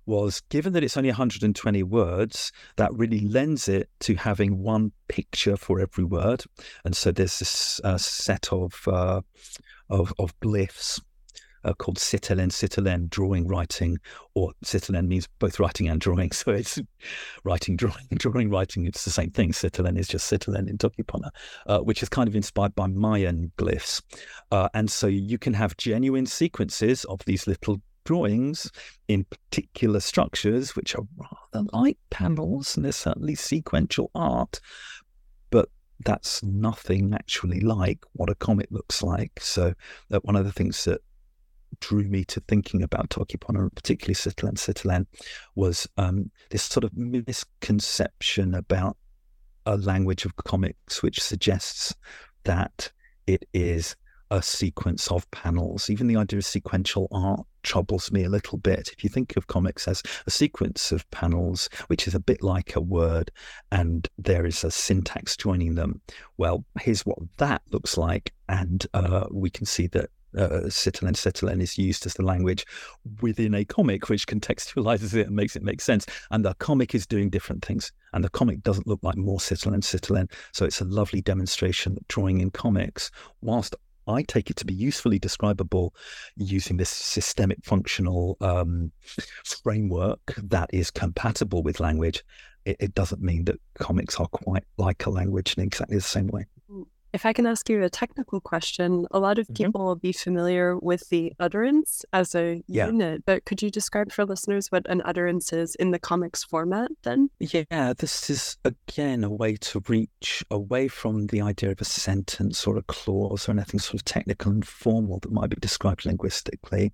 was 0.07 0.43
given 0.51 0.75
that 0.75 0.85
it's 0.85 0.99
only 0.99 1.09
120 1.09 1.83
words, 1.85 2.53
that 2.77 2.93
really 2.93 3.21
lends 3.21 3.69
it 3.69 3.89
to 4.01 4.15
having 4.15 4.63
one 4.63 4.93
picture 5.09 5.57
for 5.57 5.81
every 5.81 6.05
word, 6.05 6.45
and 6.85 6.95
so 6.95 7.11
there's 7.11 7.39
this 7.39 7.81
uh, 7.83 7.97
set 7.97 8.53
of 8.53 8.79
uh, 8.87 9.23
of 9.91 10.13
of 10.19 10.39
glyphs 10.41 11.01
uh, 11.65 11.73
called 11.75 11.99
Sitelen, 11.99 12.51
Sitelen, 12.51 13.09
drawing, 13.09 13.49
writing, 13.49 13.99
or 14.35 14.53
Sitelen 14.63 15.09
means 15.09 15.29
both 15.39 15.59
writing 15.59 15.89
and 15.89 16.01
drawing. 16.01 16.31
So 16.45 16.51
it's 16.53 16.81
writing, 17.45 17.77
drawing, 17.77 18.07
drawing, 18.15 18.51
writing. 18.51 18.87
It's 18.87 19.05
the 19.05 19.11
same 19.11 19.31
thing. 19.31 19.53
Sitelen 19.53 19.97
is 19.97 20.09
just 20.09 20.27
Sitelen 20.27 20.69
in 20.69 20.79
Toki 20.79 21.03
Pona, 21.03 21.31
uh, 21.67 21.79
which 21.79 22.03
is 22.03 22.09
kind 22.09 22.29
of 22.29 22.37
inspired 22.37 22.75
by 22.75 22.87
Mayan 22.87 23.53
glyphs. 23.57 24.03
Uh, 24.51 24.69
and 24.75 24.91
so 24.91 25.07
you 25.07 25.39
can 25.39 25.55
have 25.55 25.77
genuine 25.77 26.27
sequences 26.27 27.05
of 27.05 27.21
these 27.25 27.47
little 27.47 27.81
drawings 28.05 28.71
in 29.09 29.25
particular 29.25 30.01
structures, 30.01 30.77
which 30.77 30.95
are 30.95 31.05
rather 31.17 31.67
like 31.73 31.99
panels, 32.11 32.77
and 32.77 32.85
there's 32.85 32.97
certainly 32.97 33.35
sequential 33.35 34.11
art, 34.15 34.61
that's 36.05 36.43
nothing 36.43 37.15
actually 37.15 37.61
like 37.61 38.05
what 38.13 38.31
a 38.31 38.35
comic 38.35 38.69
looks 38.71 39.03
like. 39.03 39.41
So, 39.41 39.75
uh, 40.13 40.21
one 40.21 40.37
of 40.37 40.45
the 40.45 40.53
things 40.53 40.85
that 40.85 41.01
drew 41.81 42.05
me 42.05 42.25
to 42.25 42.41
thinking 42.41 42.83
about 42.83 43.11
Toki 43.11 43.39
Pona, 43.39 43.61
and 43.63 43.75
particularly 43.75 44.15
Sitelen 44.15 44.57
Sitelen, 44.57 45.07
was 45.55 45.89
um, 45.97 46.31
this 46.51 46.63
sort 46.63 46.85
of 46.85 46.97
misconception 46.97 48.55
about 48.55 48.97
a 49.67 49.77
language 49.77 50.25
of 50.25 50.37
comics, 50.37 51.03
which 51.03 51.23
suggests 51.23 51.95
that 52.45 52.93
it 53.27 53.45
is 53.55 53.97
a 54.31 54.43
sequence 54.43 55.09
of 55.09 55.31
panels. 55.31 55.89
Even 55.89 56.07
the 56.07 56.17
idea 56.17 56.39
of 56.39 56.45
sequential 56.45 57.09
art 57.13 57.47
troubles 57.65 58.13
me 58.13 58.23
a 58.25 58.29
little 58.29 58.59
bit. 58.59 58.91
If 58.93 59.03
you 59.03 59.11
think 59.11 59.37
of 59.37 59.49
comics 59.49 59.89
as 59.89 60.03
a 60.27 60.31
sequence 60.31 60.93
of 60.93 61.11
panels, 61.11 61.69
which 61.89 62.07
is 62.07 62.15
a 62.15 62.21
bit 62.21 62.43
like 62.43 62.77
a 62.77 62.81
word, 62.81 63.31
and 63.73 64.09
there 64.19 64.47
is 64.47 64.63
a 64.63 64.71
syntax 64.71 65.37
joining 65.37 65.75
them, 65.75 66.01
well, 66.37 66.65
here's 66.81 67.05
what 67.05 67.19
that 67.39 67.63
looks 67.73 67.97
like. 67.97 68.33
And 68.49 68.87
uh, 68.95 69.27
we 69.31 69.51
can 69.51 69.67
see 69.67 69.89
that 69.89 70.11
uh, 70.37 70.69
Sitelen 70.69 71.61
is 71.61 71.79
used 71.79 72.07
as 72.07 72.15
the 72.15 72.25
language 72.25 72.67
within 73.21 73.55
a 73.55 73.65
comic, 73.65 74.09
which 74.09 74.27
contextualizes 74.27 75.15
it 75.15 75.27
and 75.27 75.37
makes 75.37 75.57
it 75.57 75.63
make 75.63 75.81
sense. 75.81 76.07
And 76.31 76.45
the 76.45 76.55
comic 76.55 76.95
is 76.95 77.07
doing 77.07 77.31
different 77.31 77.65
things. 77.65 77.93
And 78.13 78.23
the 78.23 78.31
comic 78.31 78.63
doesn't 78.63 78.87
look 78.87 79.01
like 79.03 79.17
more 79.17 79.41
Sitelen 79.41 79.83
Sitelen. 79.83 80.29
So 80.53 80.65
it's 80.65 80.81
a 80.81 80.85
lovely 80.85 81.21
demonstration 81.21 81.95
that 81.95 82.09
drawing 82.09 82.41
in 82.41 82.51
comics, 82.51 83.11
whilst 83.43 83.75
I 84.07 84.23
take 84.23 84.51
it 84.51 84.57
to 84.57 84.65
be 84.65 84.75
usefully 84.75 85.19
describable 85.19 85.95
using 86.37 86.77
this 86.77 86.91
systemic 86.91 87.59
functional 87.65 88.37
um, 88.41 88.93
framework 89.45 90.35
that 90.37 90.71
is 90.73 90.91
compatible 90.91 91.63
with 91.63 91.81
language. 91.81 92.25
It, 92.65 92.77
it, 92.81 92.95
doesn't 92.95 93.21
mean 93.21 93.45
that 93.45 93.61
comics 93.79 94.19
are 94.19 94.27
quite 94.29 94.65
like 94.79 95.05
a 95.05 95.11
language 95.11 95.55
in 95.57 95.63
exactly 95.63 95.97
the 95.97 96.03
same 96.03 96.29
way. 96.29 96.47
If 97.15 97.25
I 97.25 97.33
can 97.33 97.47
ask 97.47 97.69
you 97.69 97.81
a 97.81 97.89
technical 97.89 98.41
question, 98.41 99.07
a 99.13 99.21
lot 99.21 99.39
of 99.39 99.47
mm-hmm. 99.47 99.55
people 99.55 99.85
will 99.85 99.95
be 99.95 100.11
familiar 100.11 100.77
with 100.77 101.09
the 101.11 101.33
utterance 101.39 102.05
as 102.13 102.35
a 102.35 102.61
yeah. 102.67 102.87
unit, 102.87 103.25
but 103.25 103.45
could 103.45 103.63
you 103.63 103.71
describe 103.71 104.11
for 104.11 104.25
listeners 104.25 104.73
what 104.73 104.85
an 104.91 105.01
utterance 105.05 105.53
is 105.53 105.77
in 105.77 105.93
the 105.93 106.01
comics 106.01 106.43
format 106.43 106.91
then? 107.05 107.31
Yeah, 107.39 107.93
this 107.97 108.29
is 108.29 108.57
again 108.65 109.23
a 109.23 109.31
way 109.31 109.55
to 109.55 109.81
reach 109.87 110.45
away 110.51 110.89
from 110.89 111.29
the 111.29 111.41
idea 111.41 111.71
of 111.71 111.81
a 111.81 111.85
sentence 111.85 112.67
or 112.67 112.77
a 112.79 112.83
clause 112.83 113.49
or 113.49 113.53
anything 113.53 113.79
sort 113.79 113.95
of 113.95 114.05
technical 114.05 114.51
and 114.51 114.67
formal 114.67 115.21
that 115.21 115.31
might 115.31 115.51
be 115.51 115.57
described 115.61 116.05
linguistically. 116.05 116.93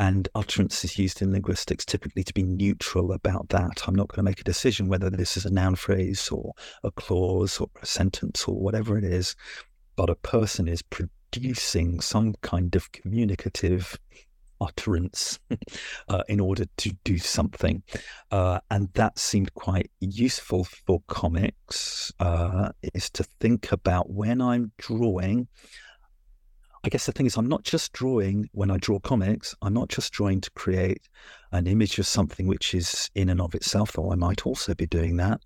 And 0.00 0.30
utterance 0.34 0.82
is 0.82 0.98
used 0.98 1.20
in 1.20 1.30
linguistics 1.30 1.84
typically 1.84 2.24
to 2.24 2.32
be 2.32 2.42
neutral 2.42 3.12
about 3.12 3.50
that. 3.50 3.86
I'm 3.86 3.94
not 3.94 4.08
going 4.08 4.16
to 4.16 4.22
make 4.22 4.40
a 4.40 4.44
decision 4.44 4.88
whether 4.88 5.10
this 5.10 5.36
is 5.36 5.44
a 5.44 5.52
noun 5.52 5.76
phrase 5.76 6.30
or 6.30 6.54
a 6.82 6.90
clause 6.90 7.60
or 7.60 7.68
a 7.82 7.84
sentence 7.84 8.48
or 8.48 8.58
whatever 8.58 8.96
it 8.96 9.04
is, 9.04 9.36
but 9.96 10.08
a 10.08 10.14
person 10.14 10.68
is 10.68 10.80
producing 10.80 12.00
some 12.00 12.34
kind 12.40 12.74
of 12.74 12.90
communicative 12.92 13.98
utterance 14.58 15.38
uh, 16.08 16.22
in 16.28 16.40
order 16.40 16.64
to 16.78 16.96
do 17.04 17.18
something. 17.18 17.82
Uh, 18.30 18.58
and 18.70 18.88
that 18.94 19.18
seemed 19.18 19.52
quite 19.52 19.90
useful 20.00 20.64
for 20.64 21.02
comics, 21.08 22.10
uh, 22.20 22.70
is 22.94 23.10
to 23.10 23.22
think 23.38 23.70
about 23.70 24.08
when 24.10 24.40
I'm 24.40 24.72
drawing 24.78 25.48
I 26.82 26.88
guess 26.88 27.06
the 27.06 27.12
thing 27.12 27.26
is, 27.26 27.36
I'm 27.36 27.48
not 27.48 27.62
just 27.62 27.92
drawing 27.92 28.48
when 28.52 28.70
I 28.70 28.78
draw 28.78 28.98
comics, 28.98 29.54
I'm 29.60 29.74
not 29.74 29.88
just 29.88 30.12
drawing 30.12 30.40
to 30.40 30.50
create 30.52 31.08
an 31.52 31.66
image 31.66 31.98
of 31.98 32.06
something 32.06 32.46
which 32.46 32.74
is 32.74 33.10
in 33.14 33.28
and 33.28 33.40
of 33.40 33.54
itself, 33.54 33.92
though 33.92 34.12
I 34.12 34.14
might 34.14 34.46
also 34.46 34.74
be 34.74 34.86
doing 34.86 35.16
that. 35.16 35.42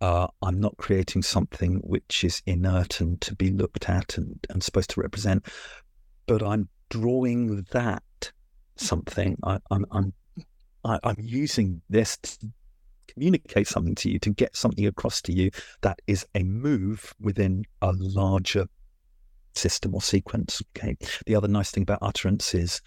Uh, 0.00 0.26
I'm 0.42 0.60
not 0.60 0.76
creating 0.76 1.22
something 1.22 1.76
which 1.76 2.24
is 2.24 2.42
inert 2.44 3.00
and 3.00 3.18
to 3.22 3.34
be 3.34 3.50
looked 3.50 3.88
at 3.88 4.18
and, 4.18 4.38
and 4.50 4.62
supposed 4.62 4.90
to 4.90 5.00
represent, 5.00 5.46
but 6.26 6.42
I'm 6.42 6.68
drawing 6.90 7.64
that 7.70 8.02
something. 8.76 9.38
I, 9.42 9.58
I'm 9.70 9.86
I'm 9.90 10.12
I, 10.84 10.98
I'm 11.02 11.16
using 11.18 11.80
this 11.88 12.18
to 12.18 12.48
communicate 13.08 13.68
something 13.68 13.94
to 13.94 14.10
you 14.10 14.18
to 14.18 14.30
get 14.30 14.56
something 14.56 14.86
across 14.86 15.22
to 15.22 15.32
you 15.32 15.50
that 15.82 16.00
is 16.06 16.26
a 16.34 16.42
move 16.42 17.14
within 17.20 17.64
a 17.80 17.92
larger 17.92 18.66
system 19.56 19.94
or 19.94 20.02
sequence. 20.02 20.62
Okay. 20.76 20.96
The 21.26 21.34
other 21.34 21.48
nice 21.48 21.70
thing 21.70 21.82
about 21.82 21.98
utterance 22.02 22.54
is 22.54 22.80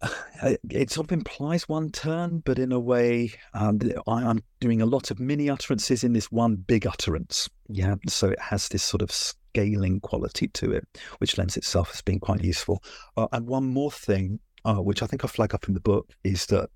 it 0.42 0.90
sort 0.90 1.06
of 1.06 1.12
implies 1.12 1.68
one 1.68 1.90
turn, 1.90 2.42
but 2.44 2.58
in 2.58 2.72
a 2.72 2.78
way, 2.78 3.32
um, 3.54 3.80
I, 4.06 4.22
am 4.22 4.42
doing 4.60 4.80
a 4.82 4.86
lot 4.86 5.10
of 5.10 5.18
mini 5.18 5.50
utterances 5.50 6.04
in 6.04 6.12
this 6.12 6.30
one 6.30 6.56
big 6.56 6.86
utterance. 6.86 7.48
Yeah, 7.68 7.96
so 8.06 8.28
it 8.28 8.40
has 8.40 8.68
this 8.68 8.82
sort 8.82 9.02
of 9.02 9.10
scaling 9.10 10.00
quality 10.00 10.48
to 10.48 10.72
it, 10.72 10.86
which 11.18 11.36
lends 11.38 11.56
itself 11.56 11.90
as 11.94 12.02
being 12.02 12.20
quite 12.20 12.44
useful. 12.44 12.82
Uh, 13.16 13.28
and 13.32 13.46
one 13.46 13.64
more 13.66 13.90
thing, 13.90 14.38
uh, 14.64 14.76
which 14.76 15.02
I 15.02 15.06
think 15.06 15.24
I 15.24 15.28
flag 15.28 15.54
up 15.54 15.68
in 15.68 15.74
the 15.74 15.80
book, 15.80 16.10
is 16.24 16.46
that 16.46 16.70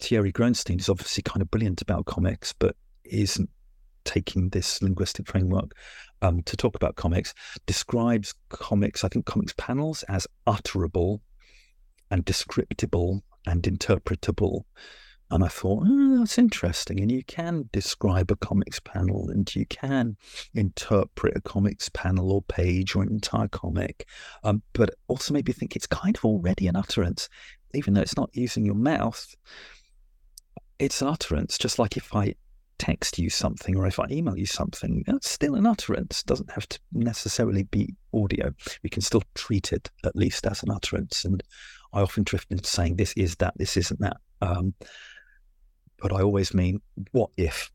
Thierry 0.00 0.32
Groensteen 0.32 0.80
is 0.80 0.88
obviously 0.88 1.22
kind 1.22 1.42
of 1.42 1.50
brilliant 1.50 1.82
about 1.82 2.06
comics, 2.06 2.52
but 2.52 2.76
isn't 3.04 3.48
taking 4.06 4.48
this 4.48 4.80
linguistic 4.80 5.26
framework 5.26 5.72
um, 6.22 6.42
to 6.44 6.56
talk 6.56 6.74
about 6.74 6.96
comics. 6.96 7.34
Describes 7.66 8.34
comics, 8.48 9.04
I 9.04 9.08
think, 9.08 9.26
comics 9.26 9.54
panels 9.58 10.02
as 10.04 10.26
utterable 10.46 11.20
and 12.10 12.24
descriptible 12.24 13.20
and 13.46 13.62
interpretable. 13.62 14.62
And 15.30 15.42
I 15.42 15.48
thought, 15.48 15.82
oh, 15.84 16.18
that's 16.18 16.38
interesting. 16.38 17.00
And 17.00 17.10
you 17.10 17.24
can 17.24 17.68
describe 17.72 18.30
a 18.30 18.36
comics 18.36 18.78
panel 18.78 19.28
and 19.28 19.52
you 19.56 19.66
can 19.66 20.16
interpret 20.54 21.36
a 21.36 21.40
comics 21.40 21.88
panel 21.88 22.30
or 22.30 22.42
page 22.42 22.94
or 22.94 23.02
an 23.02 23.08
entire 23.08 23.48
comic. 23.48 24.06
Um, 24.44 24.62
but 24.72 24.90
also 25.08 25.34
maybe 25.34 25.52
think 25.52 25.74
it's 25.74 25.86
kind 25.86 26.16
of 26.16 26.24
already 26.24 26.68
an 26.68 26.76
utterance, 26.76 27.28
even 27.74 27.94
though 27.94 28.02
it's 28.02 28.16
not 28.16 28.30
using 28.34 28.64
your 28.64 28.76
mouth. 28.76 29.34
It's 30.78 31.02
an 31.02 31.08
utterance, 31.08 31.58
just 31.58 31.80
like 31.80 31.96
if 31.96 32.14
I 32.14 32.34
text 32.78 33.18
you 33.18 33.30
something 33.30 33.76
or 33.76 33.86
if 33.86 33.98
I 33.98 34.06
email 34.10 34.36
you 34.36 34.46
something, 34.46 35.04
that's 35.06 35.28
still 35.28 35.54
an 35.54 35.66
utterance. 35.66 36.22
Doesn't 36.22 36.50
have 36.50 36.68
to 36.68 36.78
necessarily 36.92 37.64
be 37.64 37.94
audio. 38.12 38.52
We 38.82 38.90
can 38.90 39.02
still 39.02 39.22
treat 39.34 39.72
it 39.72 39.90
at 40.04 40.16
least 40.16 40.46
as 40.46 40.62
an 40.62 40.70
utterance. 40.70 41.24
And 41.24 41.42
I 41.92 42.00
often 42.00 42.24
drift 42.24 42.50
into 42.50 42.68
saying 42.68 42.96
this 42.96 43.12
is 43.14 43.36
that, 43.36 43.54
this 43.56 43.76
isn't 43.76 44.00
that. 44.00 44.18
Um, 44.40 44.74
but 45.98 46.12
I 46.12 46.22
always 46.22 46.54
mean, 46.54 46.80
what 47.12 47.30
if? 47.36 47.70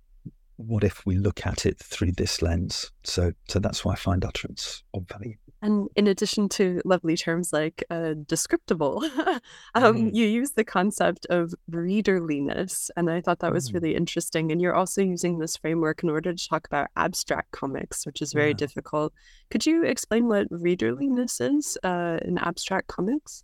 What 0.57 0.83
if 0.83 1.03
we 1.07 1.15
look 1.15 1.43
at 1.47 1.65
it 1.65 1.79
through 1.79 2.11
this 2.11 2.43
lens? 2.43 2.91
So, 3.03 3.31
so 3.47 3.57
that's 3.57 3.83
why 3.83 3.93
I 3.93 3.95
find 3.95 4.23
utterance 4.23 4.83
of 4.93 5.07
value. 5.07 5.35
And 5.61 5.89
in 5.95 6.07
addition 6.07 6.49
to 6.49 6.81
lovely 6.85 7.15
terms 7.15 7.53
like 7.53 7.83
uh, 7.89 8.15
descriptible, 8.25 9.03
um, 9.75 9.95
mm. 9.95 10.09
you 10.13 10.25
use 10.25 10.51
the 10.51 10.63
concept 10.63 11.27
of 11.29 11.53
readerliness. 11.69 12.89
And 12.97 13.09
I 13.09 13.21
thought 13.21 13.39
that 13.39 13.53
was 13.53 13.69
mm. 13.69 13.75
really 13.75 13.95
interesting. 13.95 14.51
And 14.51 14.59
you're 14.59 14.75
also 14.75 15.01
using 15.01 15.37
this 15.37 15.57
framework 15.57 16.01
in 16.03 16.09
order 16.09 16.33
to 16.33 16.49
talk 16.49 16.65
about 16.65 16.87
abstract 16.95 17.51
comics, 17.51 18.05
which 18.05 18.21
is 18.21 18.33
very 18.33 18.49
yeah. 18.49 18.55
difficult. 18.55 19.13
Could 19.51 19.65
you 19.65 19.83
explain 19.83 20.27
what 20.27 20.47
readerliness 20.49 21.39
is 21.39 21.77
uh, 21.83 22.17
in 22.23 22.39
abstract 22.39 22.87
comics? 22.87 23.43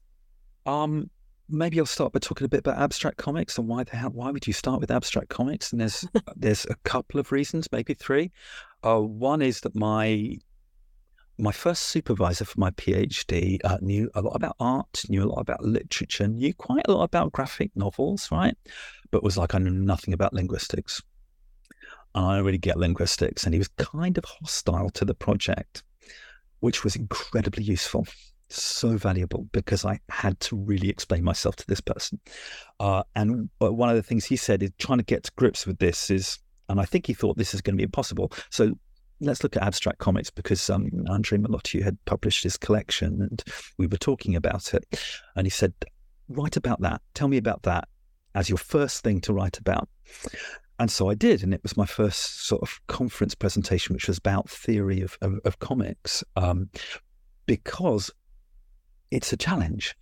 Um, 0.65 1.09
maybe 1.49 1.79
I'll 1.79 1.85
start 1.85 2.13
by 2.13 2.19
talking 2.19 2.45
a 2.45 2.49
bit 2.49 2.59
about 2.61 2.77
abstract 2.77 3.17
comics 3.17 3.57
and 3.57 3.67
why 3.67 3.83
the 3.83 3.95
hell, 3.95 4.09
why 4.09 4.31
would 4.31 4.47
you 4.47 4.53
start 4.53 4.79
with 4.79 4.91
abstract 4.91 5.29
comics? 5.29 5.71
And 5.71 5.81
there's 5.81 6.05
there's 6.35 6.65
a 6.65 6.75
couple 6.83 7.19
of 7.19 7.31
reasons, 7.31 7.71
maybe 7.71 7.93
three. 7.93 8.31
Uh, 8.83 8.99
one 8.99 9.41
is 9.41 9.61
that 9.61 9.75
my 9.75 10.37
my 11.39 11.51
first 11.51 11.83
supervisor 11.83 12.45
for 12.45 12.59
my 12.59 12.71
PhD 12.71 13.59
uh, 13.63 13.77
knew 13.81 14.09
a 14.15 14.21
lot 14.21 14.35
about 14.35 14.55
art, 14.59 15.03
knew 15.07 15.23
a 15.23 15.29
lot 15.29 15.39
about 15.39 15.63
literature, 15.63 16.27
knew 16.27 16.53
quite 16.53 16.85
a 16.87 16.91
lot 16.91 17.03
about 17.03 17.31
graphic 17.31 17.71
novels, 17.75 18.29
right? 18.31 18.57
But 19.11 19.23
was 19.23 19.37
like, 19.37 19.53
I 19.53 19.59
knew 19.59 19.69
nothing 19.71 20.13
about 20.13 20.33
linguistics. 20.33 21.01
And 22.15 22.25
I 22.25 22.35
don't 22.35 22.45
really 22.45 22.57
get 22.57 22.77
linguistics. 22.77 23.43
And 23.43 23.53
he 23.53 23.59
was 23.59 23.67
kind 23.77 24.17
of 24.17 24.25
hostile 24.25 24.89
to 24.91 25.05
the 25.05 25.13
project, 25.13 25.83
which 26.61 26.83
was 26.83 26.95
incredibly 26.95 27.63
useful, 27.63 28.07
so 28.49 28.97
valuable 28.97 29.47
because 29.51 29.85
I 29.85 29.99
had 30.09 30.39
to 30.41 30.55
really 30.55 30.89
explain 30.89 31.23
myself 31.23 31.55
to 31.57 31.67
this 31.67 31.81
person. 31.81 32.19
Uh, 32.79 33.03
and 33.15 33.49
one 33.59 33.89
of 33.89 33.95
the 33.95 34.03
things 34.03 34.25
he 34.25 34.37
said 34.37 34.63
is 34.63 34.71
trying 34.79 34.97
to 34.97 35.05
get 35.05 35.23
to 35.25 35.31
grips 35.35 35.67
with 35.67 35.77
this 35.77 36.09
is, 36.09 36.39
and 36.67 36.79
I 36.79 36.85
think 36.85 37.05
he 37.05 37.13
thought 37.13 37.37
this 37.37 37.53
is 37.53 37.61
going 37.61 37.75
to 37.75 37.77
be 37.77 37.83
impossible. 37.83 38.31
So 38.49 38.73
let's 39.19 39.43
look 39.43 39.55
at 39.55 39.63
abstract 39.63 39.99
comics 39.99 40.29
because 40.29 40.69
um, 40.69 40.89
Andre 41.09 41.37
Molotiu 41.37 41.83
had 41.83 41.97
published 42.05 42.43
his 42.43 42.57
collection 42.57 43.21
and 43.21 43.43
we 43.77 43.87
were 43.87 43.97
talking 43.97 44.35
about 44.35 44.73
it. 44.73 44.85
And 45.35 45.45
he 45.45 45.51
said, 45.51 45.73
write 46.29 46.57
about 46.57 46.81
that. 46.81 47.01
Tell 47.13 47.27
me 47.27 47.37
about 47.37 47.63
that 47.63 47.87
as 48.35 48.49
your 48.49 48.57
first 48.57 49.03
thing 49.03 49.21
to 49.21 49.33
write 49.33 49.57
about. 49.57 49.89
And 50.79 50.91
so 50.91 51.09
I 51.09 51.15
did. 51.15 51.43
And 51.43 51.53
it 51.53 51.63
was 51.63 51.75
my 51.75 51.85
first 51.85 52.45
sort 52.45 52.61
of 52.61 52.79
conference 52.87 53.33
presentation, 53.33 53.93
which 53.93 54.07
was 54.07 54.19
about 54.19 54.49
theory 54.49 55.01
of, 55.01 55.17
of, 55.21 55.39
of 55.43 55.59
comics, 55.59 56.23
um, 56.35 56.69
because 57.47 58.11
it's 59.09 59.33
a 59.33 59.37
challenge 59.37 59.95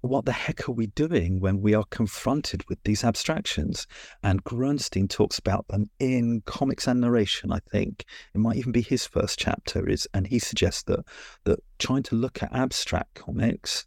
what, 0.00 0.24
the 0.24 0.32
heck 0.32 0.68
are 0.68 0.72
we 0.72 0.88
doing 0.88 1.40
when 1.40 1.60
we 1.60 1.74
are 1.74 1.84
confronted 1.90 2.68
with 2.68 2.82
these 2.84 3.04
abstractions? 3.04 3.86
And 4.22 4.44
Groensteen 4.44 5.08
talks 5.08 5.38
about 5.38 5.66
them 5.68 5.90
in 5.98 6.42
Comics 6.46 6.86
and 6.86 7.00
Narration, 7.00 7.52
I 7.52 7.60
think. 7.70 8.04
It 8.34 8.38
might 8.38 8.56
even 8.56 8.72
be 8.72 8.82
his 8.82 9.06
first 9.06 9.38
chapter, 9.38 9.88
is 9.88 10.06
and 10.14 10.26
he 10.26 10.38
suggests 10.38 10.82
that 10.84 11.00
that 11.44 11.60
trying 11.78 12.02
to 12.04 12.16
look 12.16 12.42
at 12.42 12.54
abstract 12.54 13.14
comics 13.14 13.84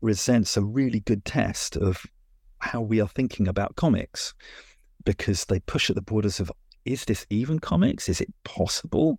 presents 0.00 0.56
a 0.56 0.62
really 0.62 1.00
good 1.00 1.24
test 1.24 1.76
of 1.76 2.06
how 2.58 2.80
we 2.80 3.00
are 3.00 3.08
thinking 3.08 3.48
about 3.48 3.76
comics 3.76 4.34
because 5.04 5.44
they 5.46 5.60
push 5.60 5.90
at 5.90 5.96
the 5.96 6.02
borders 6.02 6.40
of 6.40 6.50
is 6.84 7.04
this 7.04 7.26
even 7.30 7.58
comics? 7.58 8.08
Is 8.08 8.20
it 8.20 8.32
possible? 8.44 9.18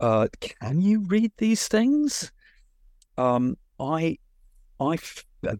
Uh, 0.00 0.28
can 0.40 0.80
you 0.80 1.04
read 1.08 1.32
these 1.38 1.66
things? 1.66 2.30
Um, 3.16 3.56
I 3.80 4.18
I, 4.80 4.98
uh, 5.46 5.56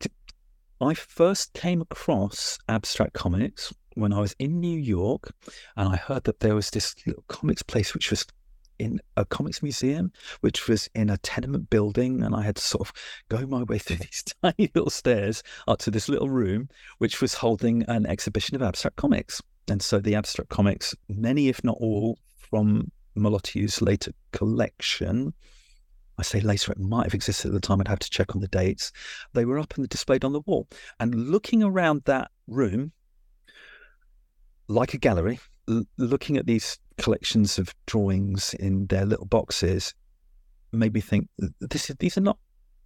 I 0.81 0.95
first 0.95 1.53
came 1.53 1.81
across 1.81 2.59
abstract 2.69 3.14
comics 3.14 3.73
when 3.95 4.12
I 4.12 4.21
was 4.21 4.35
in 4.39 4.61
New 4.61 4.79
York, 4.79 5.33
and 5.77 5.89
I 5.89 5.97
heard 5.97 6.25
that 6.25 6.41
there 6.41 6.55
was 6.55 6.71
this 6.71 6.95
little 7.07 7.25
comics 7.29 7.62
place 7.62 7.95
which 7.95 8.11
was 8.11 8.25
in 8.79 9.01
a 9.16 9.25
comics 9.25 9.62
museum, 9.62 10.12
which 10.41 10.69
was 10.69 10.89
in 10.95 11.11
a 11.11 11.19
tenement 11.19 11.69
building, 11.69 12.23
and 12.23 12.35
I 12.35 12.43
had 12.43 12.57
to 12.57 12.62
sort 12.62 12.89
of 12.89 12.95
go 13.29 13.47
my 13.47 13.64
way 13.64 13.79
through 13.79 13.97
these 13.97 14.25
tiny 14.43 14.71
little 14.75 14.91
stairs 14.91 15.43
up 15.66 15.81
to 15.81 15.91
this 15.91 16.09
little 16.09 16.31
room, 16.31 16.69
which 16.99 17.21
was 17.21 17.35
holding 17.35 17.83
an 17.85 18.07
exhibition 18.07 18.55
of 18.55 18.62
abstract 18.62 18.97
comics. 18.97 19.43
And 19.69 19.83
so 19.83 19.99
the 19.99 20.14
abstract 20.14 20.51
comics, 20.51 20.95
many 21.09 21.49
if 21.49 21.62
not 21.62 21.77
all, 21.81 22.19
from 22.37 22.91
Molotiu's 23.16 23.83
later 23.83 24.12
collection, 24.33 25.35
I 26.19 26.23
say 26.23 26.41
later, 26.41 26.73
it 26.73 26.79
might 26.79 27.05
have 27.05 27.14
existed 27.14 27.49
at 27.49 27.55
the 27.55 27.61
time. 27.61 27.81
I'd 27.81 27.89
have 27.89 28.01
to 28.01 28.11
check 28.11 28.35
on 28.35 28.41
the 28.41 28.49
dates. 28.49 28.91
They 29.35 29.45
were 29.45 29.59
up 29.59 29.77
and 29.77 29.89
displayed 29.89 30.25
on 30.25 30.33
the 30.33 30.41
wall. 30.41 30.66
And 30.99 31.31
looking 31.31 31.62
around 31.62 32.03
that 32.07 32.31
room, 32.49 32.93
like 34.66 34.95
a 34.95 34.99
gallery, 34.99 35.39
l- 35.69 35.85
looking 35.97 36.37
at 36.37 36.47
these 36.47 36.79
collections 36.97 37.59
of 37.59 37.73
drawings 37.87 38.55
in 38.55 38.87
their 38.89 39.07
little 39.07 39.27
boxes, 39.27 39.95
made 40.73 40.93
me 40.93 41.01
think 41.01 41.29
this 41.61 41.89
is, 41.89 41.97
these 42.01 42.19
are 42.19 42.23
not, 42.23 42.39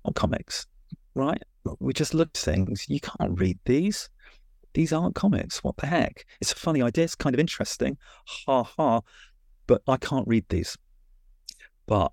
not 0.04 0.14
comics, 0.14 0.66
right? 1.14 1.42
We 1.80 1.92
just 1.92 2.12
look 2.12 2.28
at 2.28 2.36
things. 2.36 2.86
You 2.88 3.00
can't 3.00 3.38
read 3.38 3.58
these. 3.64 4.10
These 4.74 4.92
aren't 4.92 5.14
comics. 5.14 5.64
What 5.64 5.76
the 5.78 5.86
heck? 5.86 6.26
It's 6.40 6.52
a 6.52 6.56
funny 6.56 6.82
idea. 6.82 7.04
It's 7.04 7.14
kind 7.14 7.34
of 7.34 7.40
interesting. 7.40 7.96
Ha 8.46 8.62
ha. 8.62 9.00
But 9.66 9.82
I 9.86 9.96
can't 9.96 10.26
read 10.26 10.44
these. 10.48 10.76
But 11.86 12.12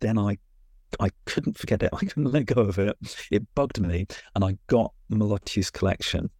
then 0.00 0.18
I 0.18 0.38
I 1.00 1.10
couldn't 1.26 1.58
forget 1.58 1.82
it. 1.82 1.90
I 1.92 1.98
couldn't 1.98 2.32
let 2.32 2.46
go 2.46 2.62
of 2.62 2.78
it. 2.78 2.96
It 3.30 3.54
bugged 3.54 3.80
me, 3.80 4.06
and 4.34 4.44
I 4.44 4.56
got 4.66 4.92
Molotiu's 5.10 5.70
collection, 5.70 6.30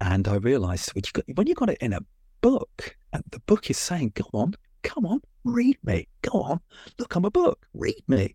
and 0.00 0.28
I 0.28 0.36
realised 0.36 0.94
when 0.94 1.02
you 1.04 1.12
got 1.12 1.24
when 1.36 1.46
you 1.46 1.54
got 1.54 1.70
it 1.70 1.78
in 1.80 1.92
a 1.92 2.00
book, 2.40 2.96
and 3.12 3.22
the 3.30 3.40
book 3.40 3.70
is 3.70 3.78
saying, 3.78 4.12
"Come 4.12 4.30
on, 4.32 4.54
come 4.82 5.06
on, 5.06 5.20
read 5.44 5.78
me. 5.82 6.08
Go 6.22 6.40
on, 6.40 6.60
look, 6.98 7.14
I'm 7.14 7.24
a 7.24 7.30
book. 7.30 7.66
Read 7.74 8.02
me," 8.08 8.34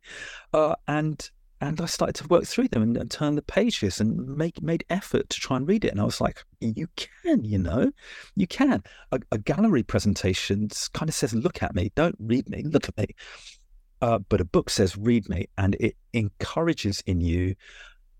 uh, 0.53 0.76
and 0.88 1.30
and 1.60 1.82
I 1.82 1.86
started 1.86 2.16
to 2.16 2.28
work 2.28 2.45
through 2.45 2.68
them 2.68 2.84
and, 2.84 2.97
and, 2.97 3.10
turn 3.10 3.36
the 3.36 3.41
pages 3.41 3.99
and 3.99 4.38
make 4.38 4.62
made 4.62 4.86
effort 4.89 5.30
to 5.30 5.39
try 5.39 5.58
and 5.58 5.68
read 5.68 5.86
it. 5.86 5.91
And 5.91 5.99
I 5.99 6.03
was 6.03 6.22
like, 6.22 6.43
you 6.60 6.88
can, 6.95 7.43
you 7.43 7.58
know, 7.58 7.91
you 8.36 8.47
can. 8.47 8.84
A, 9.12 9.20
a 9.32 9.38
gallery 9.39 9.84
presentation 9.84 10.70
kind 10.93 11.10
of 11.10 11.16
says, 11.16 11.34
look 11.34 11.64
at 11.64 11.74
me, 11.74 11.91
don't 11.95 12.16
read 12.20 12.47
me, 12.47 12.64
look 12.64 12.88
at 12.88 12.97
me. 12.97 13.08
Uh, 14.01 14.19
but 14.29 14.41
a 14.41 14.45
book 14.45 14.69
says 14.69 14.97
read 14.97 15.27
me 15.29 15.47
and 15.57 15.75
it 15.79 15.95
encourages 16.13 17.01
in 17.05 17.21
you 17.21 17.55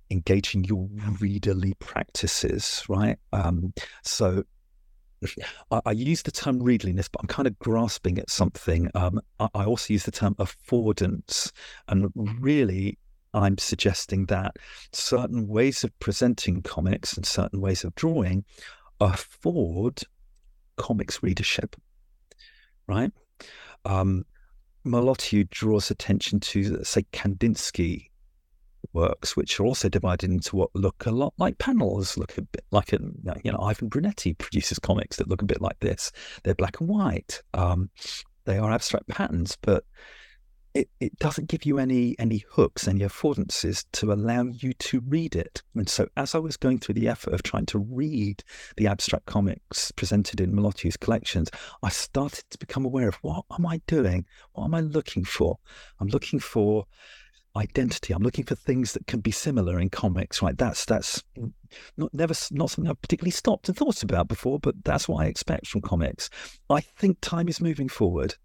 engaging 0.10 0.64
your 0.64 0.88
readerly 1.20 1.78
practices, 1.80 2.84
right? 2.88 3.18
Um, 3.34 3.74
so 4.04 4.44
I, 5.72 5.82
I, 5.86 5.92
use 5.92 6.22
the 6.24 6.32
term 6.32 6.62
readliness, 6.62 7.08
but 7.08 7.22
I'm 7.22 7.28
kind 7.28 7.48
of 7.48 7.58
grasping 7.60 8.18
at 8.18 8.30
something. 8.30 8.90
Um, 8.96 9.20
I, 9.40 9.48
I, 9.54 9.66
also 9.66 9.94
use 9.94 10.04
the 10.04 10.12
term 10.12 10.36
affordance, 10.36 11.52
and 11.88 12.10
really, 12.40 12.98
I'm 13.34 13.58
suggesting 13.58 14.26
that 14.28 14.56
certain 14.94 15.48
ways 15.48 15.84
of 15.84 15.98
presenting 16.00 16.62
comics 16.62 17.14
and 17.14 17.26
certain 17.26 17.62
ways 17.62 17.84
of 17.84 17.94
drawing 17.96 18.46
afford 19.00 20.02
comics 20.78 21.22
readership, 21.22 21.76
right? 22.88 23.12
Um, 23.86 24.26
draws 25.50 25.92
attention 25.92 26.40
to, 26.40 26.84
say, 26.84 27.04
Kandinsky 27.14 28.10
works, 28.94 29.36
which 29.36 29.60
are 29.60 29.66
also 29.66 29.90
divided 29.90 30.30
into 30.32 30.56
what 30.56 30.70
look 30.74 31.06
a 31.06 31.12
lot 31.12 31.34
like 31.38 31.58
panels, 31.58 32.18
look 32.18 32.38
a 32.38 32.42
bit 32.42 32.66
like 32.72 32.94
a, 32.94 33.00
you 33.44 33.52
know, 33.52 33.60
Ivan 33.62 33.90
Brunetti 33.90 34.34
produces 34.34 34.80
comics 34.80 35.18
that 35.18 35.28
look 35.28 35.42
a 35.42 35.46
bit 35.46 35.62
like 35.62 35.80
this. 35.80 36.12
They're 36.44 36.56
black 36.56 36.80
and 36.80 36.90
white. 36.90 37.42
Um, 37.54 37.90
they 38.46 38.58
are 38.58 38.72
abstract 38.72 39.08
patterns, 39.08 39.58
but 39.62 39.84
it, 40.78 40.90
it 41.00 41.18
doesn't 41.18 41.48
give 41.48 41.66
you 41.66 41.80
any 41.80 42.16
any 42.20 42.46
hooks, 42.52 42.88
any 42.88 43.00
affordances 43.00 43.86
to 43.94 44.12
allow 44.12 44.44
you 44.44 44.74
to 44.74 45.00
read 45.08 45.36
it. 45.36 45.64
And 45.74 45.90
so, 45.90 46.08
as 46.16 46.36
I 46.36 46.38
was 46.38 46.56
going 46.56 46.78
through 46.78 46.96
the 46.96 47.08
effort 47.08 47.34
of 47.34 47.42
trying 47.42 47.66
to 47.68 47.80
read 47.80 48.44
the 48.78 48.86
abstract 48.86 49.26
comics 49.26 49.92
presented 49.92 50.40
in 50.40 50.54
Molotiu's 50.54 50.96
collections, 50.96 51.50
I 51.82 51.90
started 51.90 52.46
to 52.52 52.60
become 52.60 52.86
aware 52.86 53.08
of 53.08 53.16
what 53.24 53.46
am 53.58 53.66
I 53.66 53.82
doing? 53.88 54.26
What 54.54 54.66
am 54.66 54.76
I 54.76 54.82
looking 54.82 55.24
for? 55.24 55.58
I'm 56.00 56.10
looking 56.10 56.40
for 56.40 56.86
identity. 57.56 58.14
I'm 58.14 58.22
looking 58.22 58.46
for 58.46 58.54
things 58.54 58.94
that 58.94 59.08
can 59.08 59.20
be 59.20 59.32
similar 59.32 59.80
in 59.80 59.90
comics, 59.90 60.44
right? 60.44 60.56
That's 60.56 60.86
that's 60.86 61.24
not 61.98 62.14
never 62.14 62.36
not 62.52 62.70
something 62.70 62.88
I've 62.88 63.02
particularly 63.02 63.32
stopped 63.32 63.68
and 63.68 63.76
thought 63.76 64.04
about 64.04 64.28
before, 64.28 64.60
but 64.60 64.76
that's 64.84 65.10
what 65.10 65.24
I 65.24 65.28
expect 65.28 65.66
from 65.66 65.82
comics. 65.82 66.30
I 66.70 66.82
think 66.82 67.18
time 67.20 67.48
is 67.48 67.60
moving 67.60 67.90
forward, 67.90 68.36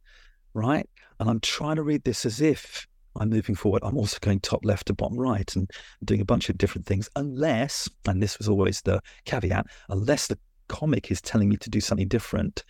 right? 0.54 0.88
And 1.22 1.30
I'm 1.30 1.38
trying 1.38 1.76
to 1.76 1.84
read 1.84 2.02
this 2.02 2.26
as 2.26 2.40
if 2.40 2.84
I'm 3.14 3.30
moving 3.30 3.54
forward. 3.54 3.84
I'm 3.84 3.96
also 3.96 4.18
going 4.20 4.40
top 4.40 4.64
left 4.64 4.88
to 4.88 4.92
bottom 4.92 5.16
right 5.16 5.54
and 5.54 5.70
doing 6.04 6.20
a 6.20 6.24
bunch 6.24 6.48
of 6.48 6.58
different 6.58 6.84
things, 6.84 7.08
unless, 7.14 7.88
and 8.08 8.20
this 8.20 8.38
was 8.38 8.48
always 8.48 8.82
the 8.82 9.00
caveat, 9.24 9.66
unless 9.88 10.26
the 10.26 10.36
comic 10.66 11.12
is 11.12 11.20
telling 11.20 11.48
me 11.48 11.56
to 11.58 11.70
do 11.70 11.80
something 11.80 12.08
different 12.08 12.64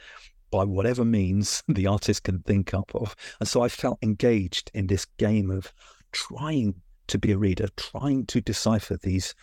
by 0.50 0.64
whatever 0.64 1.03
means 1.03 1.62
the 1.68 1.86
artist 1.86 2.24
can 2.24 2.40
think 2.40 2.74
up 2.74 2.94
of. 2.94 3.16
And 3.40 3.48
so 3.48 3.62
I 3.62 3.70
felt 3.70 3.98
engaged 4.03 4.70
in 4.74 4.86
this 4.86 5.07
game 5.16 5.50
of 5.50 5.72
trying 6.12 6.74
to 7.07 7.18
be 7.18 7.32
a 7.32 7.38
reader, 7.38 7.68
trying 7.78 8.26
to 8.26 8.42
decipher 8.42 8.98
these 8.98 9.34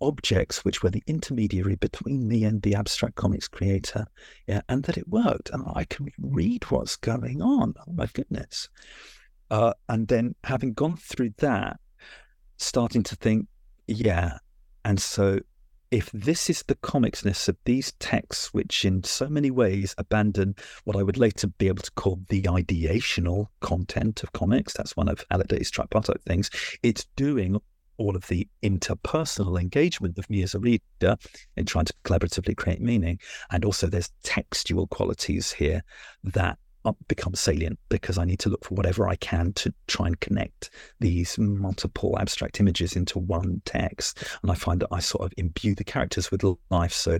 objects 0.00 0.64
which 0.64 0.82
were 0.82 0.90
the 0.90 1.02
intermediary 1.06 1.76
between 1.76 2.26
me 2.26 2.44
and 2.44 2.62
the 2.62 2.74
abstract 2.74 3.14
comics 3.14 3.48
creator, 3.48 4.06
yeah, 4.46 4.62
and 4.68 4.84
that 4.84 4.98
it 4.98 5.08
worked, 5.08 5.50
and 5.50 5.64
I 5.74 5.84
can 5.84 6.08
read 6.18 6.64
what's 6.70 6.96
going 6.96 7.42
on. 7.42 7.74
Oh 7.86 7.92
my 7.92 8.06
goodness! 8.12 8.68
Uh, 9.50 9.74
and 9.88 10.08
then 10.08 10.34
having 10.44 10.72
gone 10.72 10.96
through 10.96 11.34
that, 11.38 11.80
starting 12.56 13.02
to 13.04 13.16
think, 13.16 13.48
yeah, 13.86 14.38
and 14.84 15.00
so 15.00 15.40
if 15.90 16.10
this 16.12 16.48
is 16.48 16.62
the 16.62 16.76
comicsness 16.76 17.48
of 17.48 17.56
these 17.64 17.92
texts, 17.98 18.54
which 18.54 18.84
in 18.84 19.02
so 19.02 19.28
many 19.28 19.50
ways 19.50 19.94
abandon 19.98 20.54
what 20.84 20.96
I 20.96 21.02
would 21.02 21.18
later 21.18 21.48
be 21.48 21.66
able 21.66 21.82
to 21.82 21.90
call 21.92 22.20
the 22.28 22.42
ideational 22.42 23.48
content 23.60 24.22
of 24.22 24.32
comics, 24.32 24.72
that's 24.72 24.96
one 24.96 25.08
of 25.08 25.24
Halliday's 25.30 25.70
tripartite 25.70 26.22
things, 26.22 26.50
it's 26.82 27.06
doing 27.16 27.60
all 28.00 28.16
of 28.16 28.26
the 28.28 28.48
interpersonal 28.62 29.60
engagement 29.60 30.18
of 30.18 30.28
me 30.30 30.42
as 30.42 30.54
a 30.54 30.58
reader 30.58 31.16
in 31.56 31.66
trying 31.66 31.84
to 31.84 31.94
collaboratively 32.04 32.56
create 32.56 32.80
meaning. 32.80 33.18
And 33.50 33.64
also, 33.64 33.86
there's 33.86 34.10
textual 34.22 34.86
qualities 34.86 35.52
here 35.52 35.82
that 36.24 36.58
become 37.08 37.34
salient 37.34 37.78
because 37.90 38.16
I 38.16 38.24
need 38.24 38.38
to 38.40 38.48
look 38.48 38.64
for 38.64 38.74
whatever 38.74 39.06
I 39.06 39.16
can 39.16 39.52
to 39.54 39.72
try 39.86 40.06
and 40.06 40.18
connect 40.20 40.70
these 40.98 41.38
multiple 41.38 42.18
abstract 42.18 42.58
images 42.58 42.96
into 42.96 43.18
one 43.18 43.60
text. 43.66 44.24
And 44.42 44.50
I 44.50 44.54
find 44.54 44.80
that 44.80 44.88
I 44.90 45.00
sort 45.00 45.24
of 45.24 45.34
imbue 45.36 45.74
the 45.74 45.84
characters 45.84 46.30
with 46.30 46.42
life. 46.70 46.92
So, 46.92 47.18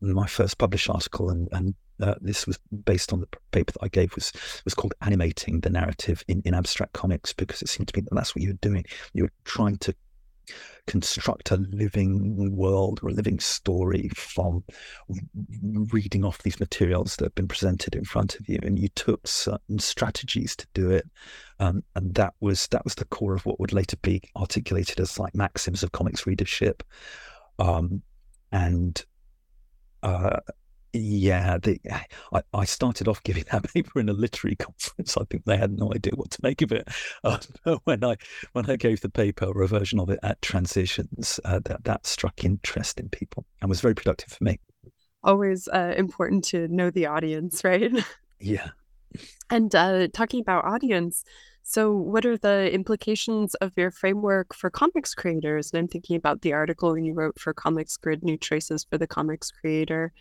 my 0.00 0.26
first 0.26 0.56
published 0.58 0.88
article, 0.88 1.28
and, 1.28 1.48
and 1.52 1.74
uh, 2.00 2.14
this 2.20 2.46
was 2.46 2.58
based 2.84 3.12
on 3.12 3.20
the 3.20 3.28
paper 3.52 3.72
that 3.72 3.84
I 3.84 3.88
gave, 3.88 4.14
was 4.14 4.32
was 4.64 4.74
called 4.74 4.94
"Animating 5.02 5.60
the 5.60 5.70
Narrative 5.70 6.24
in, 6.28 6.40
in 6.44 6.54
Abstract 6.54 6.92
Comics" 6.94 7.32
because 7.32 7.62
it 7.62 7.68
seemed 7.68 7.88
to 7.88 7.98
me 7.98 8.02
that 8.02 8.14
that's 8.14 8.34
what 8.34 8.42
you 8.42 8.50
were 8.50 8.58
doing. 8.60 8.84
You 9.12 9.24
were 9.24 9.32
trying 9.44 9.76
to 9.78 9.94
construct 10.86 11.50
a 11.50 11.56
living 11.56 12.54
world 12.54 13.00
or 13.02 13.08
a 13.08 13.12
living 13.12 13.40
story 13.40 14.08
from 14.14 14.62
reading 15.92 16.24
off 16.24 16.42
these 16.42 16.60
materials 16.60 17.16
that 17.16 17.24
have 17.24 17.34
been 17.34 17.48
presented 17.48 17.94
in 17.94 18.04
front 18.04 18.38
of 18.38 18.48
you. 18.48 18.58
And 18.62 18.78
you 18.78 18.88
took 18.88 19.26
certain 19.26 19.78
strategies 19.78 20.54
to 20.56 20.66
do 20.74 20.90
it. 20.90 21.08
Um, 21.58 21.82
and 21.94 22.14
that 22.14 22.34
was 22.40 22.66
that 22.68 22.84
was 22.84 22.94
the 22.94 23.06
core 23.06 23.34
of 23.34 23.46
what 23.46 23.58
would 23.58 23.72
later 23.72 23.96
be 24.02 24.22
articulated 24.36 25.00
as 25.00 25.18
like 25.18 25.34
maxims 25.34 25.82
of 25.82 25.92
comics 25.92 26.26
readership. 26.26 26.82
Um, 27.58 28.02
and 28.52 29.04
uh, 30.02 30.40
yeah, 30.92 31.58
the, 31.58 31.78
I, 32.32 32.42
I, 32.52 32.64
started 32.64 33.08
off 33.08 33.22
giving 33.22 33.44
that 33.52 33.72
paper 33.72 34.00
in 34.00 34.08
a 34.08 34.12
literary 34.12 34.56
conference. 34.56 35.16
I 35.16 35.24
think 35.24 35.44
they 35.44 35.56
had 35.56 35.78
no 35.78 35.92
idea 35.94 36.12
what 36.14 36.30
to 36.32 36.40
make 36.42 36.62
of 36.62 36.72
it. 36.72 36.88
Uh, 37.24 37.38
when 37.84 38.04
I 38.04 38.16
when 38.52 38.70
I 38.70 38.76
gave 38.76 39.00
the 39.00 39.08
paper 39.08 39.46
or 39.46 39.62
a 39.62 39.66
version 39.66 39.98
of 39.98 40.10
it 40.10 40.18
at 40.22 40.40
Transitions, 40.42 41.40
uh, 41.44 41.60
that 41.64 41.84
that 41.84 42.06
struck 42.06 42.44
interest 42.44 43.00
in 43.00 43.08
people 43.08 43.44
and 43.60 43.68
was 43.68 43.80
very 43.80 43.94
productive 43.94 44.32
for 44.32 44.44
me. 44.44 44.60
Always 45.24 45.66
uh, 45.68 45.94
important 45.96 46.44
to 46.46 46.68
know 46.68 46.90
the 46.90 47.06
audience, 47.06 47.64
right? 47.64 47.92
Yeah. 48.38 48.68
And 49.50 49.74
uh, 49.74 50.08
talking 50.12 50.40
about 50.40 50.64
audience, 50.64 51.24
so 51.62 51.92
what 51.92 52.24
are 52.26 52.36
the 52.36 52.72
implications 52.72 53.54
of 53.56 53.72
your 53.76 53.90
framework 53.90 54.54
for 54.54 54.70
comics 54.70 55.14
creators? 55.14 55.72
And 55.72 55.80
I'm 55.80 55.88
thinking 55.88 56.16
about 56.16 56.42
the 56.42 56.52
article 56.52 56.96
you 56.96 57.14
wrote 57.14 57.40
for 57.40 57.52
Comics 57.52 57.96
Grid: 57.96 58.22
New 58.22 58.36
Choices 58.36 58.86
for 58.88 58.98
the 58.98 59.06
Comics 59.08 59.50
Creator 59.50 60.12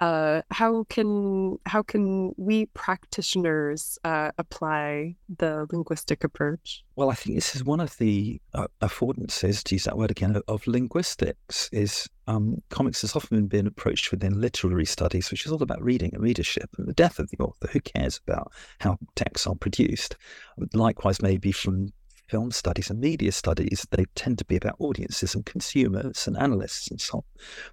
uh, 0.00 0.42
how 0.50 0.84
can 0.88 1.58
how 1.66 1.82
can 1.82 2.32
we 2.36 2.66
practitioners 2.66 3.98
uh, 4.04 4.30
apply 4.38 5.16
the 5.38 5.66
linguistic 5.72 6.22
approach? 6.22 6.84
Well, 6.94 7.10
I 7.10 7.14
think 7.14 7.36
this 7.36 7.56
is 7.56 7.64
one 7.64 7.80
of 7.80 7.96
the 7.98 8.40
uh, 8.54 8.68
affordances, 8.80 9.62
to 9.64 9.74
use 9.74 9.84
that 9.84 9.98
word 9.98 10.10
again, 10.10 10.40
of 10.46 10.66
linguistics. 10.66 11.68
Is 11.72 12.08
um, 12.28 12.62
comics 12.68 13.00
has 13.00 13.16
often 13.16 13.46
been 13.46 13.66
approached 13.66 14.10
within 14.10 14.40
literary 14.40 14.86
studies, 14.86 15.30
which 15.30 15.46
is 15.46 15.52
all 15.52 15.62
about 15.62 15.82
reading 15.82 16.10
and 16.14 16.22
readership 16.22 16.70
and 16.78 16.86
the 16.86 16.92
death 16.92 17.18
of 17.18 17.30
the 17.30 17.38
author. 17.38 17.68
Who 17.68 17.80
cares 17.80 18.20
about 18.26 18.52
how 18.78 18.98
texts 19.16 19.46
are 19.46 19.56
produced? 19.56 20.16
Likewise, 20.74 21.20
maybe 21.20 21.50
from 21.50 21.92
film 22.28 22.50
studies 22.50 22.90
and 22.90 23.00
media 23.00 23.32
studies, 23.32 23.86
they 23.90 24.04
tend 24.14 24.38
to 24.38 24.44
be 24.44 24.56
about 24.56 24.76
audiences 24.78 25.34
and 25.34 25.44
consumers 25.46 26.26
and 26.26 26.36
analysts 26.36 26.90
and 26.90 27.00
so 27.00 27.18
on. 27.18 27.22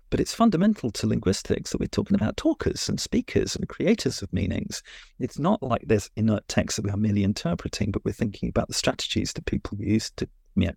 But 0.10 0.20
it's 0.20 0.34
fundamental 0.34 0.92
to 0.92 1.08
linguistics 1.08 1.72
that 1.72 1.80
we're 1.80 1.88
talking 1.88 2.16
about 2.16 2.38
talkers 2.38 2.88
and 2.90 3.00
speakers 3.00 3.56
and 3.56 3.68
creators 3.68 4.22
of 4.22 4.32
meanings. 4.32 4.82
It's 5.20 5.40
not 5.40 5.62
like 5.62 5.84
there's 5.86 6.10
inert 6.16 6.48
text 6.48 6.78
that 6.78 6.86
we 6.86 6.92
are 6.92 6.98
merely 6.98 7.24
interpreting, 7.24 7.92
but 7.92 8.06
we're 8.06 8.12
thinking 8.12 8.50
about 8.50 8.68
the 8.68 8.74
strategies 8.74 9.34
that 9.34 9.46
people 9.46 9.78
use 9.80 10.12
to 10.18 10.28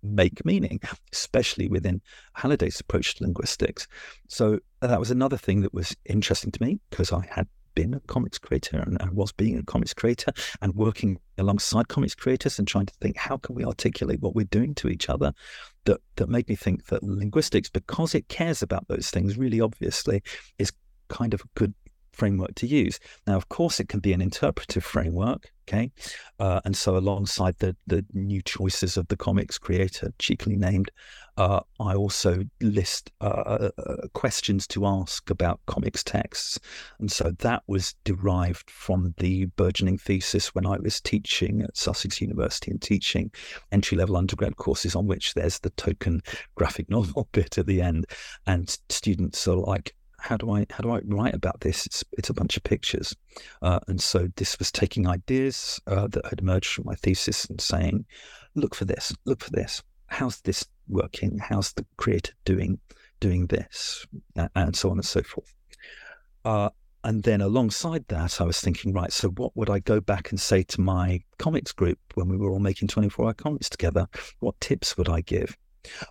make 0.03 0.45
meaning, 0.45 0.79
especially 1.13 1.69
within 1.69 2.01
Halliday's 2.33 2.79
approach 2.79 3.15
to 3.15 3.23
linguistics. 3.23 3.87
So 4.27 4.59
uh, 4.81 4.87
that 4.87 4.99
was 4.99 5.11
another 5.11 5.37
thing 5.37 5.61
that 5.61 5.73
was 5.73 5.95
interesting 6.05 6.51
to 6.51 6.63
me 6.63 6.79
because 6.89 7.11
I 7.11 7.25
had 7.31 7.47
been 7.75 7.93
a 7.93 7.99
comics 8.01 8.37
creator 8.37 8.79
and, 8.79 9.11
was 9.11 9.31
being 9.31 9.57
a 9.57 9.63
comics 9.63 9.93
creator 9.93 10.31
and 10.61 10.75
working 10.75 11.19
alongside 11.37 11.87
comics 11.87 12.15
creators 12.15 12.59
and 12.59 12.67
trying 12.67 12.85
to 12.85 12.93
think 13.01 13.17
how 13.17 13.37
can 13.37 13.55
we 13.55 13.65
articulate 13.65 14.21
what 14.21 14.35
we're 14.35 14.45
doing 14.45 14.75
to 14.75 14.87
each 14.87 15.09
other 15.09 15.33
that 15.85 15.99
that 16.15 16.29
made 16.29 16.47
me 16.47 16.55
think 16.55 16.85
that 16.87 17.03
linguistics 17.03 17.69
because 17.69 18.13
it 18.13 18.27
cares 18.29 18.61
about 18.61 18.87
those 18.87 19.09
things 19.09 19.37
really 19.37 19.59
obviously 19.59 20.21
is 20.57 20.71
kind 21.09 21.33
of 21.33 21.41
a 21.41 21.59
good 21.59 21.73
framework 22.19 22.53
to 22.55 22.67
use. 22.67 22.99
Now, 23.25 23.37
of 23.37 23.49
course, 23.49 23.79
it 23.79 23.87
can 23.87 24.01
be 24.01 24.13
an 24.13 24.21
interpretive 24.21 24.83
framework, 24.83 25.51
okay? 25.67 25.91
Uh, 26.37 26.59
and 26.65 26.75
so, 26.75 26.97
alongside 26.97 27.55
the 27.59 27.75
the 27.87 28.05
new 28.13 28.41
choices 28.41 28.97
of 28.97 29.07
the 29.07 29.17
comics 29.17 29.57
creator, 29.57 30.11
cheekily 30.19 30.57
named, 30.57 30.91
uh, 31.39 31.61
I 31.79 31.95
also 31.95 32.43
list 32.59 33.11
uh, 33.21 33.69
uh, 33.77 34.07
questions 34.13 34.67
to 34.67 34.85
ask 34.85 35.29
about 35.29 35.61
comics 35.67 36.03
texts. 36.03 36.59
And 36.99 37.09
so 37.09 37.31
that 37.39 37.63
was 37.65 37.95
derived 38.03 38.69
from 38.69 39.15
the 39.17 39.45
burgeoning 39.55 39.97
thesis 39.97 40.53
when 40.53 40.65
I 40.65 40.77
was 40.77 40.99
teaching 40.99 41.61
at 41.61 41.77
Sussex 41.77 42.19
University 42.19 42.71
and 42.71 42.81
teaching 42.81 43.31
entry 43.71 43.97
level 43.97 44.17
undergrad 44.17 44.57
courses 44.57 44.95
on 44.95 45.07
which 45.07 45.33
there's 45.33 45.59
the 45.59 45.69
token 45.71 46.21
graphic 46.55 46.89
novel 46.89 47.29
bit 47.31 47.57
at 47.57 47.67
the 47.67 47.81
end. 47.81 48.05
And 48.45 48.77
students 48.89 49.47
are 49.47 49.55
like, 49.55 49.95
how 50.19 50.35
do 50.35 50.51
I 50.51 50.65
how 50.69 50.81
do 50.81 50.91
I 50.91 50.99
write 51.05 51.33
about 51.33 51.61
this? 51.61 51.85
It's 51.85 52.03
it's 52.17 52.29
a 52.29 52.33
bunch 52.33 52.57
of 52.57 52.63
pictures, 52.63 53.15
uh, 53.61 53.79
and 53.87 54.01
so 54.01 54.27
this 54.35 54.59
was 54.59 54.69
taking 54.69 55.07
ideas 55.07 55.79
uh, 55.87 56.07
that 56.07 56.25
had 56.25 56.41
emerged 56.41 56.73
from 56.73 56.83
my 56.87 56.95
thesis 56.95 57.45
and 57.45 57.61
saying, 57.61 58.03
look 58.53 58.75
for 58.75 58.83
this, 58.83 59.15
look 59.23 59.41
for 59.41 59.51
this. 59.51 59.81
How's 60.09 60.41
this 60.41 60.65
working? 60.87 61.39
How's 61.39 61.73
the 61.73 61.85
creator 61.97 62.33
doing 62.45 62.79
doing 63.19 63.47
this, 63.47 64.05
and 64.55 64.75
so 64.75 64.89
on 64.91 64.97
and 64.97 65.05
so 65.05 65.21
forth. 65.21 65.53
Uh, 66.45 66.69
and 67.03 67.23
then 67.23 67.41
alongside 67.41 68.05
that, 68.09 68.41
I 68.41 68.43
was 68.43 68.59
thinking, 68.59 68.93
right, 68.93 69.11
so 69.11 69.29
what 69.29 69.55
would 69.55 69.69
I 69.69 69.79
go 69.79 69.99
back 70.01 70.31
and 70.31 70.39
say 70.39 70.63
to 70.63 70.81
my 70.81 71.21
comics 71.37 71.71
group 71.71 71.99
when 72.15 72.27
we 72.27 72.37
were 72.37 72.51
all 72.51 72.59
making 72.59 72.89
24 72.89 73.25
hour 73.25 73.33
comics 73.33 73.69
together? 73.69 74.07
What 74.39 74.59
tips 74.59 74.97
would 74.97 75.09
I 75.09 75.21
give? 75.21 75.57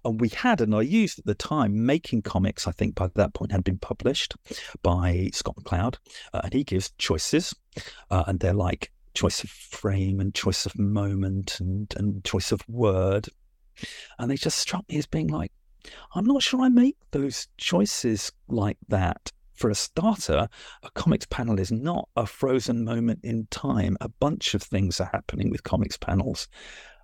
And 0.04 0.20
we 0.20 0.30
had, 0.30 0.62
and 0.62 0.74
I 0.74 0.80
used 0.80 1.18
at 1.18 1.26
the 1.26 1.34
time, 1.34 1.84
Making 1.84 2.22
Comics, 2.22 2.66
I 2.66 2.72
think 2.72 2.94
by 2.94 3.08
that 3.14 3.34
point 3.34 3.52
had 3.52 3.64
been 3.64 3.78
published 3.78 4.34
by 4.82 5.28
Scott 5.34 5.56
McCloud. 5.56 5.96
Uh, 6.32 6.40
and 6.44 6.52
he 6.54 6.64
gives 6.64 6.90
choices, 6.96 7.54
uh, 8.10 8.24
and 8.26 8.40
they're 8.40 8.54
like 8.54 8.90
choice 9.12 9.44
of 9.44 9.50
frame 9.50 10.20
and 10.20 10.34
choice 10.34 10.64
of 10.64 10.78
moment 10.78 11.60
and, 11.60 11.92
and 11.96 12.24
choice 12.24 12.50
of 12.50 12.66
word. 12.68 13.28
And 14.18 14.30
they 14.30 14.36
just 14.36 14.58
struck 14.58 14.88
me 14.88 14.98
as 14.98 15.06
being 15.06 15.28
like, 15.28 15.52
I'm 16.14 16.26
not 16.26 16.42
sure 16.42 16.60
I 16.60 16.68
make 16.68 16.96
those 17.12 17.48
choices 17.56 18.32
like 18.48 18.78
that. 18.88 19.32
For 19.54 19.70
a 19.70 19.74
starter, 19.74 20.48
a 20.84 20.90
comics 20.92 21.26
panel 21.26 21.58
is 21.58 21.72
not 21.72 22.08
a 22.14 22.26
frozen 22.26 22.84
moment 22.84 23.20
in 23.24 23.48
time. 23.50 23.96
A 24.00 24.08
bunch 24.08 24.54
of 24.54 24.62
things 24.62 25.00
are 25.00 25.10
happening 25.12 25.50
with 25.50 25.64
comics 25.64 25.96
panels. 25.96 26.46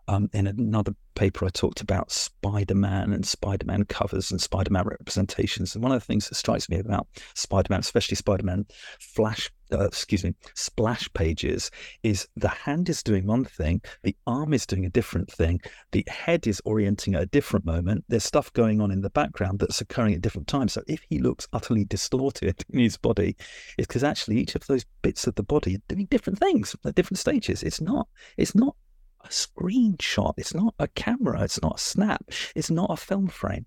Um, 0.08 0.28
in 0.32 0.46
another 0.46 0.94
paper, 1.14 1.46
I 1.46 1.48
talked 1.48 1.80
about 1.80 2.10
Spider 2.10 2.74
Man 2.74 3.12
and 3.12 3.26
Spider 3.26 3.66
Man 3.66 3.84
covers 3.84 4.30
and 4.30 4.40
Spider 4.40 4.70
Man 4.70 4.84
representations. 4.86 5.74
And 5.74 5.82
one 5.82 5.92
of 5.92 6.00
the 6.00 6.06
things 6.06 6.28
that 6.28 6.34
strikes 6.34 6.68
me 6.68 6.78
about 6.78 7.06
Spider 7.34 7.68
Man, 7.70 7.80
especially 7.80 8.16
Spider 8.16 8.42
Man 8.42 8.66
flash, 9.00 9.50
uh, 9.72 9.84
excuse 9.84 10.24
me, 10.24 10.34
splash 10.54 11.10
pages, 11.14 11.70
is 12.02 12.28
the 12.36 12.48
hand 12.48 12.88
is 12.88 13.02
doing 13.02 13.26
one 13.26 13.44
thing, 13.44 13.80
the 14.02 14.16
arm 14.26 14.52
is 14.52 14.66
doing 14.66 14.84
a 14.84 14.90
different 14.90 15.30
thing, 15.30 15.60
the 15.92 16.04
head 16.08 16.46
is 16.46 16.60
orienting 16.64 17.14
at 17.14 17.22
a 17.22 17.26
different 17.26 17.64
moment. 17.64 18.04
There's 18.08 18.24
stuff 18.24 18.52
going 18.52 18.80
on 18.80 18.90
in 18.90 19.00
the 19.00 19.10
background 19.10 19.60
that's 19.60 19.80
occurring 19.80 20.14
at 20.14 20.20
different 20.20 20.48
times. 20.48 20.74
So 20.74 20.82
if 20.86 21.00
he 21.08 21.18
looks 21.18 21.48
utterly 21.52 21.84
distorted 21.84 22.64
in 22.70 22.80
his 22.80 22.96
body, 22.96 23.36
it's 23.78 23.86
because 23.86 24.04
actually 24.04 24.38
each 24.38 24.54
of 24.54 24.66
those 24.66 24.84
bits 25.02 25.26
of 25.26 25.34
the 25.36 25.42
body 25.42 25.76
are 25.76 25.82
doing 25.94 26.06
different 26.06 26.38
things 26.38 26.76
at 26.84 26.94
different 26.94 27.18
stages. 27.18 27.62
It's 27.62 27.80
not. 27.80 28.08
It's 28.36 28.54
not 28.54 28.76
a 29.24 29.28
screenshot. 29.28 30.34
It's 30.36 30.54
not 30.54 30.74
a 30.78 30.88
camera. 30.88 31.42
It's 31.42 31.60
not 31.62 31.76
a 31.76 31.80
snap. 31.80 32.24
It's 32.54 32.70
not 32.70 32.90
a 32.90 32.96
film 32.96 33.28
frame. 33.28 33.66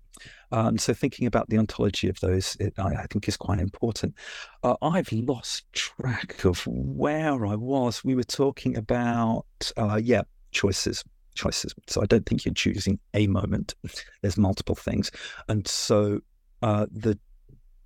Um, 0.50 0.78
so 0.78 0.94
thinking 0.94 1.26
about 1.26 1.48
the 1.48 1.58
ontology 1.58 2.08
of 2.08 2.18
those, 2.20 2.56
it, 2.58 2.74
I, 2.78 2.94
I, 2.94 3.06
think 3.10 3.28
is 3.28 3.36
quite 3.36 3.60
important. 3.60 4.14
Uh, 4.62 4.76
I've 4.80 5.12
lost 5.12 5.70
track 5.72 6.44
of 6.44 6.66
where 6.66 7.46
I 7.46 7.54
was. 7.54 8.02
We 8.02 8.14
were 8.14 8.24
talking 8.24 8.76
about, 8.76 9.44
uh, 9.76 10.00
yeah, 10.02 10.22
choices. 10.52 11.04
Choices. 11.34 11.74
So 11.86 12.02
I 12.02 12.06
don't 12.06 12.26
think 12.26 12.44
you're 12.44 12.54
choosing 12.54 12.98
a 13.14 13.26
moment. 13.26 13.74
There's 14.22 14.36
multiple 14.36 14.74
things, 14.74 15.12
and 15.48 15.68
so 15.68 16.18
uh, 16.62 16.86
the 16.90 17.16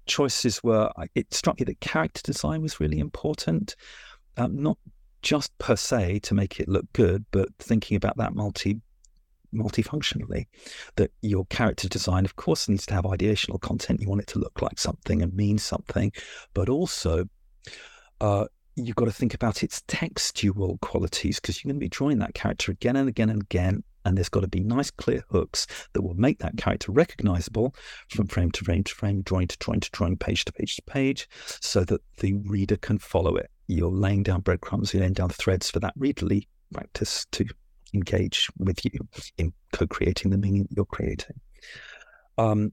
choices 0.06 0.62
were. 0.62 0.90
It 1.14 1.34
struck 1.34 1.60
me 1.60 1.64
that 1.64 1.80
character 1.80 2.22
design 2.24 2.62
was 2.62 2.80
really 2.80 2.98
important. 2.98 3.76
Um, 4.38 4.62
not 4.62 4.78
just 5.22 5.56
per 5.58 5.76
se 5.76 6.20
to 6.20 6.34
make 6.34 6.60
it 6.60 6.68
look 6.68 6.92
good, 6.92 7.24
but 7.30 7.48
thinking 7.58 7.96
about 7.96 8.16
that 8.18 8.34
multi 8.34 8.80
multifunctionally 9.54 10.46
that 10.96 11.10
your 11.20 11.44
character 11.46 11.86
design 11.86 12.24
of 12.24 12.36
course 12.36 12.70
needs 12.70 12.86
to 12.86 12.94
have 12.94 13.04
ideational 13.04 13.60
content. 13.60 14.00
You 14.00 14.08
want 14.08 14.22
it 14.22 14.26
to 14.28 14.38
look 14.38 14.62
like 14.62 14.78
something 14.78 15.20
and 15.20 15.34
mean 15.34 15.58
something 15.58 16.10
but 16.54 16.70
also 16.70 17.26
uh, 18.22 18.46
you've 18.76 18.96
got 18.96 19.04
to 19.04 19.12
think 19.12 19.34
about 19.34 19.62
its 19.62 19.82
textual 19.88 20.78
qualities 20.78 21.38
because 21.38 21.62
you're 21.62 21.70
going 21.70 21.78
to 21.78 21.84
be 21.84 21.88
drawing 21.88 22.18
that 22.20 22.34
character 22.34 22.72
again 22.72 22.96
and 22.96 23.08
again 23.08 23.28
and 23.28 23.42
again 23.42 23.84
and 24.04 24.16
there's 24.16 24.28
got 24.28 24.40
to 24.40 24.48
be 24.48 24.60
nice 24.60 24.90
clear 24.90 25.22
hooks 25.30 25.66
that 25.92 26.02
will 26.02 26.14
make 26.14 26.38
that 26.38 26.56
character 26.56 26.90
recognizable 26.90 27.74
from 28.08 28.26
frame 28.26 28.50
to 28.50 28.64
frame 28.64 28.82
to 28.84 28.94
frame 28.94 29.22
drawing 29.22 29.46
to 29.48 29.56
drawing 29.58 29.80
to 29.80 29.90
drawing 29.90 30.16
page 30.16 30.44
to 30.44 30.52
page 30.52 30.76
to 30.76 30.82
page 30.82 31.28
so 31.60 31.84
that 31.84 32.00
the 32.18 32.32
reader 32.32 32.76
can 32.76 32.98
follow 32.98 33.36
it 33.36 33.50
you're 33.72 33.90
laying 33.90 34.22
down 34.22 34.40
breadcrumbs, 34.40 34.92
you're 34.92 35.02
laying 35.02 35.12
down 35.14 35.30
threads 35.30 35.70
for 35.70 35.80
that 35.80 35.98
readerly 35.98 36.46
practice 36.72 37.26
to 37.32 37.46
engage 37.94 38.48
with 38.58 38.84
you 38.84 38.92
in 39.38 39.52
co-creating 39.72 40.30
the 40.30 40.38
meaning 40.38 40.62
that 40.62 40.76
you're 40.76 40.84
creating. 40.86 41.38
Um, 42.38 42.72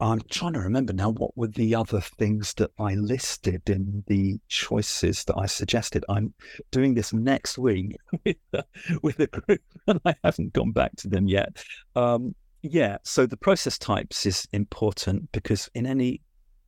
I, 0.00 0.12
am 0.12 0.20
trying 0.30 0.52
to 0.52 0.60
remember 0.60 0.92
now 0.92 1.10
what 1.10 1.36
were 1.36 1.48
the 1.48 1.74
other 1.74 2.00
things 2.00 2.54
that 2.54 2.70
I 2.78 2.94
listed 2.94 3.68
in 3.68 4.04
the 4.06 4.38
choices 4.48 5.24
that 5.24 5.36
I 5.36 5.46
suggested. 5.46 6.04
I'm 6.08 6.32
doing 6.70 6.94
this 6.94 7.12
next 7.12 7.58
week 7.58 7.96
with 8.24 8.36
a, 8.52 8.64
with 9.02 9.18
a 9.20 9.26
group, 9.26 9.62
and 9.88 10.00
I 10.04 10.14
haven't 10.22 10.52
gone 10.52 10.70
back 10.70 10.94
to 10.96 11.08
them 11.08 11.26
yet. 11.26 11.64
Um, 11.96 12.34
yeah, 12.62 12.98
so 13.02 13.26
the 13.26 13.36
process 13.36 13.76
types 13.76 14.26
is 14.26 14.46
important 14.52 15.30
because 15.32 15.68
in 15.74 15.86
any 15.86 16.22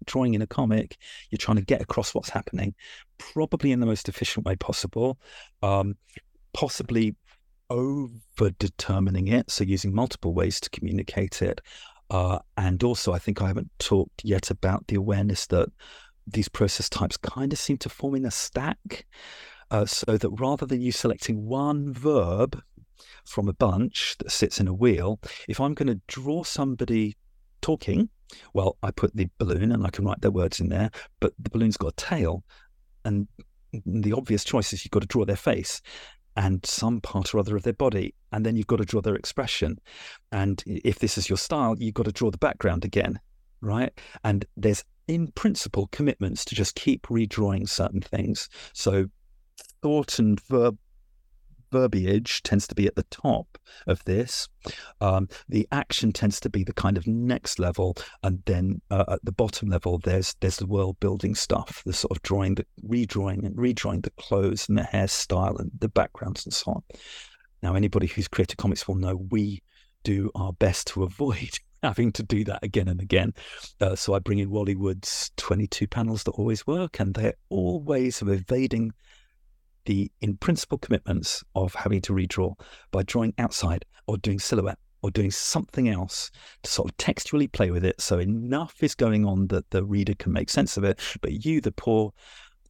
drawing 0.06 0.34
in 0.34 0.42
a 0.42 0.46
comic, 0.46 0.96
you're 1.30 1.38
trying 1.38 1.56
to 1.56 1.64
get 1.64 1.80
across 1.80 2.14
what's 2.14 2.30
happening, 2.30 2.74
probably 3.18 3.72
in 3.72 3.80
the 3.80 3.86
most 3.86 4.08
efficient 4.08 4.46
way 4.46 4.56
possible, 4.56 5.18
um, 5.62 5.96
possibly 6.52 7.14
over 7.70 8.50
determining 8.58 9.28
it, 9.28 9.50
so 9.50 9.64
using 9.64 9.94
multiple 9.94 10.34
ways 10.34 10.60
to 10.60 10.70
communicate 10.70 11.42
it. 11.42 11.60
Uh, 12.10 12.38
and 12.56 12.82
also, 12.84 13.12
I 13.12 13.18
think 13.18 13.42
I 13.42 13.48
haven't 13.48 13.70
talked 13.78 14.24
yet 14.24 14.50
about 14.50 14.86
the 14.86 14.96
awareness 14.96 15.46
that 15.48 15.68
these 16.26 16.48
process 16.48 16.88
types 16.88 17.16
kind 17.16 17.52
of 17.52 17.58
seem 17.58 17.78
to 17.78 17.88
form 17.88 18.14
in 18.14 18.24
a 18.24 18.30
stack. 18.30 19.06
Uh, 19.70 19.84
so 19.84 20.16
that 20.16 20.30
rather 20.30 20.64
than 20.64 20.80
you 20.80 20.92
selecting 20.92 21.44
one 21.44 21.92
verb 21.92 22.62
from 23.24 23.48
a 23.48 23.52
bunch 23.52 24.16
that 24.18 24.30
sits 24.30 24.60
in 24.60 24.68
a 24.68 24.74
wheel, 24.74 25.18
if 25.48 25.60
I'm 25.60 25.74
going 25.74 25.88
to 25.88 26.00
draw 26.06 26.44
somebody 26.44 27.16
talking, 27.66 28.08
well, 28.54 28.76
I 28.82 28.92
put 28.92 29.16
the 29.16 29.28
balloon 29.38 29.72
and 29.72 29.84
I 29.84 29.90
can 29.90 30.04
write 30.04 30.20
their 30.20 30.30
words 30.30 30.60
in 30.60 30.68
there, 30.68 30.90
but 31.20 31.32
the 31.38 31.50
balloon's 31.50 31.76
got 31.76 31.92
a 31.92 31.96
tail. 31.96 32.44
And 33.04 33.26
the 33.84 34.12
obvious 34.12 34.44
choice 34.44 34.72
is 34.72 34.84
you've 34.84 34.92
got 34.92 35.02
to 35.02 35.08
draw 35.08 35.24
their 35.24 35.34
face 35.36 35.82
and 36.36 36.64
some 36.64 37.00
part 37.00 37.34
or 37.34 37.40
other 37.40 37.56
of 37.56 37.64
their 37.64 37.72
body. 37.72 38.14
And 38.30 38.46
then 38.46 38.54
you've 38.56 38.68
got 38.68 38.76
to 38.76 38.84
draw 38.84 39.00
their 39.00 39.16
expression. 39.16 39.78
And 40.30 40.62
if 40.66 41.00
this 41.00 41.18
is 41.18 41.28
your 41.28 41.38
style, 41.38 41.74
you've 41.76 41.94
got 41.94 42.06
to 42.06 42.12
draw 42.12 42.30
the 42.30 42.38
background 42.38 42.84
again, 42.84 43.18
right? 43.60 43.92
And 44.22 44.44
there's, 44.56 44.84
in 45.08 45.28
principle, 45.32 45.88
commitments 45.90 46.44
to 46.44 46.54
just 46.54 46.76
keep 46.76 47.06
redrawing 47.08 47.68
certain 47.68 48.00
things. 48.00 48.48
So 48.74 49.06
thought 49.82 50.20
and 50.20 50.40
verb 50.42 50.78
verbiage 51.70 52.42
tends 52.42 52.66
to 52.68 52.74
be 52.74 52.86
at 52.86 52.96
the 52.96 53.04
top 53.04 53.58
of 53.86 54.04
this. 54.04 54.48
Um, 55.00 55.28
the 55.48 55.66
action 55.72 56.12
tends 56.12 56.40
to 56.40 56.50
be 56.50 56.64
the 56.64 56.72
kind 56.72 56.96
of 56.96 57.06
next 57.06 57.58
level, 57.58 57.96
and 58.22 58.42
then 58.46 58.80
uh, 58.90 59.04
at 59.08 59.24
the 59.24 59.32
bottom 59.32 59.68
level, 59.68 59.98
there's 59.98 60.34
there's 60.40 60.56
the 60.56 60.66
world 60.66 60.98
building 61.00 61.34
stuff, 61.34 61.82
the 61.84 61.92
sort 61.92 62.16
of 62.16 62.22
drawing, 62.22 62.54
the 62.54 62.66
redrawing 62.86 63.44
and 63.44 63.56
redrawing 63.56 64.02
the 64.02 64.10
clothes 64.10 64.68
and 64.68 64.78
the 64.78 64.82
hairstyle 64.82 65.58
and 65.58 65.70
the 65.78 65.88
backgrounds 65.88 66.44
and 66.44 66.54
so 66.54 66.72
on. 66.72 66.82
Now, 67.62 67.74
anybody 67.74 68.06
who's 68.06 68.28
created 68.28 68.58
comics 68.58 68.86
will 68.86 68.96
know 68.96 69.16
we 69.30 69.62
do 70.04 70.30
our 70.34 70.52
best 70.52 70.86
to 70.88 71.02
avoid 71.02 71.58
having 71.82 72.12
to 72.12 72.22
do 72.22 72.44
that 72.44 72.62
again 72.62 72.88
and 72.88 73.00
again. 73.00 73.34
Uh, 73.80 73.94
so 73.94 74.14
I 74.14 74.18
bring 74.18 74.38
in 74.38 74.50
Wally 74.50 74.74
Wood's 74.74 75.30
22 75.36 75.86
panels 75.86 76.24
that 76.24 76.32
always 76.32 76.66
work, 76.66 77.00
and 77.00 77.14
they're 77.14 77.34
all 77.48 77.80
ways 77.80 78.22
of 78.22 78.28
evading 78.28 78.92
the 79.86 80.10
in 80.20 80.36
principle 80.36 80.78
commitments 80.78 81.42
of 81.54 81.74
having 81.74 82.00
to 82.02 82.12
redraw 82.12 82.54
by 82.90 83.02
drawing 83.02 83.34
outside 83.38 83.84
or 84.06 84.18
doing 84.18 84.38
silhouette 84.38 84.78
or 85.02 85.10
doing 85.10 85.30
something 85.30 85.88
else 85.88 86.30
to 86.62 86.70
sort 86.70 86.90
of 86.90 86.96
textually 86.96 87.46
play 87.46 87.70
with 87.70 87.84
it. 87.84 88.00
So 88.00 88.18
enough 88.18 88.82
is 88.82 88.94
going 88.94 89.24
on 89.24 89.46
that 89.48 89.70
the 89.70 89.84
reader 89.84 90.14
can 90.14 90.32
make 90.32 90.50
sense 90.50 90.76
of 90.76 90.84
it. 90.84 91.00
But 91.20 91.44
you, 91.44 91.60
the 91.60 91.72
poor, 91.72 92.12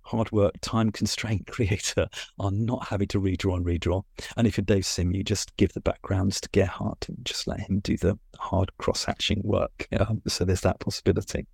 hard 0.02 0.30
work, 0.32 0.54
time 0.60 0.90
constrained 0.90 1.46
creator, 1.50 2.08
are 2.38 2.50
not 2.50 2.88
having 2.88 3.08
to 3.08 3.20
redraw 3.20 3.56
and 3.56 3.64
redraw. 3.64 4.02
And 4.36 4.46
if 4.46 4.56
you're 4.56 4.64
Dave 4.64 4.86
Sim, 4.86 5.14
you 5.14 5.24
just 5.24 5.56
give 5.56 5.72
the 5.72 5.80
backgrounds 5.80 6.40
to 6.42 6.48
Gerhard 6.50 6.98
and 7.08 7.18
just 7.24 7.46
let 7.46 7.60
him 7.60 7.80
do 7.80 7.96
the 7.96 8.18
hard 8.38 8.70
cross 8.78 9.04
hatching 9.04 9.40
work. 9.42 9.88
Um, 9.98 10.22
so 10.26 10.44
there's 10.44 10.60
that 10.62 10.80
possibility. 10.80 11.46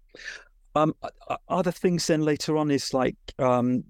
Um, 0.74 0.94
other 1.48 1.70
things 1.70 2.06
then 2.06 2.22
later 2.22 2.56
on 2.56 2.70
is 2.70 2.94
like 2.94 3.16
um, 3.38 3.84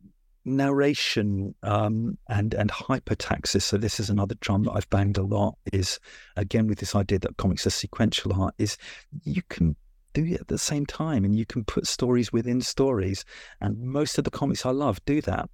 narration 0.45 1.55
um, 1.63 2.19
and 2.29 2.55
and 2.55 2.71
hypotaxis. 2.71 3.63
So 3.63 3.77
this 3.77 4.01
is 4.01 4.11
another 4.11 4.35
drum 4.41 4.65
that 4.65 4.73
I've 4.73 4.91
banged 4.91 5.19
a 5.19 5.23
lot. 5.23 5.57
Is 5.73 5.99
again 6.37 6.67
with 6.67 6.79
this 6.79 6.95
idea 6.95 7.19
that 7.21 7.37
comics 7.37 7.67
are 7.67 7.71
sequential 7.71 8.33
art. 8.41 8.55
Is 8.59 8.77
you 9.25 9.43
can 9.49 9.77
do 10.13 10.25
it 10.25 10.41
at 10.41 10.49
the 10.49 10.59
same 10.59 10.87
time 10.87 11.25
and 11.25 11.37
you 11.37 11.47
can 11.47 11.65
put 11.65 11.87
stories 11.87 12.33
within 12.33 12.61
stories. 12.61 13.25
And 13.61 13.79
most 13.81 14.19
of 14.19 14.25
the 14.25 14.31
comics 14.31 14.67
I 14.67 14.71
love 14.71 15.05
do 15.05 15.21
that. 15.23 15.49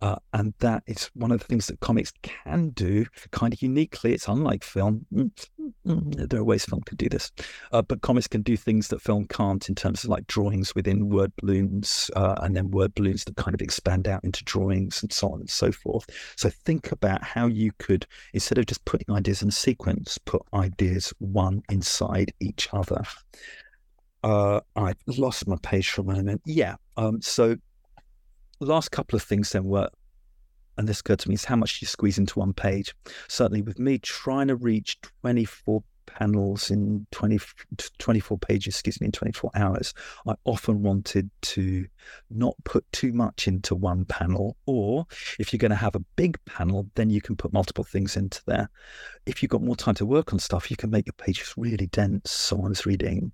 Uh, 0.00 0.16
and 0.32 0.54
that 0.60 0.82
is 0.86 1.10
one 1.14 1.32
of 1.32 1.40
the 1.40 1.46
things 1.46 1.66
that 1.66 1.80
comics 1.80 2.12
can 2.22 2.70
do 2.70 3.06
kind 3.30 3.52
of 3.52 3.62
uniquely. 3.62 4.12
It's 4.12 4.28
unlike 4.28 4.62
film. 4.62 5.06
Mm, 5.12 6.28
there 6.28 6.40
are 6.40 6.44
ways 6.44 6.64
film 6.64 6.82
can 6.82 6.96
do 6.96 7.08
this, 7.08 7.32
uh, 7.72 7.82
but 7.82 8.02
comics 8.02 8.26
can 8.26 8.42
do 8.42 8.56
things 8.56 8.88
that 8.88 9.02
film 9.02 9.26
can't 9.26 9.68
in 9.68 9.74
terms 9.74 10.04
of 10.04 10.10
like 10.10 10.26
drawings 10.26 10.74
within 10.74 11.08
word 11.08 11.32
balloons 11.36 12.10
uh, 12.16 12.36
and 12.42 12.56
then 12.56 12.70
word 12.70 12.94
balloons 12.94 13.24
that 13.24 13.36
kind 13.36 13.54
of 13.54 13.60
expand 13.60 14.08
out 14.08 14.24
into 14.24 14.44
drawings 14.44 15.02
and 15.02 15.12
so 15.12 15.30
on 15.30 15.40
and 15.40 15.50
so 15.50 15.72
forth. 15.72 16.08
So 16.36 16.50
think 16.50 16.92
about 16.92 17.22
how 17.22 17.46
you 17.46 17.72
could, 17.78 18.06
instead 18.32 18.58
of 18.58 18.66
just 18.66 18.84
putting 18.84 19.14
ideas 19.14 19.42
in 19.42 19.48
a 19.48 19.52
sequence, 19.52 20.18
put 20.18 20.42
ideas 20.54 21.12
one 21.18 21.62
inside 21.68 22.32
each 22.40 22.68
other 22.72 23.02
uh, 24.24 24.60
I 24.74 24.94
lost 25.06 25.46
my 25.46 25.56
page 25.62 25.90
for 25.90 26.00
a 26.00 26.04
moment. 26.04 26.40
Yeah. 26.46 26.76
Um, 26.96 27.20
so 27.20 27.56
last 28.58 28.90
couple 28.90 29.16
of 29.16 29.22
things 29.22 29.52
then 29.52 29.64
were, 29.64 29.90
and 30.78 30.88
this 30.88 31.00
occurred 31.00 31.18
to 31.20 31.28
me, 31.28 31.34
is 31.34 31.44
how 31.44 31.56
much 31.56 31.82
you 31.82 31.86
squeeze 31.86 32.16
into 32.16 32.38
one 32.38 32.54
page. 32.54 32.94
Certainly 33.28 33.62
with 33.62 33.78
me 33.78 33.98
trying 33.98 34.48
to 34.48 34.56
reach 34.56 34.98
24 35.20 35.84
panels 36.06 36.70
in 36.70 37.06
20, 37.10 37.38
24 37.98 38.38
pages, 38.38 38.74
excuse 38.74 38.98
me, 38.98 39.06
in 39.06 39.12
24 39.12 39.50
hours, 39.56 39.92
I 40.26 40.34
often 40.46 40.82
wanted 40.82 41.30
to 41.42 41.86
not 42.30 42.54
put 42.64 42.90
too 42.92 43.12
much 43.12 43.46
into 43.46 43.74
one 43.74 44.06
panel. 44.06 44.56
Or 44.64 45.04
if 45.38 45.52
you're 45.52 45.58
going 45.58 45.70
to 45.70 45.76
have 45.76 45.96
a 45.96 46.04
big 46.16 46.42
panel, 46.46 46.88
then 46.94 47.10
you 47.10 47.20
can 47.20 47.36
put 47.36 47.52
multiple 47.52 47.84
things 47.84 48.16
into 48.16 48.40
there. 48.46 48.70
If 49.26 49.42
you've 49.42 49.50
got 49.50 49.62
more 49.62 49.76
time 49.76 49.96
to 49.96 50.06
work 50.06 50.32
on 50.32 50.38
stuff, 50.38 50.70
you 50.70 50.78
can 50.78 50.88
make 50.88 51.06
your 51.06 51.14
pages 51.14 51.52
really 51.58 51.88
dense. 51.88 52.30
So 52.30 52.72
reading 52.86 53.32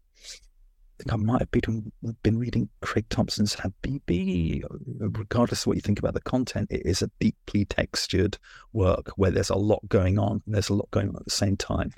think 1.02 1.12
I 1.12 1.16
might 1.16 1.40
have 1.40 1.50
been, 1.50 1.92
been 2.22 2.38
reading 2.38 2.68
Craig 2.80 3.06
Thompson's 3.08 3.56
Habibi. 3.56 4.62
Regardless 4.98 5.62
of 5.62 5.66
what 5.68 5.76
you 5.76 5.82
think 5.82 5.98
about 5.98 6.14
the 6.14 6.20
content, 6.20 6.68
it 6.70 6.84
is 6.84 7.02
a 7.02 7.10
deeply 7.18 7.64
textured 7.64 8.38
work 8.72 9.10
where 9.16 9.30
there's 9.30 9.50
a 9.50 9.56
lot 9.56 9.80
going 9.88 10.18
on. 10.18 10.42
there's 10.46 10.68
a 10.68 10.74
lot 10.74 10.90
going 10.90 11.08
on 11.08 11.16
at 11.16 11.24
the 11.24 11.30
same 11.30 11.56
time 11.56 11.92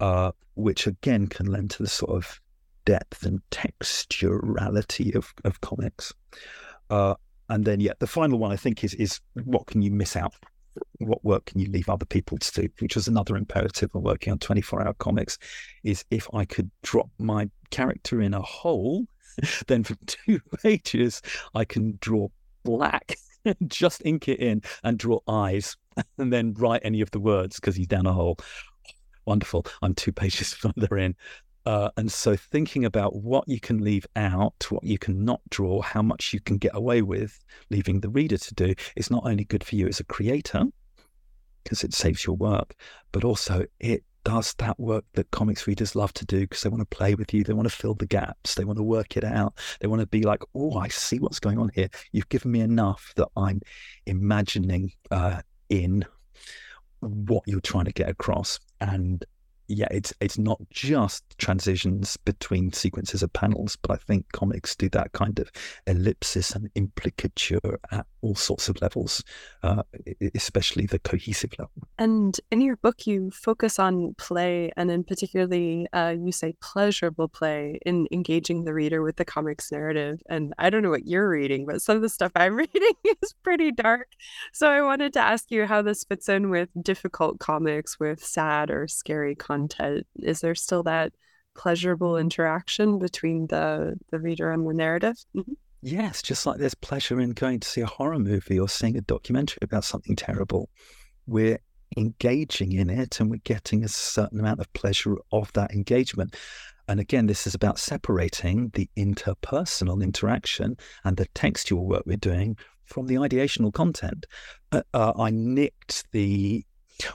uh, 0.00 0.32
which 0.54 0.86
again 0.86 1.26
can 1.26 1.46
lend 1.46 1.70
to 1.70 1.82
the 1.82 1.88
sort 1.88 2.12
of 2.12 2.40
depth 2.84 3.24
and 3.24 3.40
texturality 3.50 5.14
of, 5.14 5.32
of 5.44 5.60
comics. 5.60 6.12
Uh, 6.90 7.14
and 7.48 7.64
then, 7.64 7.80
yeah, 7.80 7.92
the 7.98 8.06
final 8.06 8.38
one 8.38 8.52
I 8.52 8.56
think 8.56 8.84
is 8.84 8.94
is 8.94 9.20
what 9.44 9.66
can 9.66 9.82
you 9.82 9.90
miss 9.90 10.16
out? 10.16 10.34
What 10.98 11.24
work 11.24 11.46
can 11.46 11.60
you 11.60 11.70
leave 11.70 11.88
other 11.88 12.06
people 12.06 12.38
to 12.38 12.62
do? 12.62 12.68
Which 12.80 12.96
was 12.96 13.06
another 13.06 13.36
imperative 13.36 13.90
of 13.94 14.02
working 14.02 14.32
on 14.32 14.38
24 14.38 14.86
hour 14.86 14.94
comics. 14.94 15.38
Is 15.84 16.04
if 16.10 16.28
I 16.34 16.44
could 16.44 16.70
drop 16.82 17.08
my 17.18 17.48
character 17.74 18.20
in 18.20 18.34
a 18.34 18.42
hole, 18.42 19.06
then 19.66 19.84
for 19.84 19.96
two 20.06 20.40
pages 20.62 21.22
I 21.54 21.64
can 21.64 21.98
draw 22.00 22.28
black, 22.64 23.16
just 23.66 24.02
ink 24.04 24.28
it 24.28 24.40
in 24.40 24.62
and 24.82 24.98
draw 24.98 25.20
eyes, 25.28 25.76
and 26.18 26.32
then 26.32 26.54
write 26.54 26.82
any 26.84 27.00
of 27.00 27.10
the 27.10 27.20
words 27.20 27.56
because 27.56 27.76
he's 27.76 27.86
down 27.86 28.06
a 28.06 28.12
hole 28.12 28.38
wonderful. 29.26 29.66
I'm 29.82 29.94
two 29.94 30.12
pages 30.12 30.52
further 30.52 30.96
in. 30.98 31.14
Uh, 31.66 31.88
and 31.96 32.12
so 32.12 32.36
thinking 32.36 32.84
about 32.84 33.16
what 33.16 33.48
you 33.48 33.58
can 33.58 33.82
leave 33.82 34.06
out, 34.16 34.66
what 34.70 34.84
you 34.84 34.98
can 34.98 35.24
not 35.24 35.40
draw, 35.48 35.80
how 35.80 36.02
much 36.02 36.34
you 36.34 36.40
can 36.40 36.58
get 36.58 36.74
away 36.74 37.00
with 37.00 37.38
leaving 37.70 38.00
the 38.00 38.10
reader 38.10 38.36
to 38.36 38.54
do 38.54 38.74
is 38.96 39.10
not 39.10 39.22
only 39.24 39.44
good 39.44 39.64
for 39.64 39.74
you 39.76 39.88
as 39.88 39.98
a 39.98 40.04
creator, 40.04 40.64
because 41.62 41.82
it 41.82 41.94
saves 41.94 42.26
your 42.26 42.36
work, 42.36 42.74
but 43.12 43.24
also 43.24 43.64
it 43.80 44.04
does 44.24 44.54
that 44.54 44.78
work 44.80 45.04
that 45.14 45.30
comics 45.30 45.66
readers 45.66 45.94
love 45.94 46.12
to 46.14 46.24
do 46.24 46.40
because 46.40 46.62
they 46.62 46.70
want 46.70 46.80
to 46.80 46.96
play 46.96 47.14
with 47.14 47.32
you. 47.32 47.44
They 47.44 47.52
want 47.52 47.68
to 47.68 47.74
fill 47.74 47.94
the 47.94 48.06
gaps. 48.06 48.54
They 48.54 48.64
want 48.64 48.78
to 48.78 48.82
work 48.82 49.16
it 49.16 49.24
out. 49.24 49.54
They 49.80 49.86
want 49.86 50.00
to 50.00 50.06
be 50.06 50.22
like, 50.22 50.42
oh, 50.54 50.78
I 50.78 50.88
see 50.88 51.18
what's 51.18 51.40
going 51.40 51.58
on 51.58 51.70
here. 51.74 51.88
You've 52.12 52.28
given 52.28 52.50
me 52.50 52.60
enough 52.60 53.12
that 53.16 53.28
I'm 53.36 53.60
imagining 54.06 54.92
uh, 55.10 55.42
in 55.68 56.04
what 57.00 57.44
you're 57.46 57.60
trying 57.60 57.84
to 57.84 57.92
get 57.92 58.08
across. 58.08 58.58
And 58.80 59.24
yeah, 59.68 59.88
it's 59.90 60.12
it's 60.20 60.38
not 60.38 60.60
just 60.70 61.24
transitions 61.38 62.16
between 62.18 62.72
sequences 62.72 63.22
of 63.22 63.32
panels, 63.32 63.76
but 63.80 63.92
I 63.92 63.96
think 63.96 64.30
comics 64.32 64.76
do 64.76 64.88
that 64.90 65.12
kind 65.12 65.38
of 65.38 65.50
ellipsis 65.86 66.54
and 66.54 66.70
implicature 66.74 67.78
at 67.90 68.06
all 68.20 68.34
sorts 68.34 68.68
of 68.68 68.80
levels, 68.82 69.24
uh, 69.62 69.82
especially 70.34 70.86
the 70.86 70.98
cohesive 70.98 71.52
level. 71.58 71.88
And 71.98 72.38
in 72.50 72.60
your 72.60 72.76
book, 72.76 73.06
you 73.06 73.30
focus 73.30 73.78
on 73.78 74.14
play, 74.18 74.70
and 74.76 74.90
in 74.90 75.02
particularly, 75.02 75.86
uh, 75.92 76.14
you 76.18 76.32
say 76.32 76.54
pleasurable 76.60 77.28
play 77.28 77.78
in 77.86 78.06
engaging 78.12 78.64
the 78.64 78.74
reader 78.74 79.02
with 79.02 79.16
the 79.16 79.24
comics 79.24 79.72
narrative. 79.72 80.22
And 80.28 80.52
I 80.58 80.68
don't 80.68 80.82
know 80.82 80.90
what 80.90 81.06
you're 81.06 81.28
reading, 81.28 81.64
but 81.64 81.80
some 81.80 81.96
of 81.96 82.02
the 82.02 82.08
stuff 82.08 82.32
I'm 82.36 82.56
reading 82.64 82.94
is 83.22 83.34
pretty 83.42 83.72
dark. 83.72 84.08
So 84.52 84.68
I 84.68 84.82
wanted 84.82 85.14
to 85.14 85.20
ask 85.20 85.50
you 85.50 85.64
how 85.64 85.80
this 85.80 86.04
fits 86.04 86.28
in 86.28 86.50
with 86.50 86.68
difficult 86.82 87.38
comics, 87.38 87.98
with 87.98 88.22
sad 88.22 88.70
or 88.70 88.86
scary 88.88 89.34
content 89.34 89.53
is 90.16 90.40
there 90.40 90.54
still 90.54 90.82
that 90.82 91.12
pleasurable 91.56 92.16
interaction 92.16 92.98
between 92.98 93.46
the 93.46 93.94
the 94.10 94.18
reader 94.18 94.50
and 94.50 94.68
the 94.68 94.74
narrative 94.74 95.16
mm-hmm. 95.36 95.52
yes 95.82 96.20
just 96.22 96.46
like 96.46 96.58
there's 96.58 96.74
pleasure 96.74 97.20
in 97.20 97.30
going 97.30 97.60
to 97.60 97.68
see 97.68 97.80
a 97.80 97.86
horror 97.86 98.18
movie 98.18 98.58
or 98.58 98.68
seeing 98.68 98.96
a 98.96 99.00
documentary 99.02 99.58
about 99.62 99.84
something 99.84 100.16
terrible 100.16 100.68
we're 101.26 101.58
engaging 101.96 102.72
in 102.72 102.90
it 102.90 103.20
and 103.20 103.30
we're 103.30 103.40
getting 103.44 103.84
a 103.84 103.88
certain 103.88 104.40
amount 104.40 104.58
of 104.58 104.72
pleasure 104.72 105.16
of 105.30 105.52
that 105.52 105.70
engagement 105.70 106.34
and 106.86 107.00
again, 107.00 107.26
this 107.26 107.46
is 107.46 107.54
about 107.54 107.78
separating 107.78 108.70
the 108.74 108.88
interpersonal 108.96 110.02
interaction 110.02 110.76
and 111.04 111.16
the 111.16 111.26
textual 111.34 111.86
work 111.86 112.02
we're 112.04 112.16
doing 112.16 112.56
from 112.84 113.06
the 113.06 113.14
ideational 113.14 113.72
content. 113.72 114.26
Uh, 114.70 114.82
uh, 114.92 115.12
I 115.18 115.30
nicked 115.30 116.10
the 116.12 116.64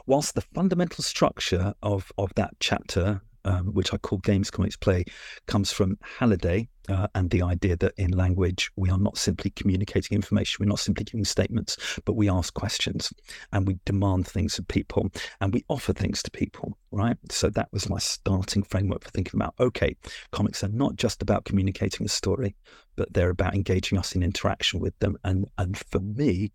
whilst 0.05 0.35
the 0.35 0.41
fundamental 0.41 1.03
structure 1.03 1.73
of, 1.81 2.11
of 2.17 2.33
that 2.35 2.51
chapter, 2.59 3.21
um, 3.45 3.67
which 3.73 3.93
I 3.93 3.97
call 3.97 4.19
Games 4.19 4.51
Comics 4.51 4.75
Play, 4.75 5.05
comes 5.47 5.71
from 5.71 5.97
Halliday 6.19 6.67
uh, 6.89 7.07
and 7.15 7.29
the 7.29 7.41
idea 7.41 7.75
that 7.77 7.93
in 7.97 8.11
language 8.11 8.71
we 8.75 8.89
are 8.89 8.97
not 8.97 9.17
simply 9.17 9.51
communicating 9.51 10.15
information, 10.15 10.57
we're 10.59 10.69
not 10.69 10.79
simply 10.79 11.05
giving 11.05 11.25
statements, 11.25 11.77
but 12.05 12.13
we 12.13 12.29
ask 12.29 12.53
questions 12.53 13.13
and 13.51 13.67
we 13.67 13.77
demand 13.85 14.27
things 14.27 14.57
of 14.59 14.67
people 14.67 15.09
and 15.39 15.53
we 15.53 15.63
offer 15.69 15.93
things 15.93 16.21
to 16.23 16.31
people, 16.31 16.77
right? 16.91 17.17
So 17.29 17.49
that 17.51 17.69
was 17.71 17.89
my 17.89 17.99
starting 17.99 18.63
framework 18.63 19.03
for 19.03 19.11
thinking 19.11 19.39
about 19.39 19.53
okay, 19.59 19.95
comics 20.31 20.63
are 20.63 20.69
not 20.69 20.95
just 20.95 21.21
about 21.21 21.45
communicating 21.45 22.05
a 22.05 22.09
story, 22.09 22.55
but 22.95 23.13
they're 23.13 23.29
about 23.29 23.55
engaging 23.55 23.97
us 23.97 24.13
in 24.13 24.23
interaction 24.23 24.79
with 24.79 24.97
them. 24.99 25.17
And 25.23 25.47
and 25.57 25.77
for 25.77 25.99
me, 25.99 26.51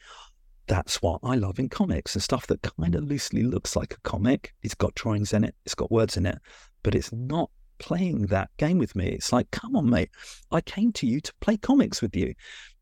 that's 0.67 1.03
what 1.03 1.21
I 1.23 1.35
love 1.35 1.59
in 1.59 1.69
comics 1.69 2.15
and 2.15 2.23
stuff 2.23 2.47
that 2.49 2.63
kind 2.63 2.95
of 2.95 3.05
loosely 3.05 3.43
looks 3.43 3.77
like 3.77 3.95
a 3.95 4.01
comic. 4.01 4.55
It's 4.63 4.75
got 4.75 4.95
drawings 4.95 5.33
in 5.33 5.45
it, 5.45 5.55
it's 5.65 5.75
got 5.75 5.91
words 5.91 6.17
in 6.17 6.27
it, 6.27 6.39
but 6.83 6.95
it's 6.95 7.13
not 7.13 7.51
playing 7.79 8.27
that 8.27 8.51
game 8.57 8.79
with 8.79 8.97
me. 8.97 9.09
It's 9.09 9.33
like, 9.33 9.51
come 9.51 9.77
on, 9.77 9.89
mate, 9.89 10.11
I 10.51 10.61
came 10.61 10.93
to 10.93 11.07
you 11.07 11.21
to 11.21 11.33
play 11.41 11.57
comics 11.57 12.01
with 12.01 12.17
you. 12.17 12.35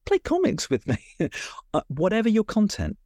Play 0.04 0.18
comics 0.18 0.68
with 0.68 0.86
me, 0.86 0.98
uh, 1.74 1.80
whatever 1.88 2.28
your 2.28 2.44
content. 2.44 2.96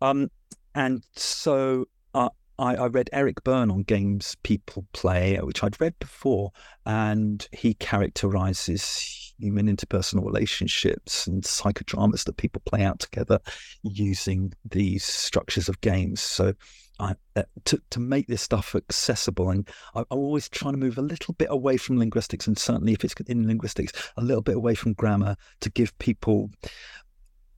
Um, 0.00 0.30
and 0.74 1.04
so 1.16 1.86
uh, 2.14 2.28
I, 2.58 2.76
I, 2.76 2.86
read 2.86 3.10
Eric 3.12 3.42
Berne 3.42 3.70
on 3.70 3.82
Games 3.82 4.36
People 4.42 4.86
Play, 4.92 5.36
which 5.38 5.62
I'd 5.64 5.80
read 5.80 5.98
before, 5.98 6.52
and 6.86 7.46
he 7.52 7.74
characterizes 7.74 9.34
human 9.38 9.66
interpersonal 9.66 10.24
relationships 10.24 11.26
and 11.26 11.42
psychodramas 11.42 12.24
that 12.24 12.36
people 12.36 12.62
play 12.64 12.82
out 12.82 13.00
together 13.00 13.40
using 13.82 14.52
these 14.64 15.04
structures 15.04 15.68
of 15.68 15.80
games. 15.80 16.20
So, 16.20 16.54
I, 17.00 17.14
uh, 17.34 17.42
to 17.64 17.80
to 17.90 17.98
make 17.98 18.28
this 18.28 18.42
stuff 18.42 18.76
accessible, 18.76 19.50
and 19.50 19.68
I, 19.96 20.00
am 20.00 20.06
always 20.10 20.48
trying 20.48 20.74
to 20.74 20.78
move 20.78 20.96
a 20.96 21.02
little 21.02 21.34
bit 21.34 21.48
away 21.50 21.76
from 21.76 21.98
linguistics, 21.98 22.46
and 22.46 22.56
certainly 22.56 22.92
if 22.92 23.04
it's 23.04 23.14
in 23.26 23.48
linguistics, 23.48 23.92
a 24.16 24.22
little 24.22 24.42
bit 24.42 24.56
away 24.56 24.76
from 24.76 24.92
grammar 24.92 25.36
to 25.60 25.70
give 25.70 25.96
people 25.98 26.50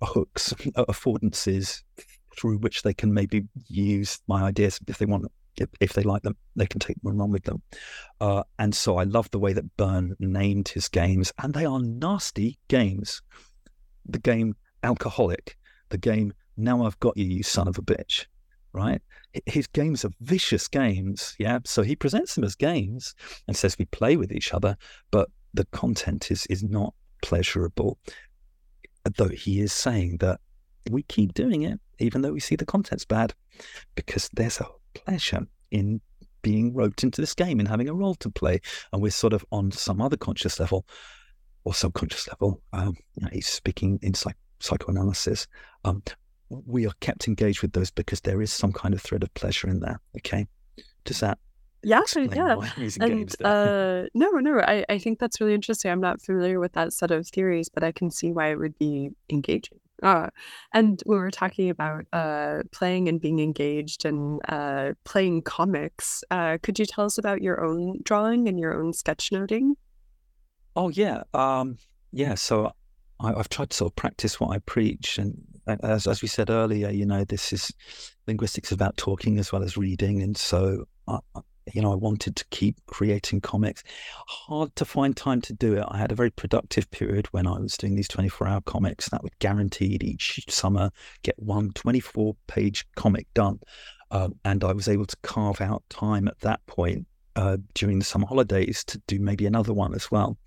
hooks, 0.03 0.55
affordances 0.77 1.83
through 2.39 2.59
which 2.59 2.83
they 2.83 2.95
can 2.95 3.13
maybe 3.13 3.45
use 3.69 4.21
my 4.27 4.43
ideas 4.43 4.79
if 4.87 4.99
they 4.99 5.07
want 5.07 5.27
if, 5.59 5.69
if 5.81 5.93
they 5.93 6.03
like 6.03 6.23
them, 6.23 6.37
they 6.55 6.67
can 6.67 6.81
take 6.81 7.01
them 7.01 7.11
and 7.11 7.19
run 7.19 7.31
with 7.31 7.45
them. 7.45 7.63
Uh, 8.21 8.43
and 8.59 8.75
so 8.75 8.99
I 8.99 9.05
love 9.05 9.31
the 9.31 9.39
way 9.39 9.53
that 9.53 9.77
Berne 9.77 10.15
named 10.19 10.69
his 10.69 10.89
games, 10.89 11.33
and 11.43 11.55
they 11.55 11.65
are 11.65 11.81
nasty 11.81 12.59
games. 12.69 13.23
The 14.07 14.19
game 14.19 14.55
Alcoholic, 14.83 15.57
the 15.89 15.99
game 15.99 16.33
Now 16.57 16.85
I've 16.85 16.99
Got 17.01 17.17
You, 17.17 17.25
You 17.25 17.43
Son 17.43 17.69
of 17.69 17.79
a 17.79 17.83
Bitch, 17.83 18.27
right? 18.73 19.01
His 19.47 19.67
games 19.67 20.05
are 20.05 20.11
vicious 20.21 20.69
games, 20.69 21.35
yeah. 21.39 21.59
So 21.65 21.83
he 21.83 21.97
presents 21.97 22.35
them 22.35 22.45
as 22.45 22.55
games 22.55 23.15
and 23.47 23.57
says 23.57 23.77
we 23.79 23.87
play 23.87 24.17
with 24.17 24.33
each 24.33 24.55
other, 24.55 24.77
but 25.11 25.29
the 25.55 25.65
content 25.67 26.31
is 26.31 26.47
is 26.47 26.63
not 26.63 26.95
pleasurable. 27.23 27.99
Though 29.17 29.29
he 29.29 29.61
is 29.61 29.73
saying 29.73 30.19
that 30.19 30.41
we 30.91 31.03
keep 31.03 31.35
doing 31.35 31.63
it, 31.63 31.81
even 31.99 32.23
though 32.23 32.33
we 32.33 32.41
see 32.41 32.57
the 32.57 32.67
content's 32.67 33.05
bad, 33.05 33.35
because 33.95 34.29
there's 34.33 34.61
a 34.61 34.67
pleasure 34.95 35.47
in 35.71 36.01
being 36.43 36.75
roped 36.75 37.03
into 37.03 37.21
this 37.21 37.35
game 37.35 37.59
and 37.59 37.69
having 37.69 37.89
a 37.89 37.95
role 37.95 38.15
to 38.15 38.31
play. 38.31 38.61
And 38.93 39.03
we're 39.03 39.11
sort 39.11 39.33
of 39.33 39.45
on 39.51 39.73
some 39.73 40.01
other 40.01 40.17
conscious 40.17 40.61
level 40.61 40.87
or 41.65 41.75
subconscious 41.75 42.29
level. 42.29 42.61
Um, 42.73 42.97
you 43.15 43.25
know, 43.25 43.31
he's 43.33 43.49
speaking 43.49 43.99
in 44.03 44.15
psych- 44.15 44.37
psychoanalysis. 44.61 45.47
Um, 45.85 46.03
we 46.49 46.87
are 46.87 46.93
kept 47.01 47.27
engaged 47.27 47.63
with 47.63 47.73
those 47.73 47.91
because 47.91 48.21
there 48.21 48.41
is 48.41 48.53
some 48.53 48.73
kind 48.73 48.95
of 48.95 49.03
thread 49.03 49.25
of 49.25 49.35
pleasure 49.35 49.69
in 49.69 49.81
there. 49.81 50.01
Okay. 50.17 50.47
Does 51.05 51.21
that 51.21 51.39
yeah, 51.83 52.01
yeah. 52.35 52.89
And 53.01 53.33
uh, 53.45 54.09
no, 54.13 54.31
no, 54.31 54.59
I, 54.59 54.85
I 54.89 54.99
think 54.99 55.21
that's 55.21 55.41
really 55.41 55.55
interesting. 55.55 55.91
I'm 55.91 56.01
not 56.01 56.21
familiar 56.21 56.59
with 56.59 56.73
that 56.73 56.93
set 56.93 57.13
of 57.13 57.29
theories, 57.29 57.69
but 57.69 57.85
I 57.85 57.93
can 57.93 58.11
see 58.11 58.33
why 58.33 58.51
it 58.51 58.59
would 58.59 58.77
be 58.77 59.11
engaging. 59.31 59.79
Uh, 60.03 60.29
and 60.73 61.03
we 61.07 61.17
were 61.17 61.31
talking 61.31 61.71
about 61.71 62.05
uh, 62.13 62.63
playing 62.73 63.09
and 63.09 63.21
being 63.21 63.39
engaged 63.39 64.05
and 64.05 64.41
uh, 64.49 64.93
playing 65.05 65.43
comics. 65.43 66.23
Uh, 66.31 66.59
could 66.63 66.79
you 66.79 66.87
tell 66.87 67.07
us 67.07 67.19
about 67.19 67.43
your 67.43 67.65
own 67.65 68.01
drawing 68.03 68.49
and 68.49 68.59
your 68.59 68.75
own 68.75 68.93
sketchnoting? 68.93 69.73
Oh 70.75 70.91
yeah, 70.91 71.23
um, 71.33 71.79
yeah. 72.13 72.35
So 72.35 72.73
I, 73.21 73.33
have 73.33 73.49
tried 73.49 73.71
to 73.71 73.77
sort 73.77 73.93
of 73.93 73.97
practice 73.97 74.39
what 74.39 74.55
I 74.55 74.59
preach, 74.61 75.19
and 75.19 75.41
as 75.83 76.07
as 76.07 76.21
we 76.21 76.29
said 76.29 76.51
earlier, 76.51 76.91
you 76.91 77.07
know, 77.07 77.25
this 77.25 77.53
is 77.53 77.73
linguistics 78.27 78.73
about 78.73 78.97
talking 78.99 79.39
as 79.39 79.53
well 79.53 79.63
as 79.63 79.79
reading, 79.79 80.23
and 80.23 80.37
so 80.37 80.85
I, 81.09 81.19
you 81.73 81.83
know, 81.83 81.93
I 81.93 81.97
wanted 81.97 82.37
to 82.37 82.45
keep 82.51 82.77
creating 82.87 83.41
comics. 83.41 83.83
Hard 84.27 84.75
to 84.77 84.85
find 84.85 85.17
time 85.17 85.41
to 85.43 85.53
do 85.53 85.75
it. 85.75 85.85
I 85.89 85.99
had 85.99 86.13
a 86.13 86.17
very 86.17 86.31
productive 86.31 86.91
period 86.91 87.27
when 87.33 87.47
I 87.47 87.59
was 87.59 87.77
doing 87.77 87.97
these 87.97 88.09
24 88.09 88.47
hour 88.47 88.61
comics 88.63 89.09
that 89.09 89.23
would 89.23 89.39
guaranteed 89.39 90.03
each 90.03 90.45
summer 90.49 90.91
get 91.23 91.39
one 91.39 91.73
24 91.73 92.37
page 92.47 92.87
comic 92.95 93.27
done. 93.35 93.61
Um, 94.11 94.35
and 94.45 94.63
I 94.63 94.73
was 94.73 94.89
able 94.89 95.07
to 95.07 95.17
carve 95.23 95.61
out 95.61 95.83
time 95.91 96.29
at 96.29 96.39
that 96.41 96.65
point 96.67 97.07
uh, 97.35 97.59
during 97.75 97.99
the 97.99 98.05
summer 98.05 98.27
holidays 98.27 98.85
to 98.85 99.01
do 99.07 99.19
maybe 99.19 99.47
another 99.47 99.73
one 99.73 99.95
as 99.95 100.11
well. 100.11 100.39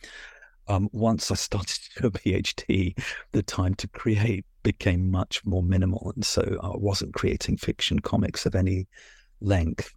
Um, 0.67 0.89
once 0.93 1.31
I 1.31 1.35
started 1.35 1.67
to 1.95 2.01
do 2.01 2.07
a 2.07 2.11
PhD, 2.11 2.97
the 3.31 3.43
time 3.43 3.75
to 3.75 3.87
create 3.87 4.45
became 4.63 5.09
much 5.09 5.43
more 5.45 5.63
minimal. 5.63 6.11
And 6.15 6.25
so 6.25 6.41
I 6.61 6.71
wasn't 6.75 7.13
creating 7.13 7.57
fiction 7.57 7.99
comics 7.99 8.45
of 8.45 8.55
any 8.55 8.87
length. 9.41 9.93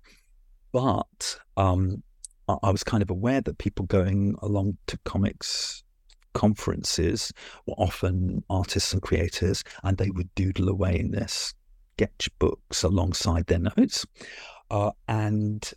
But 0.73 1.39
um, 1.57 2.03
I 2.49 2.71
was 2.71 2.83
kind 2.83 3.03
of 3.03 3.11
aware 3.11 3.41
that 3.41 3.59
people 3.59 3.87
going 3.87 4.35
along 4.43 4.79
to 4.89 4.99
comics 5.05 5.85
conferences 6.35 7.33
were 7.67 7.75
often 7.75 8.43
artists 8.49 8.93
and 8.93 9.03
creators, 9.03 9.63
and 9.83 9.99
they 9.99 10.11
would 10.11 10.35
doodle 10.35 10.69
away 10.69 10.99
in 10.99 11.11
their 11.11 11.29
sketchbooks 11.29 12.83
alongside 12.83 13.47
their 13.47 13.59
notes. 13.59 14.07
Uh, 14.71 14.91
and 15.09 15.73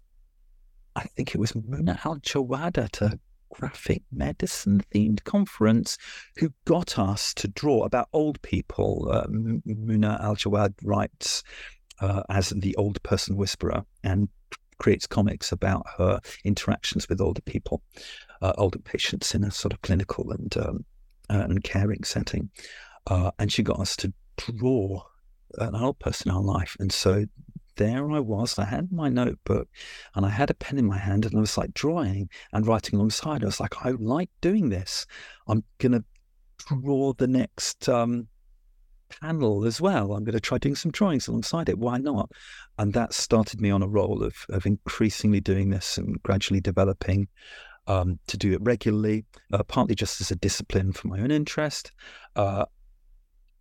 I 0.95 1.03
think 1.03 1.35
it 1.35 1.39
was 1.39 1.51
Muna 1.51 2.03
Al 2.05 2.17
Jawad 2.17 2.77
at 2.77 3.01
a 3.01 3.19
graphic 3.49 4.03
medicine 4.11 4.81
themed 4.93 5.23
conference 5.23 5.97
who 6.37 6.53
got 6.65 6.97
us 6.97 7.33
to 7.35 7.47
draw 7.47 7.83
about 7.83 8.09
old 8.13 8.41
people. 8.41 9.09
Uh, 9.11 9.27
Muna 9.27 10.21
Al 10.21 10.35
Jawad 10.35 10.73
writes 10.83 11.43
uh, 11.99 12.23
as 12.29 12.49
the 12.49 12.75
old 12.75 13.01
person 13.03 13.35
whisperer 13.35 13.83
and 14.03 14.29
creates 14.77 15.07
comics 15.07 15.51
about 15.51 15.85
her 15.97 16.19
interactions 16.43 17.07
with 17.09 17.21
older 17.21 17.41
people, 17.41 17.81
uh, 18.41 18.53
older 18.57 18.79
patients 18.79 19.33
in 19.35 19.43
a 19.43 19.51
sort 19.51 19.73
of 19.73 19.81
clinical 19.81 20.31
and 20.31 20.55
um, 20.57 20.85
uh, 21.29 21.45
and 21.49 21.63
caring 21.63 22.03
setting. 22.03 22.49
Uh, 23.07 23.31
and 23.39 23.51
she 23.51 23.63
got 23.63 23.79
us 23.79 23.95
to 23.95 24.13
draw 24.37 25.01
an 25.57 25.75
old 25.75 25.99
person 25.99 26.29
in 26.29 26.35
our 26.35 26.43
life. 26.43 26.75
And 26.79 26.91
so 26.91 27.25
there 27.77 28.11
I 28.11 28.19
was. 28.19 28.57
I 28.57 28.65
had 28.65 28.91
my 28.91 29.09
notebook 29.09 29.67
and 30.15 30.25
I 30.25 30.29
had 30.29 30.49
a 30.49 30.55
pen 30.55 30.77
in 30.77 30.85
my 30.85 30.97
hand 30.97 31.25
and 31.25 31.35
I 31.35 31.39
was 31.39 31.57
like 31.57 31.73
drawing 31.73 32.29
and 32.53 32.65
writing 32.65 32.95
alongside. 32.95 33.43
I 33.43 33.47
was 33.47 33.59
like, 33.59 33.85
I 33.85 33.91
like 33.91 34.29
doing 34.41 34.69
this. 34.69 35.05
I'm 35.47 35.63
going 35.79 35.91
to 35.91 36.03
draw 36.67 37.13
the 37.13 37.27
next 37.27 37.87
um, 37.89 38.27
panel 39.21 39.65
as 39.65 39.81
well. 39.81 40.13
I'm 40.13 40.23
going 40.23 40.33
to 40.33 40.39
try 40.39 40.57
doing 40.57 40.75
some 40.75 40.91
drawings 40.91 41.27
alongside 41.27 41.69
it. 41.69 41.77
Why 41.77 41.97
not? 41.97 42.29
And 42.77 42.93
that 42.93 43.13
started 43.13 43.61
me 43.61 43.69
on 43.69 43.81
a 43.81 43.87
role 43.87 44.23
of, 44.23 44.35
of 44.49 44.65
increasingly 44.65 45.39
doing 45.39 45.69
this 45.69 45.97
and 45.97 46.21
gradually 46.23 46.61
developing 46.61 47.27
um, 47.87 48.19
to 48.27 48.37
do 48.37 48.53
it 48.53 48.61
regularly, 48.61 49.25
uh, 49.53 49.63
partly 49.63 49.95
just 49.95 50.21
as 50.21 50.31
a 50.31 50.35
discipline 50.35 50.91
for 50.91 51.07
my 51.07 51.19
own 51.19 51.31
interest, 51.31 51.91
uh, 52.35 52.65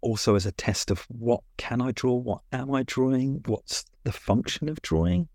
also 0.00 0.34
as 0.34 0.46
a 0.46 0.52
test 0.52 0.90
of 0.90 1.05
what 1.09 1.40
can 1.57 1.80
I 1.80 1.92
draw, 1.92 2.14
what 2.14 2.40
am 2.52 2.74
I 2.74 2.82
drawing, 2.84 3.42
what's 3.46 3.84
the 4.05 4.12
function 4.12 4.68
of 4.68 4.80
drawing 4.82 5.28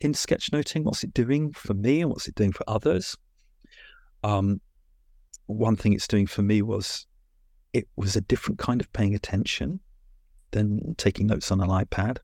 in 0.00 0.12
sketchnoting, 0.12 0.84
what's 0.84 1.04
it 1.04 1.12
doing 1.12 1.52
for 1.52 1.74
me 1.74 2.00
and 2.00 2.10
what's 2.10 2.28
it 2.28 2.34
doing 2.34 2.52
for 2.52 2.64
others. 2.68 3.16
Um, 4.22 4.60
one 5.46 5.76
thing 5.76 5.92
it's 5.92 6.08
doing 6.08 6.26
for 6.26 6.42
me 6.42 6.62
was 6.62 7.06
it 7.72 7.88
was 7.96 8.16
a 8.16 8.20
different 8.20 8.58
kind 8.58 8.80
of 8.80 8.92
paying 8.92 9.14
attention 9.14 9.80
than 10.50 10.94
taking 10.96 11.26
notes 11.26 11.50
on 11.50 11.60
an 11.60 11.68
iPad. 11.68 12.18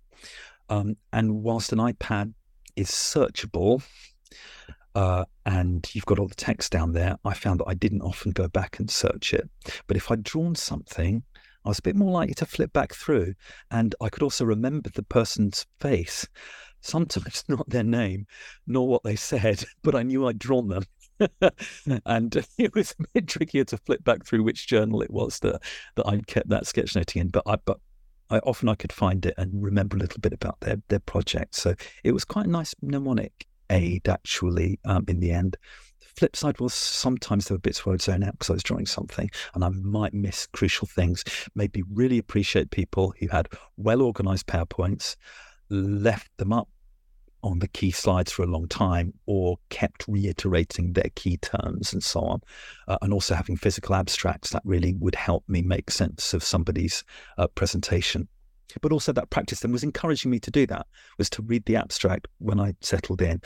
Um, 0.68 0.96
and 1.12 1.42
whilst 1.42 1.72
an 1.72 1.78
iPad 1.78 2.32
is 2.74 2.90
searchable 2.90 3.82
uh, 4.94 5.24
and 5.44 5.88
you've 5.94 6.06
got 6.06 6.18
all 6.18 6.26
the 6.26 6.34
text 6.34 6.72
down 6.72 6.92
there, 6.92 7.16
I 7.24 7.34
found 7.34 7.60
that 7.60 7.68
I 7.68 7.74
didn't 7.74 8.02
often 8.02 8.32
go 8.32 8.48
back 8.48 8.78
and 8.78 8.90
search 8.90 9.34
it. 9.34 9.48
But 9.86 9.96
if 9.96 10.10
I'd 10.10 10.22
drawn 10.22 10.54
something, 10.54 11.22
I 11.64 11.68
was 11.68 11.80
a 11.80 11.82
bit 11.82 11.96
more 11.96 12.12
likely 12.12 12.34
to 12.34 12.46
flip 12.46 12.72
back 12.72 12.94
through. 12.94 13.34
And 13.70 13.94
I 14.00 14.08
could 14.08 14.22
also 14.22 14.44
remember 14.44 14.88
the 14.88 15.02
person's 15.02 15.66
face, 15.80 16.26
sometimes 16.80 17.44
not 17.48 17.68
their 17.68 17.84
name, 17.84 18.26
nor 18.66 18.88
what 18.88 19.02
they 19.02 19.16
said, 19.16 19.64
but 19.82 19.94
I 19.94 20.02
knew 20.02 20.26
I'd 20.26 20.38
drawn 20.38 20.68
them. 20.68 20.84
and 22.06 22.46
it 22.58 22.74
was 22.74 22.94
a 22.98 23.04
bit 23.14 23.26
trickier 23.26 23.64
to 23.64 23.76
flip 23.78 24.04
back 24.04 24.24
through 24.24 24.42
which 24.42 24.66
journal 24.66 25.02
it 25.02 25.10
was 25.10 25.38
that 25.40 25.62
that 25.96 26.06
I'd 26.06 26.26
kept 26.26 26.48
that 26.48 26.64
sketchnoting 26.64 27.20
in. 27.20 27.28
But 27.28 27.44
I 27.46 27.56
but 27.64 27.78
I 28.30 28.38
often 28.40 28.68
I 28.68 28.74
could 28.74 28.92
find 28.92 29.24
it 29.24 29.34
and 29.36 29.62
remember 29.62 29.96
a 29.96 30.00
little 30.00 30.20
bit 30.20 30.32
about 30.32 30.60
their 30.60 30.76
their 30.88 31.00
project. 31.00 31.54
So 31.54 31.74
it 32.04 32.12
was 32.12 32.24
quite 32.24 32.46
a 32.46 32.50
nice 32.50 32.74
mnemonic 32.82 33.46
aid 33.70 34.08
actually 34.08 34.78
um, 34.84 35.04
in 35.08 35.20
the 35.20 35.32
end. 35.32 35.56
Flip 36.00 36.34
side 36.34 36.58
was 36.60 36.72
sometimes 36.72 37.46
there 37.46 37.56
were 37.56 37.60
bits 37.60 37.84
where 37.84 37.92
I'd 37.92 38.00
zone 38.00 38.24
out 38.24 38.32
because 38.32 38.48
I 38.48 38.54
was 38.54 38.62
drawing 38.62 38.86
something 38.86 39.30
and 39.54 39.62
I 39.62 39.68
might 39.68 40.14
miss 40.14 40.46
crucial 40.46 40.88
things. 40.88 41.22
Maybe 41.54 41.82
really 41.92 42.16
appreciate 42.16 42.70
people 42.70 43.12
who 43.20 43.28
had 43.28 43.48
well 43.76 44.00
organized 44.00 44.46
PowerPoints, 44.46 45.16
left 45.68 46.30
them 46.38 46.54
up 46.54 46.68
on 47.46 47.60
the 47.60 47.68
key 47.68 47.90
slides 47.90 48.32
for 48.32 48.42
a 48.42 48.46
long 48.46 48.66
time 48.66 49.14
or 49.26 49.56
kept 49.70 50.04
reiterating 50.08 50.92
their 50.92 51.10
key 51.14 51.36
terms 51.38 51.92
and 51.92 52.02
so 52.02 52.20
on. 52.20 52.40
Uh, 52.88 52.98
and 53.02 53.12
also 53.12 53.34
having 53.34 53.56
physical 53.56 53.94
abstracts 53.94 54.50
that 54.50 54.62
really 54.64 54.94
would 54.94 55.14
help 55.14 55.44
me 55.48 55.62
make 55.62 55.90
sense 55.90 56.34
of 56.34 56.42
somebody's 56.42 57.04
uh, 57.38 57.46
presentation. 57.48 58.28
But 58.82 58.92
also 58.92 59.12
that 59.12 59.30
practice 59.30 59.60
then 59.60 59.72
was 59.72 59.84
encouraging 59.84 60.30
me 60.30 60.40
to 60.40 60.50
do 60.50 60.66
that, 60.66 60.86
was 61.18 61.30
to 61.30 61.42
read 61.42 61.64
the 61.64 61.76
abstract 61.76 62.26
when 62.38 62.60
I 62.60 62.74
settled 62.80 63.22
in 63.22 63.40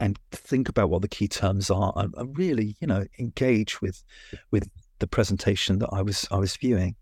and 0.00 0.18
think 0.32 0.68
about 0.68 0.90
what 0.90 1.02
the 1.02 1.08
key 1.08 1.28
terms 1.28 1.70
are 1.70 1.92
and, 1.96 2.12
and 2.16 2.36
really, 2.36 2.76
you 2.80 2.86
know, 2.86 3.04
engage 3.18 3.80
with 3.80 4.02
with 4.50 4.68
the 4.98 5.06
presentation 5.06 5.78
that 5.78 5.90
I 5.92 6.02
was 6.02 6.26
I 6.30 6.36
was 6.38 6.56
viewing. 6.56 6.96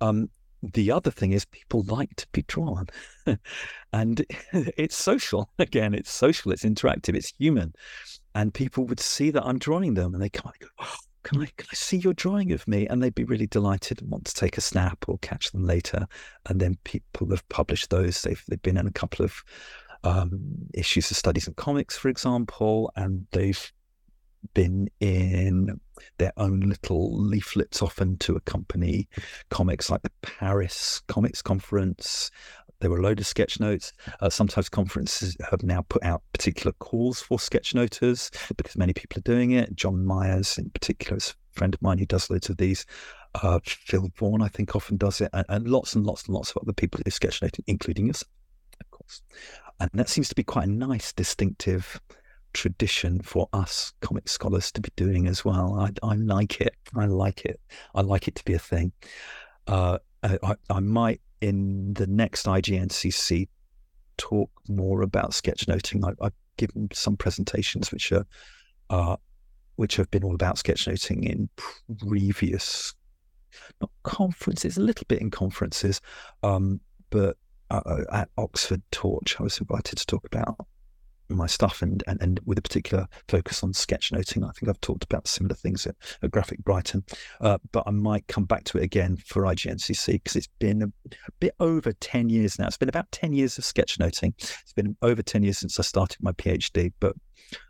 Um, 0.00 0.30
the 0.72 0.90
other 0.90 1.10
thing 1.10 1.32
is 1.32 1.44
people 1.46 1.84
like 1.88 2.14
to 2.16 2.26
be 2.32 2.42
drawn 2.42 2.86
and 3.92 4.24
it's 4.52 4.96
social 4.96 5.50
again 5.58 5.94
it's 5.94 6.10
social 6.10 6.52
it's 6.52 6.64
interactive 6.64 7.14
it's 7.14 7.32
human 7.38 7.72
and 8.34 8.54
people 8.54 8.84
would 8.84 9.00
see 9.00 9.30
that 9.30 9.44
i'm 9.44 9.58
drawing 9.58 9.94
them 9.94 10.14
and 10.14 10.22
they 10.22 10.28
kind 10.28 10.54
of 10.54 10.60
go 10.60 10.68
oh, 10.80 10.96
can 11.24 11.40
I, 11.40 11.46
can 11.56 11.66
I 11.72 11.74
see 11.74 11.96
your 11.96 12.12
drawing 12.12 12.52
of 12.52 12.68
me? 12.68 12.86
And 12.86 13.02
they'd 13.02 13.14
be 13.14 13.24
really 13.24 13.46
delighted 13.46 14.02
and 14.02 14.10
want 14.10 14.26
to 14.26 14.34
take 14.34 14.58
a 14.58 14.60
snap 14.60 15.06
or 15.08 15.16
catch 15.22 15.52
them 15.52 15.64
later. 15.64 16.06
And 16.44 16.60
then 16.60 16.76
people 16.84 17.30
have 17.30 17.48
published 17.48 17.88
those. 17.88 18.20
They've, 18.20 18.44
they've 18.46 18.60
been 18.60 18.76
in 18.76 18.86
a 18.86 18.92
couple 18.92 19.24
of 19.24 19.42
um, 20.04 20.38
issues 20.74 21.10
of 21.10 21.16
studies 21.16 21.48
in 21.48 21.54
comics, 21.54 21.96
for 21.96 22.10
example, 22.10 22.92
and 22.94 23.26
they've 23.32 23.72
been 24.52 24.90
in 25.00 25.80
their 26.18 26.32
own 26.36 26.60
little 26.60 27.16
leaflets, 27.16 27.82
often 27.82 28.16
to 28.18 28.36
accompany 28.36 29.08
comics 29.50 29.90
like 29.90 30.02
the 30.02 30.10
Paris 30.22 31.02
Comics 31.08 31.42
Conference. 31.42 32.30
There 32.80 32.90
were 32.90 32.98
a 32.98 33.02
load 33.02 33.20
of 33.20 33.26
sketch 33.26 33.60
notes. 33.60 33.92
Uh, 34.20 34.28
sometimes 34.28 34.68
conferences 34.68 35.36
have 35.50 35.62
now 35.62 35.82
put 35.88 36.02
out 36.02 36.22
particular 36.32 36.72
calls 36.80 37.20
for 37.20 37.38
sketchnoters 37.38 38.30
because 38.56 38.76
many 38.76 38.92
people 38.92 39.20
are 39.20 39.22
doing 39.22 39.52
it. 39.52 39.74
John 39.74 40.04
Miers, 40.04 40.58
in 40.58 40.70
particular, 40.70 41.16
is 41.16 41.34
a 41.54 41.58
friend 41.58 41.74
of 41.74 41.80
mine 41.80 41.98
who 41.98 42.06
does 42.06 42.28
loads 42.30 42.50
of 42.50 42.56
these. 42.58 42.84
Uh, 43.34 43.58
Phil 43.64 44.10
Vaughan, 44.16 44.42
I 44.42 44.48
think, 44.48 44.76
often 44.76 44.96
does 44.96 45.20
it, 45.20 45.30
and, 45.32 45.46
and, 45.48 45.68
lots 45.68 45.94
and 45.94 46.04
lots 46.04 46.26
and 46.26 46.34
lots 46.34 46.50
of 46.50 46.58
other 46.62 46.72
people 46.72 47.00
do 47.04 47.10
sketchnoting, 47.10 47.64
including 47.66 48.10
us, 48.10 48.22
of 48.80 48.90
course. 48.90 49.22
And 49.80 49.90
that 49.94 50.08
seems 50.08 50.28
to 50.28 50.34
be 50.34 50.44
quite 50.44 50.66
a 50.66 50.70
nice, 50.70 51.12
distinctive 51.12 52.00
tradition 52.54 53.20
for 53.20 53.48
us 53.52 53.92
comic 54.00 54.28
scholars 54.28 54.72
to 54.72 54.80
be 54.80 54.90
doing 54.96 55.26
as 55.26 55.44
well. 55.44 55.74
I, 55.78 55.90
I 56.06 56.14
like 56.14 56.60
it. 56.60 56.74
I 56.96 57.06
like 57.06 57.44
it. 57.44 57.60
I 57.94 58.00
like 58.00 58.28
it 58.28 58.36
to 58.36 58.44
be 58.44 58.54
a 58.54 58.58
thing. 58.58 58.92
Uh, 59.66 59.98
I, 60.22 60.54
I, 60.70 60.80
might 60.80 61.20
in 61.40 61.92
the 61.94 62.06
next 62.06 62.46
IGNCC 62.46 63.48
talk 64.16 64.50
more 64.68 65.02
about 65.02 65.32
sketchnoting. 65.32 66.04
I, 66.04 66.24
have 66.24 66.32
given 66.56 66.88
some 66.92 67.16
presentations 67.16 67.92
which 67.92 68.12
are 68.12 68.26
uh, 68.90 69.16
which 69.76 69.96
have 69.96 70.10
been 70.10 70.24
all 70.24 70.34
about 70.34 70.56
sketchnoting 70.56 71.28
in 71.28 71.48
previous 71.98 72.94
not 73.80 73.90
conferences, 74.02 74.76
a 74.76 74.80
little 74.80 75.04
bit 75.08 75.20
in 75.20 75.30
conferences, 75.30 76.00
um, 76.42 76.80
but 77.10 77.36
uh, 77.70 77.82
uh 77.84 78.04
at 78.12 78.28
Oxford 78.38 78.82
Torch, 78.90 79.36
I 79.38 79.42
was 79.42 79.58
invited 79.58 79.98
to 79.98 80.06
talk 80.06 80.24
about 80.24 80.56
my 81.28 81.46
stuff 81.46 81.82
and, 81.82 82.02
and, 82.06 82.20
and 82.20 82.40
with 82.44 82.58
a 82.58 82.62
particular 82.62 83.06
focus 83.28 83.62
on 83.62 83.72
sketchnoting. 83.72 84.46
I 84.46 84.52
think 84.52 84.68
I've 84.68 84.80
talked 84.80 85.04
about 85.04 85.26
similar 85.26 85.54
things 85.54 85.86
at, 85.86 85.96
at 86.22 86.30
Graphic 86.30 86.62
Brighton, 86.64 87.04
uh, 87.40 87.58
but 87.72 87.84
I 87.86 87.90
might 87.90 88.26
come 88.26 88.44
back 88.44 88.64
to 88.64 88.78
it 88.78 88.84
again 88.84 89.16
for 89.16 89.42
IGNCC 89.42 90.12
because 90.12 90.36
it's 90.36 90.48
been 90.58 90.82
a, 90.82 90.86
a, 90.86 91.32
bit 91.40 91.54
over 91.60 91.92
10 91.92 92.28
years 92.28 92.58
now. 92.58 92.66
It's 92.66 92.76
been 92.76 92.88
about 92.88 93.10
10 93.12 93.32
years 93.32 93.58
of 93.58 93.64
sketchnoting. 93.64 94.34
It's 94.38 94.72
been 94.72 94.96
over 95.02 95.22
10 95.22 95.42
years 95.42 95.58
since 95.58 95.78
I 95.78 95.82
started 95.82 96.22
my 96.22 96.32
PhD, 96.32 96.92
but 97.00 97.14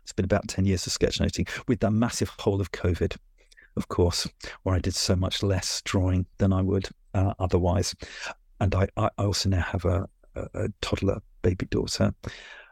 it's 0.03 0.13
been 0.13 0.25
about 0.25 0.47
10 0.47 0.65
years 0.65 0.85
of 0.87 0.93
sketchnoting 0.93 1.49
with 1.67 1.79
that 1.81 1.91
massive 1.91 2.29
hole 2.39 2.61
of 2.61 2.71
COVID. 2.71 3.17
of 3.77 3.89
course, 3.89 4.27
where 4.63 4.75
I 4.75 4.79
did 4.79 4.95
so 4.95 5.15
much 5.15 5.43
less 5.43 5.81
drawing 5.83 6.25
than 6.37 6.53
I 6.53 6.61
would 6.61 6.87
uh, 7.13 7.33
otherwise. 7.39 7.93
And 8.59 8.73
I, 8.73 8.87
I 8.95 9.09
also 9.17 9.49
now 9.49 9.61
have 9.61 9.83
a, 9.83 10.07
a, 10.35 10.47
a 10.53 10.69
toddler 10.81 11.19
baby 11.41 11.65
daughter. 11.65 12.13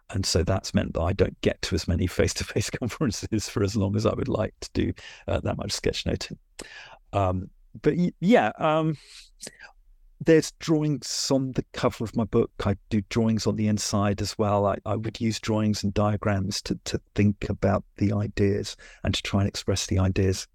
And 0.09 0.25
so 0.25 0.43
that's 0.43 0.73
meant 0.73 0.93
that 0.93 1.01
I 1.01 1.13
don't 1.13 1.39
get 1.41 1.61
to 1.63 1.75
as 1.75 1.87
many 1.87 2.07
face 2.07 2.33
to 2.35 2.43
face 2.43 2.69
conferences 2.69 3.49
for 3.49 3.63
as 3.63 3.75
long 3.75 3.95
as 3.95 4.05
I 4.05 4.13
would 4.13 4.27
like 4.27 4.53
to 4.61 4.69
do 4.73 4.93
uh, 5.27 5.39
that 5.41 5.57
much 5.57 5.69
sketchnoting. 5.69 6.37
Um, 7.13 7.49
but 7.81 7.95
yeah, 8.19 8.51
um, 8.57 8.97
there's 10.25 10.51
drawings 10.59 11.29
on 11.31 11.51
the 11.53 11.65
cover 11.73 12.03
of 12.03 12.15
my 12.15 12.23
book. 12.23 12.51
I 12.65 12.75
do 12.89 13.01
drawings 13.09 13.47
on 13.47 13.55
the 13.55 13.67
inside 13.67 14.21
as 14.21 14.37
well. 14.37 14.65
I, 14.65 14.77
I 14.85 14.95
would 14.95 15.19
use 15.19 15.39
drawings 15.39 15.83
and 15.83 15.93
diagrams 15.93 16.61
to, 16.63 16.79
to 16.85 17.01
think 17.15 17.49
about 17.49 17.83
the 17.97 18.13
ideas 18.13 18.75
and 19.03 19.13
to 19.13 19.21
try 19.23 19.41
and 19.41 19.49
express 19.49 19.87
the 19.87 19.99
ideas. 19.99 20.47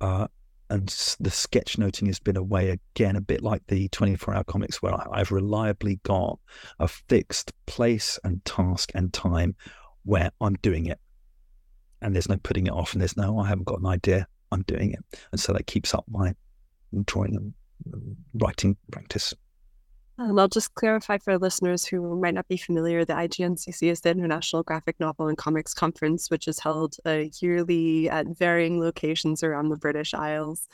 Uh, 0.00 0.28
and 0.68 0.88
the 1.20 1.30
sketchnoting 1.30 2.06
has 2.06 2.18
been 2.18 2.36
a 2.36 2.42
way, 2.42 2.70
again, 2.70 3.16
a 3.16 3.20
bit 3.20 3.42
like 3.42 3.62
the 3.68 3.88
24 3.88 4.34
hour 4.34 4.44
comics, 4.44 4.82
where 4.82 4.94
I've 5.12 5.30
reliably 5.32 6.00
got 6.02 6.38
a 6.78 6.88
fixed 6.88 7.52
place 7.66 8.18
and 8.24 8.44
task 8.44 8.90
and 8.94 9.12
time 9.12 9.54
where 10.04 10.30
I'm 10.40 10.54
doing 10.62 10.86
it. 10.86 10.98
And 12.02 12.14
there's 12.14 12.28
no 12.28 12.36
putting 12.36 12.66
it 12.66 12.72
off, 12.72 12.92
and 12.92 13.00
there's 13.00 13.16
no, 13.16 13.36
oh, 13.36 13.40
I 13.40 13.48
haven't 13.48 13.66
got 13.66 13.80
an 13.80 13.86
idea, 13.86 14.26
I'm 14.52 14.62
doing 14.62 14.92
it. 14.92 15.00
And 15.32 15.40
so 15.40 15.52
that 15.52 15.66
keeps 15.66 15.94
up 15.94 16.04
my 16.08 16.34
drawing 17.04 17.36
and 17.36 18.16
writing 18.34 18.76
practice. 18.90 19.34
And 20.18 20.40
I'll 20.40 20.48
just 20.48 20.74
clarify 20.74 21.18
for 21.18 21.38
listeners 21.38 21.84
who 21.84 22.18
might 22.18 22.34
not 22.34 22.48
be 22.48 22.56
familiar, 22.56 23.04
the 23.04 23.12
IGNCC 23.12 23.90
is 23.90 24.00
the 24.00 24.10
International 24.10 24.62
Graphic 24.62 24.98
Novel 24.98 25.28
and 25.28 25.36
Comics 25.36 25.74
Conference, 25.74 26.30
which 26.30 26.48
is 26.48 26.58
held 26.58 26.96
uh, 27.04 27.24
yearly 27.40 28.08
at 28.08 28.26
varying 28.28 28.80
locations 28.80 29.42
around 29.42 29.68
the 29.68 29.76
British 29.76 30.14
Isles. 30.14 30.68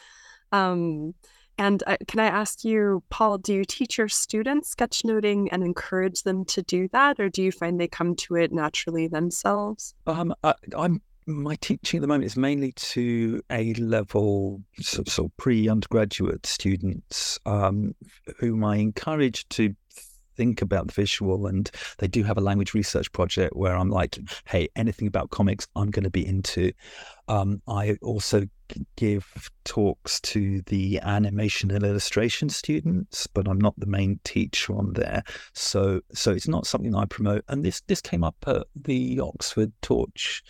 Um, 0.53 1.15
and 1.59 1.83
uh, 1.87 1.97
can 2.07 2.21
I 2.21 2.27
ask 2.27 2.65
you, 2.65 3.03
Paul, 3.11 3.39
do 3.39 3.53
you 3.53 3.65
teach 3.65 3.99
your 3.99 4.09
students 4.09 4.75
sketchnoting 4.75 5.49
and 5.51 5.63
encourage 5.63 6.23
them 6.23 6.45
to 6.47 6.63
do 6.63 6.89
that, 6.93 7.19
or 7.19 7.29
do 7.29 7.43
you 7.43 7.53
find 7.53 7.81
they 7.81 7.89
come 7.89 8.15
to 8.17 8.37
it 8.37 8.53
naturally 8.53 9.09
themselves? 9.09 9.95
Um, 10.07 10.35
I, 10.45 10.55
I'm 10.77 11.03
my 11.27 11.57
teaching 11.57 11.99
at 11.99 12.01
the 12.03 12.07
moment 12.07 12.25
is 12.25 12.37
mainly 12.37 12.73
to 12.73 13.43
A 13.51 13.75
level, 13.75 14.63
sort 14.81 15.07
of, 15.07 15.13
sort 15.13 15.31
of 15.31 15.37
pre 15.37 15.69
undergraduate 15.69 16.47
students, 16.47 17.39
um, 17.47 17.95
whom 18.39 18.65
I 18.65 18.77
encourage 18.77 19.49
to 19.51 19.75
think 20.37 20.63
about 20.63 20.89
the 20.89 20.93
visual. 20.95 21.47
And 21.47 21.71
they 21.99 22.09
do 22.09 22.23
have 22.25 22.39
a 22.39 22.43
language 22.43 22.75
research 22.75 23.13
project 23.13 23.55
where 23.55 23.77
I'm 23.77 23.91
like, 23.91 24.19
hey, 24.47 24.69
anything 24.77 25.09
about 25.09 25.31
comics, 25.31 25.67
I'm 25.77 25.91
going 25.91 26.05
to 26.05 26.11
be 26.11 26.27
into. 26.27 26.73
Um, 27.29 27.63
I 27.69 27.97
also 28.03 28.45
give 28.97 29.51
talks 29.65 30.21
to 30.21 30.63
the 30.63 30.99
animation 31.01 31.71
and 31.71 31.85
illustration 31.85 32.49
students, 32.49 33.27
but 33.27 33.47
I'm 33.47 33.61
not 33.61 33.79
the 33.79 33.87
main 33.87 34.19
teacher 34.25 34.75
on 34.75 34.95
there. 34.95 35.23
So, 35.53 36.01
so 36.13 36.33
it's 36.33 36.49
not 36.49 36.67
something 36.67 36.95
I 36.95 37.05
promote. 37.05 37.45
And 37.49 37.65
this 37.65 37.83
this 37.87 38.01
came 38.01 38.25
up 38.25 38.37
at 38.47 38.67
the 38.75 39.21
Oxford 39.21 39.73
Torch 39.83 40.43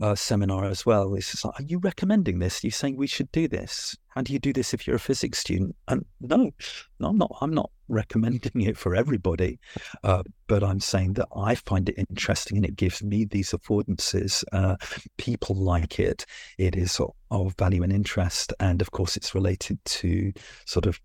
uh, 0.00 0.14
seminar 0.14 0.64
as 0.64 0.86
well. 0.86 1.14
It's 1.14 1.44
like, 1.44 1.60
are 1.60 1.64
you 1.64 1.78
recommending 1.78 2.38
this? 2.38 2.62
Are 2.62 2.66
you 2.66 2.70
saying 2.70 2.96
we 2.96 3.06
should 3.06 3.30
do 3.32 3.48
this? 3.48 3.96
How 4.08 4.22
do 4.22 4.32
you 4.32 4.38
do 4.38 4.52
this 4.52 4.74
if 4.74 4.86
you're 4.86 4.96
a 4.96 5.00
physics 5.00 5.38
student? 5.38 5.76
And 5.88 6.04
no, 6.20 6.50
no, 6.98 7.08
I'm 7.08 7.18
not. 7.18 7.36
I'm 7.40 7.54
not 7.54 7.70
recommending 7.88 8.62
it 8.62 8.76
for 8.76 8.94
everybody, 8.94 9.58
uh, 10.04 10.22
but 10.46 10.62
I'm 10.62 10.80
saying 10.80 11.14
that 11.14 11.28
I 11.36 11.54
find 11.54 11.88
it 11.88 11.98
interesting 11.98 12.56
and 12.56 12.66
it 12.66 12.76
gives 12.76 13.02
me 13.02 13.24
these 13.24 13.50
affordances. 13.50 14.44
Uh, 14.52 14.76
people 15.18 15.54
like 15.56 15.98
it. 15.98 16.24
It 16.58 16.76
is 16.76 17.00
of 17.30 17.54
value 17.56 17.82
and 17.82 17.92
interest, 17.92 18.52
and 18.58 18.80
of 18.80 18.90
course, 18.90 19.16
it's 19.16 19.34
related 19.34 19.84
to 19.84 20.32
sort 20.64 20.86
of 20.86 21.00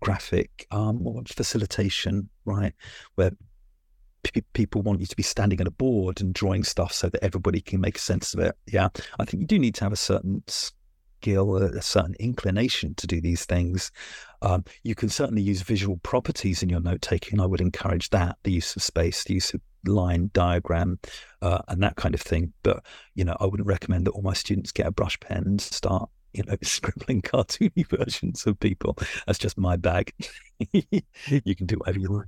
graphic 0.00 0.66
um, 0.70 1.24
facilitation, 1.26 2.28
right? 2.44 2.74
Where 3.14 3.32
people 4.52 4.82
want 4.82 5.00
you 5.00 5.06
to 5.06 5.16
be 5.16 5.22
standing 5.22 5.60
at 5.60 5.66
a 5.66 5.72
board 5.72 6.20
and 6.20 6.34
drawing 6.34 6.64
stuff 6.64 6.92
so 6.92 7.08
that 7.08 7.22
everybody 7.24 7.60
can 7.60 7.80
make 7.80 7.98
sense 7.98 8.34
of 8.34 8.40
it. 8.40 8.56
Yeah, 8.66 8.88
I 9.18 9.24
think 9.24 9.40
you 9.40 9.46
do 9.46 9.58
need 9.58 9.74
to 9.76 9.84
have 9.84 9.92
a 9.92 9.96
certain 9.96 10.42
skill, 10.46 11.56
a, 11.56 11.82
certain 11.82 12.14
inclination 12.18 12.94
to 12.96 13.06
do 13.06 13.20
these 13.20 13.44
things. 13.44 13.90
Um, 14.40 14.64
you 14.82 14.94
can 14.94 15.08
certainly 15.08 15.42
use 15.42 15.62
visual 15.62 15.98
properties 15.98 16.62
in 16.62 16.68
your 16.68 16.80
note 16.80 17.02
taking. 17.02 17.40
I 17.40 17.46
would 17.46 17.60
encourage 17.60 18.10
that 18.10 18.36
the 18.42 18.52
use 18.52 18.74
of 18.76 18.82
space, 18.82 19.24
the 19.24 19.34
use 19.34 19.54
of 19.54 19.60
line, 19.86 20.30
diagram, 20.32 20.98
uh, 21.40 21.62
and 21.68 21.82
that 21.82 21.96
kind 21.96 22.14
of 22.14 22.20
thing. 22.20 22.52
But 22.62 22.84
you 23.14 23.24
know, 23.24 23.36
I 23.40 23.46
wouldn't 23.46 23.68
recommend 23.68 24.06
that 24.06 24.12
all 24.12 24.22
my 24.22 24.34
students 24.34 24.72
get 24.72 24.86
a 24.86 24.92
brush 24.92 25.18
pen 25.20 25.44
and 25.46 25.60
start 25.60 26.08
you 26.32 26.42
know, 26.44 26.56
scribbling 26.62 27.22
cartoony 27.22 27.86
versions 27.98 28.46
of 28.46 28.58
people. 28.60 28.96
That's 29.26 29.38
just 29.38 29.58
my 29.58 29.76
bag. 29.76 30.12
you 30.72 31.54
can 31.54 31.66
do 31.66 31.76
whatever 31.76 31.98
you 31.98 32.08
like. 32.08 32.26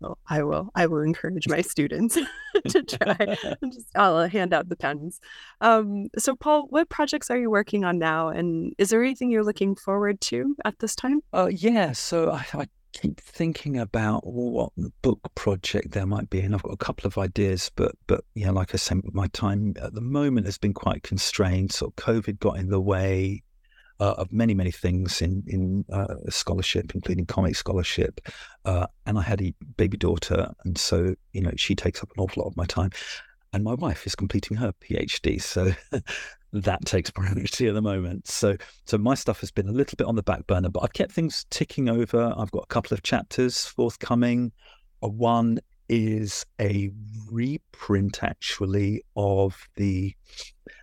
Well, 0.00 0.18
I 0.28 0.42
will. 0.42 0.70
I 0.74 0.86
will 0.86 1.02
encourage 1.02 1.48
my 1.48 1.60
students 1.60 2.16
to 2.68 2.82
try. 2.82 3.36
Just 3.64 3.88
I'll 3.96 4.28
hand 4.28 4.52
out 4.52 4.68
the 4.68 4.76
pens. 4.76 5.20
Um, 5.60 6.08
so, 6.16 6.36
Paul, 6.36 6.66
what 6.70 6.88
projects 6.88 7.30
are 7.30 7.38
you 7.38 7.50
working 7.50 7.84
on 7.84 7.98
now, 7.98 8.28
and 8.28 8.74
is 8.78 8.90
there 8.90 9.02
anything 9.02 9.30
you're 9.30 9.44
looking 9.44 9.74
forward 9.74 10.20
to 10.22 10.54
at 10.64 10.78
this 10.78 10.94
time? 10.94 11.20
Uh, 11.32 11.50
yeah. 11.50 11.92
So 11.92 12.30
I, 12.30 12.46
I 12.54 12.66
keep 12.92 13.20
thinking 13.20 13.78
about 13.78 14.26
what 14.26 14.72
book 15.02 15.20
project 15.34 15.92
there 15.92 16.06
might 16.06 16.30
be, 16.30 16.40
and 16.40 16.54
I've 16.54 16.62
got 16.62 16.72
a 16.72 16.76
couple 16.76 17.06
of 17.06 17.18
ideas. 17.18 17.70
But 17.74 17.96
but 18.06 18.24
yeah, 18.34 18.50
like 18.50 18.74
I 18.74 18.78
said, 18.78 19.00
my 19.12 19.26
time 19.28 19.74
at 19.80 19.94
the 19.94 20.00
moment 20.00 20.46
has 20.46 20.58
been 20.58 20.74
quite 20.74 21.02
constrained. 21.02 21.72
So 21.72 21.92
COVID 21.96 22.38
got 22.38 22.58
in 22.58 22.70
the 22.70 22.80
way 22.80 23.42
uh, 24.00 24.14
of 24.18 24.32
many, 24.32 24.54
many 24.54 24.70
things 24.70 25.20
in 25.22 25.42
in 25.46 25.84
uh, 25.92 26.14
scholarship, 26.28 26.94
including 26.94 27.26
comic 27.26 27.56
scholarship. 27.56 28.20
Uh, 28.64 28.86
and 29.06 29.18
I 29.18 29.22
had 29.22 29.42
a 29.42 29.54
baby 29.76 29.96
daughter, 29.96 30.52
and 30.64 30.76
so 30.78 31.14
you 31.32 31.40
know 31.40 31.52
she 31.56 31.74
takes 31.74 32.02
up 32.02 32.10
an 32.16 32.22
awful 32.22 32.42
lot 32.42 32.48
of 32.48 32.56
my 32.56 32.66
time. 32.66 32.90
And 33.54 33.64
my 33.64 33.74
wife 33.74 34.06
is 34.06 34.14
completing 34.14 34.58
her 34.58 34.74
PhD, 34.82 35.40
so 35.40 35.72
that 36.52 36.84
takes 36.84 37.10
priority 37.10 37.66
at 37.66 37.74
the 37.74 37.82
moment. 37.82 38.28
So, 38.28 38.56
so 38.84 38.98
my 38.98 39.14
stuff 39.14 39.40
has 39.40 39.50
been 39.50 39.68
a 39.68 39.72
little 39.72 39.96
bit 39.96 40.06
on 40.06 40.16
the 40.16 40.22
back 40.22 40.46
burner, 40.46 40.68
but 40.68 40.80
I've 40.82 40.92
kept 40.92 41.12
things 41.12 41.46
ticking 41.50 41.88
over. 41.88 42.34
I've 42.36 42.50
got 42.50 42.64
a 42.64 42.66
couple 42.66 42.94
of 42.94 43.02
chapters 43.02 43.64
forthcoming. 43.64 44.52
One 45.00 45.60
is 45.88 46.44
a 46.60 46.90
reprint, 47.30 48.22
actually, 48.22 49.02
of 49.16 49.68
the 49.76 50.14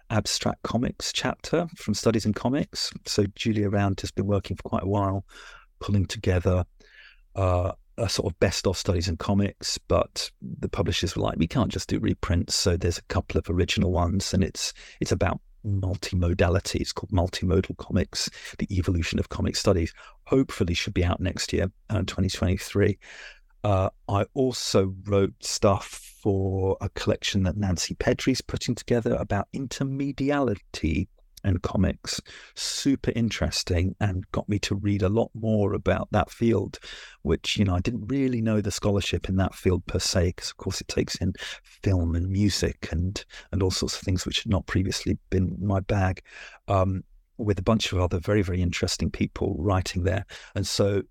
abstract 0.10 0.64
comics 0.64 1.12
chapter 1.14 1.68
from 1.76 1.94
Studies 1.94 2.26
in 2.26 2.34
Comics. 2.34 2.92
So 3.06 3.26
Julia 3.36 3.70
Round 3.70 4.00
has 4.02 4.12
been 4.12 4.28
working 4.28 4.58
for 4.58 4.64
quite 4.64 4.84
a 4.84 4.88
while, 4.88 5.26
pulling 5.80 6.06
together 6.06 6.66
uh, 7.36 7.72
a 7.98 8.10
sort 8.10 8.32
of 8.32 8.40
best 8.40 8.68
of 8.68 8.78
studies 8.78 9.08
in 9.08 9.18
comics, 9.18 9.78
but 9.78 10.30
the 10.42 10.70
publishers 10.70 11.16
were 11.16 11.24
like, 11.24 11.38
we 11.38 11.48
can't 11.48 11.72
just 11.72 11.90
do 11.90 12.00
reprints. 12.00 12.56
So 12.56 12.78
there's 12.78 12.98
a 12.98 13.04
couple 13.04 13.38
of 13.38 13.50
original 13.50 13.92
ones, 13.92 14.34
and 14.34 14.44
it's 14.44 14.74
it's 15.00 15.12
about 15.12 15.40
multimodality. 15.66 16.82
It's 16.82 16.92
called 16.92 17.12
Multimodal 17.12 17.78
Comics: 17.78 18.30
The 18.60 18.68
Evolution 18.78 19.20
of 19.20 19.30
Comic 19.30 19.56
Studies. 19.56 19.94
Hopefully, 20.26 20.74
should 20.74 20.94
be 20.94 21.06
out 21.06 21.22
next 21.22 21.54
year, 21.54 21.72
uh, 21.90 22.00
2023. 22.00 22.98
Uh, 23.66 23.90
I 24.08 24.28
also 24.36 24.94
wrote 25.06 25.34
stuff 25.44 25.88
for 26.22 26.78
a 26.82 26.90
collection 26.90 27.42
that 27.44 27.58
Nancy 27.58 27.96
Pedri's 27.96 28.40
putting 28.40 28.76
together 28.76 29.16
about 29.16 29.48
intermediality 29.56 31.08
and 31.44 31.64
comics. 31.64 32.22
Super 32.54 33.12
interesting 33.16 33.96
and 34.00 34.24
got 34.32 34.48
me 34.48 34.60
to 34.60 34.76
read 34.76 35.02
a 35.02 35.10
lot 35.10 35.32
more 35.34 35.74
about 35.74 36.08
that 36.12 36.30
field, 36.30 36.78
which, 37.24 37.58
you 37.58 37.66
know, 37.66 37.74
I 37.74 37.80
didn't 37.80 38.06
really 38.06 38.40
know 38.40 38.62
the 38.62 38.70
scholarship 38.70 39.30
in 39.30 39.38
that 39.38 39.56
field 39.56 39.84
per 39.88 39.98
se, 39.98 40.34
because 40.36 40.52
of 40.52 40.58
course 40.58 40.80
it 40.80 40.88
takes 40.88 41.16
in 41.16 41.34
film 41.64 42.14
and 42.14 42.30
music 42.30 42.90
and, 42.92 43.26
and 43.52 43.64
all 43.64 43.72
sorts 43.72 43.96
of 43.96 44.02
things 44.02 44.28
which 44.28 44.44
had 44.44 44.52
not 44.52 44.68
previously 44.68 45.18
been 45.32 45.58
my 45.60 45.80
bag. 45.80 46.22
Um, 46.68 47.04
with 47.40 47.58
a 47.58 47.64
bunch 47.64 47.92
of 47.92 48.00
other 48.00 48.20
very, 48.20 48.44
very 48.44 48.62
interesting 48.62 49.10
people 49.10 49.56
writing 49.58 50.04
there. 50.04 50.24
And 50.54 50.68
so, 50.68 51.02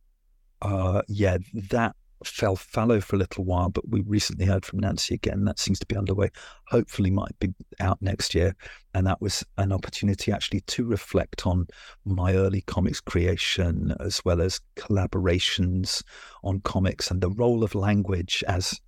uh, 0.63 1.03
yeah, 1.09 1.39
that 1.71 1.97
fell 2.27 2.57
fallow 2.57 3.01
for 3.01 3.17
a 3.17 3.19
little 3.19 3.45
while, 3.45 3.69
but 3.69 3.89
we 3.89 4.01
recently 4.03 4.47
heard 4.47 4.65
from 4.65 4.81
Nancy 4.81 5.15
again. 5.15 5.45
That 5.45 5.59
seems 5.59 5.79
to 5.81 5.87
be 5.87 5.97
underway. 5.97 6.31
Hopefully, 6.69 7.11
might 7.11 7.39
be 7.39 7.55
out 7.81 8.01
next 8.01 8.35
year. 8.35 8.55
And 8.95 9.07
that 9.07 9.21
was 9.21 9.45
an 9.59 9.73
opportunity 9.73 10.33
actually 10.33 10.61
to 10.61 10.85
reflect 10.85 11.47
on 11.47 11.67
my 12.05 12.35
early 12.35 12.63
comics 12.63 13.01
creation 13.01 13.95
as 14.01 14.25
well 14.25 14.41
as 14.41 14.61
collaborations 14.77 16.03
on 16.43 16.61
comics 16.61 17.11
and 17.11 17.21
the 17.21 17.31
role 17.31 17.65
of 17.65 17.75
language 17.75 18.45
as 18.49 18.81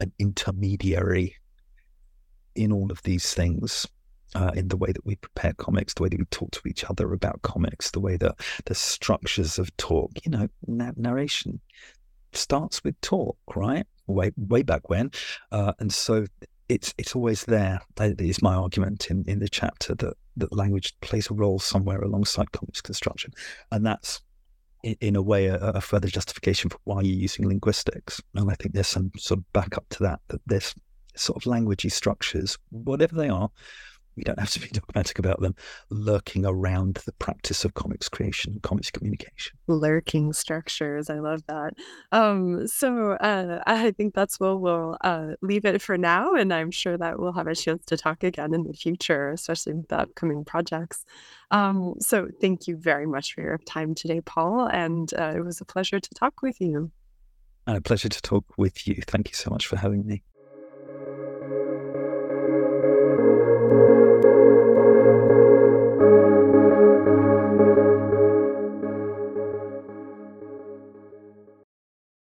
an 0.00 0.12
intermediary 0.18 1.36
in 2.54 2.72
all 2.72 2.90
of 2.90 3.02
these 3.02 3.32
things. 3.32 3.86
Uh, 4.36 4.52
in 4.54 4.68
the 4.68 4.76
way 4.76 4.92
that 4.92 5.04
we 5.04 5.16
prepare 5.16 5.52
comics, 5.54 5.92
the 5.94 6.04
way 6.04 6.08
that 6.08 6.20
we 6.20 6.24
talk 6.26 6.52
to 6.52 6.60
each 6.68 6.84
other 6.84 7.12
about 7.12 7.42
comics, 7.42 7.90
the 7.90 7.98
way 7.98 8.16
that 8.16 8.32
the 8.66 8.76
structures 8.76 9.58
of 9.58 9.76
talk, 9.76 10.12
you 10.24 10.30
know, 10.30 10.46
narration, 10.68 11.60
starts 12.32 12.82
with 12.84 13.00
talk, 13.00 13.38
right? 13.54 13.86
Way 14.06 14.32
way 14.36 14.62
back 14.62 14.88
when, 14.88 15.10
uh, 15.52 15.72
and 15.78 15.92
so 15.92 16.26
it's 16.68 16.94
it's 16.98 17.14
always 17.14 17.44
there. 17.44 17.80
That 17.96 18.20
is 18.20 18.42
my 18.42 18.54
argument 18.54 19.10
in, 19.10 19.24
in 19.26 19.38
the 19.38 19.48
chapter 19.48 19.94
that 19.96 20.14
that 20.36 20.52
language 20.52 20.94
plays 21.00 21.30
a 21.30 21.34
role 21.34 21.58
somewhere 21.58 22.00
alongside 22.00 22.52
comics 22.52 22.80
construction, 22.80 23.32
and 23.70 23.84
that's 23.84 24.20
in, 24.82 24.96
in 25.00 25.16
a 25.16 25.22
way 25.22 25.46
a, 25.46 25.56
a, 25.56 25.80
further 25.80 26.08
justification 26.08 26.70
for 26.70 26.78
why 26.84 27.02
you're 27.02 27.16
using 27.16 27.46
linguistics. 27.46 28.20
And 28.34 28.50
I 28.50 28.54
think 28.54 28.74
there's 28.74 28.88
some 28.88 29.10
sort 29.16 29.38
of 29.38 29.52
backup 29.52 29.88
to 29.90 30.02
that 30.04 30.20
that 30.28 30.40
there's 30.46 30.74
sort 31.16 31.36
of 31.36 31.50
languagey 31.50 31.90
structures, 31.90 32.58
whatever 32.70 33.14
they 33.14 33.28
are, 33.28 33.50
we 34.16 34.24
don't 34.24 34.38
have 34.38 34.50
to 34.50 34.60
be 34.60 34.68
dogmatic 34.68 35.18
about 35.18 35.40
them, 35.40 35.54
lurking 35.88 36.44
around 36.44 37.00
the 37.06 37.12
practice 37.12 37.64
of 37.64 37.74
comics 37.74 38.08
creation 38.08 38.52
and 38.52 38.62
comics 38.62 38.90
communication. 38.90 39.56
Lurking 39.66 40.32
structures. 40.32 41.08
I 41.08 41.20
love 41.20 41.42
that. 41.46 41.74
Um, 42.12 42.66
so 42.66 43.12
uh, 43.12 43.62
I 43.66 43.92
think 43.92 44.14
that's 44.14 44.38
where 44.38 44.56
we'll 44.56 44.96
uh, 45.02 45.34
leave 45.42 45.64
it 45.64 45.80
for 45.80 45.96
now. 45.96 46.34
And 46.34 46.52
I'm 46.52 46.70
sure 46.70 46.98
that 46.98 47.18
we'll 47.18 47.32
have 47.32 47.46
a 47.46 47.54
chance 47.54 47.84
to 47.86 47.96
talk 47.96 48.24
again 48.24 48.54
in 48.54 48.64
the 48.64 48.74
future, 48.74 49.30
especially 49.30 49.74
with 49.74 49.88
the 49.88 50.00
upcoming 50.00 50.44
projects. 50.44 51.04
Um, 51.50 51.94
so 52.00 52.28
thank 52.40 52.68
you 52.68 52.76
very 52.76 53.06
much 53.06 53.34
for 53.34 53.42
your 53.42 53.58
time 53.58 53.94
today, 53.94 54.20
Paul. 54.20 54.66
And 54.66 55.12
uh, 55.14 55.32
it 55.36 55.44
was 55.44 55.60
a 55.60 55.64
pleasure 55.64 56.00
to 56.00 56.14
talk 56.14 56.42
with 56.42 56.60
you. 56.60 56.90
And 57.66 57.76
a 57.76 57.80
pleasure 57.80 58.08
to 58.08 58.22
talk 58.22 58.44
with 58.56 58.86
you. 58.86 59.00
Thank 59.06 59.28
you 59.28 59.34
so 59.34 59.50
much 59.50 59.66
for 59.66 59.76
having 59.76 60.06
me. 60.06 60.22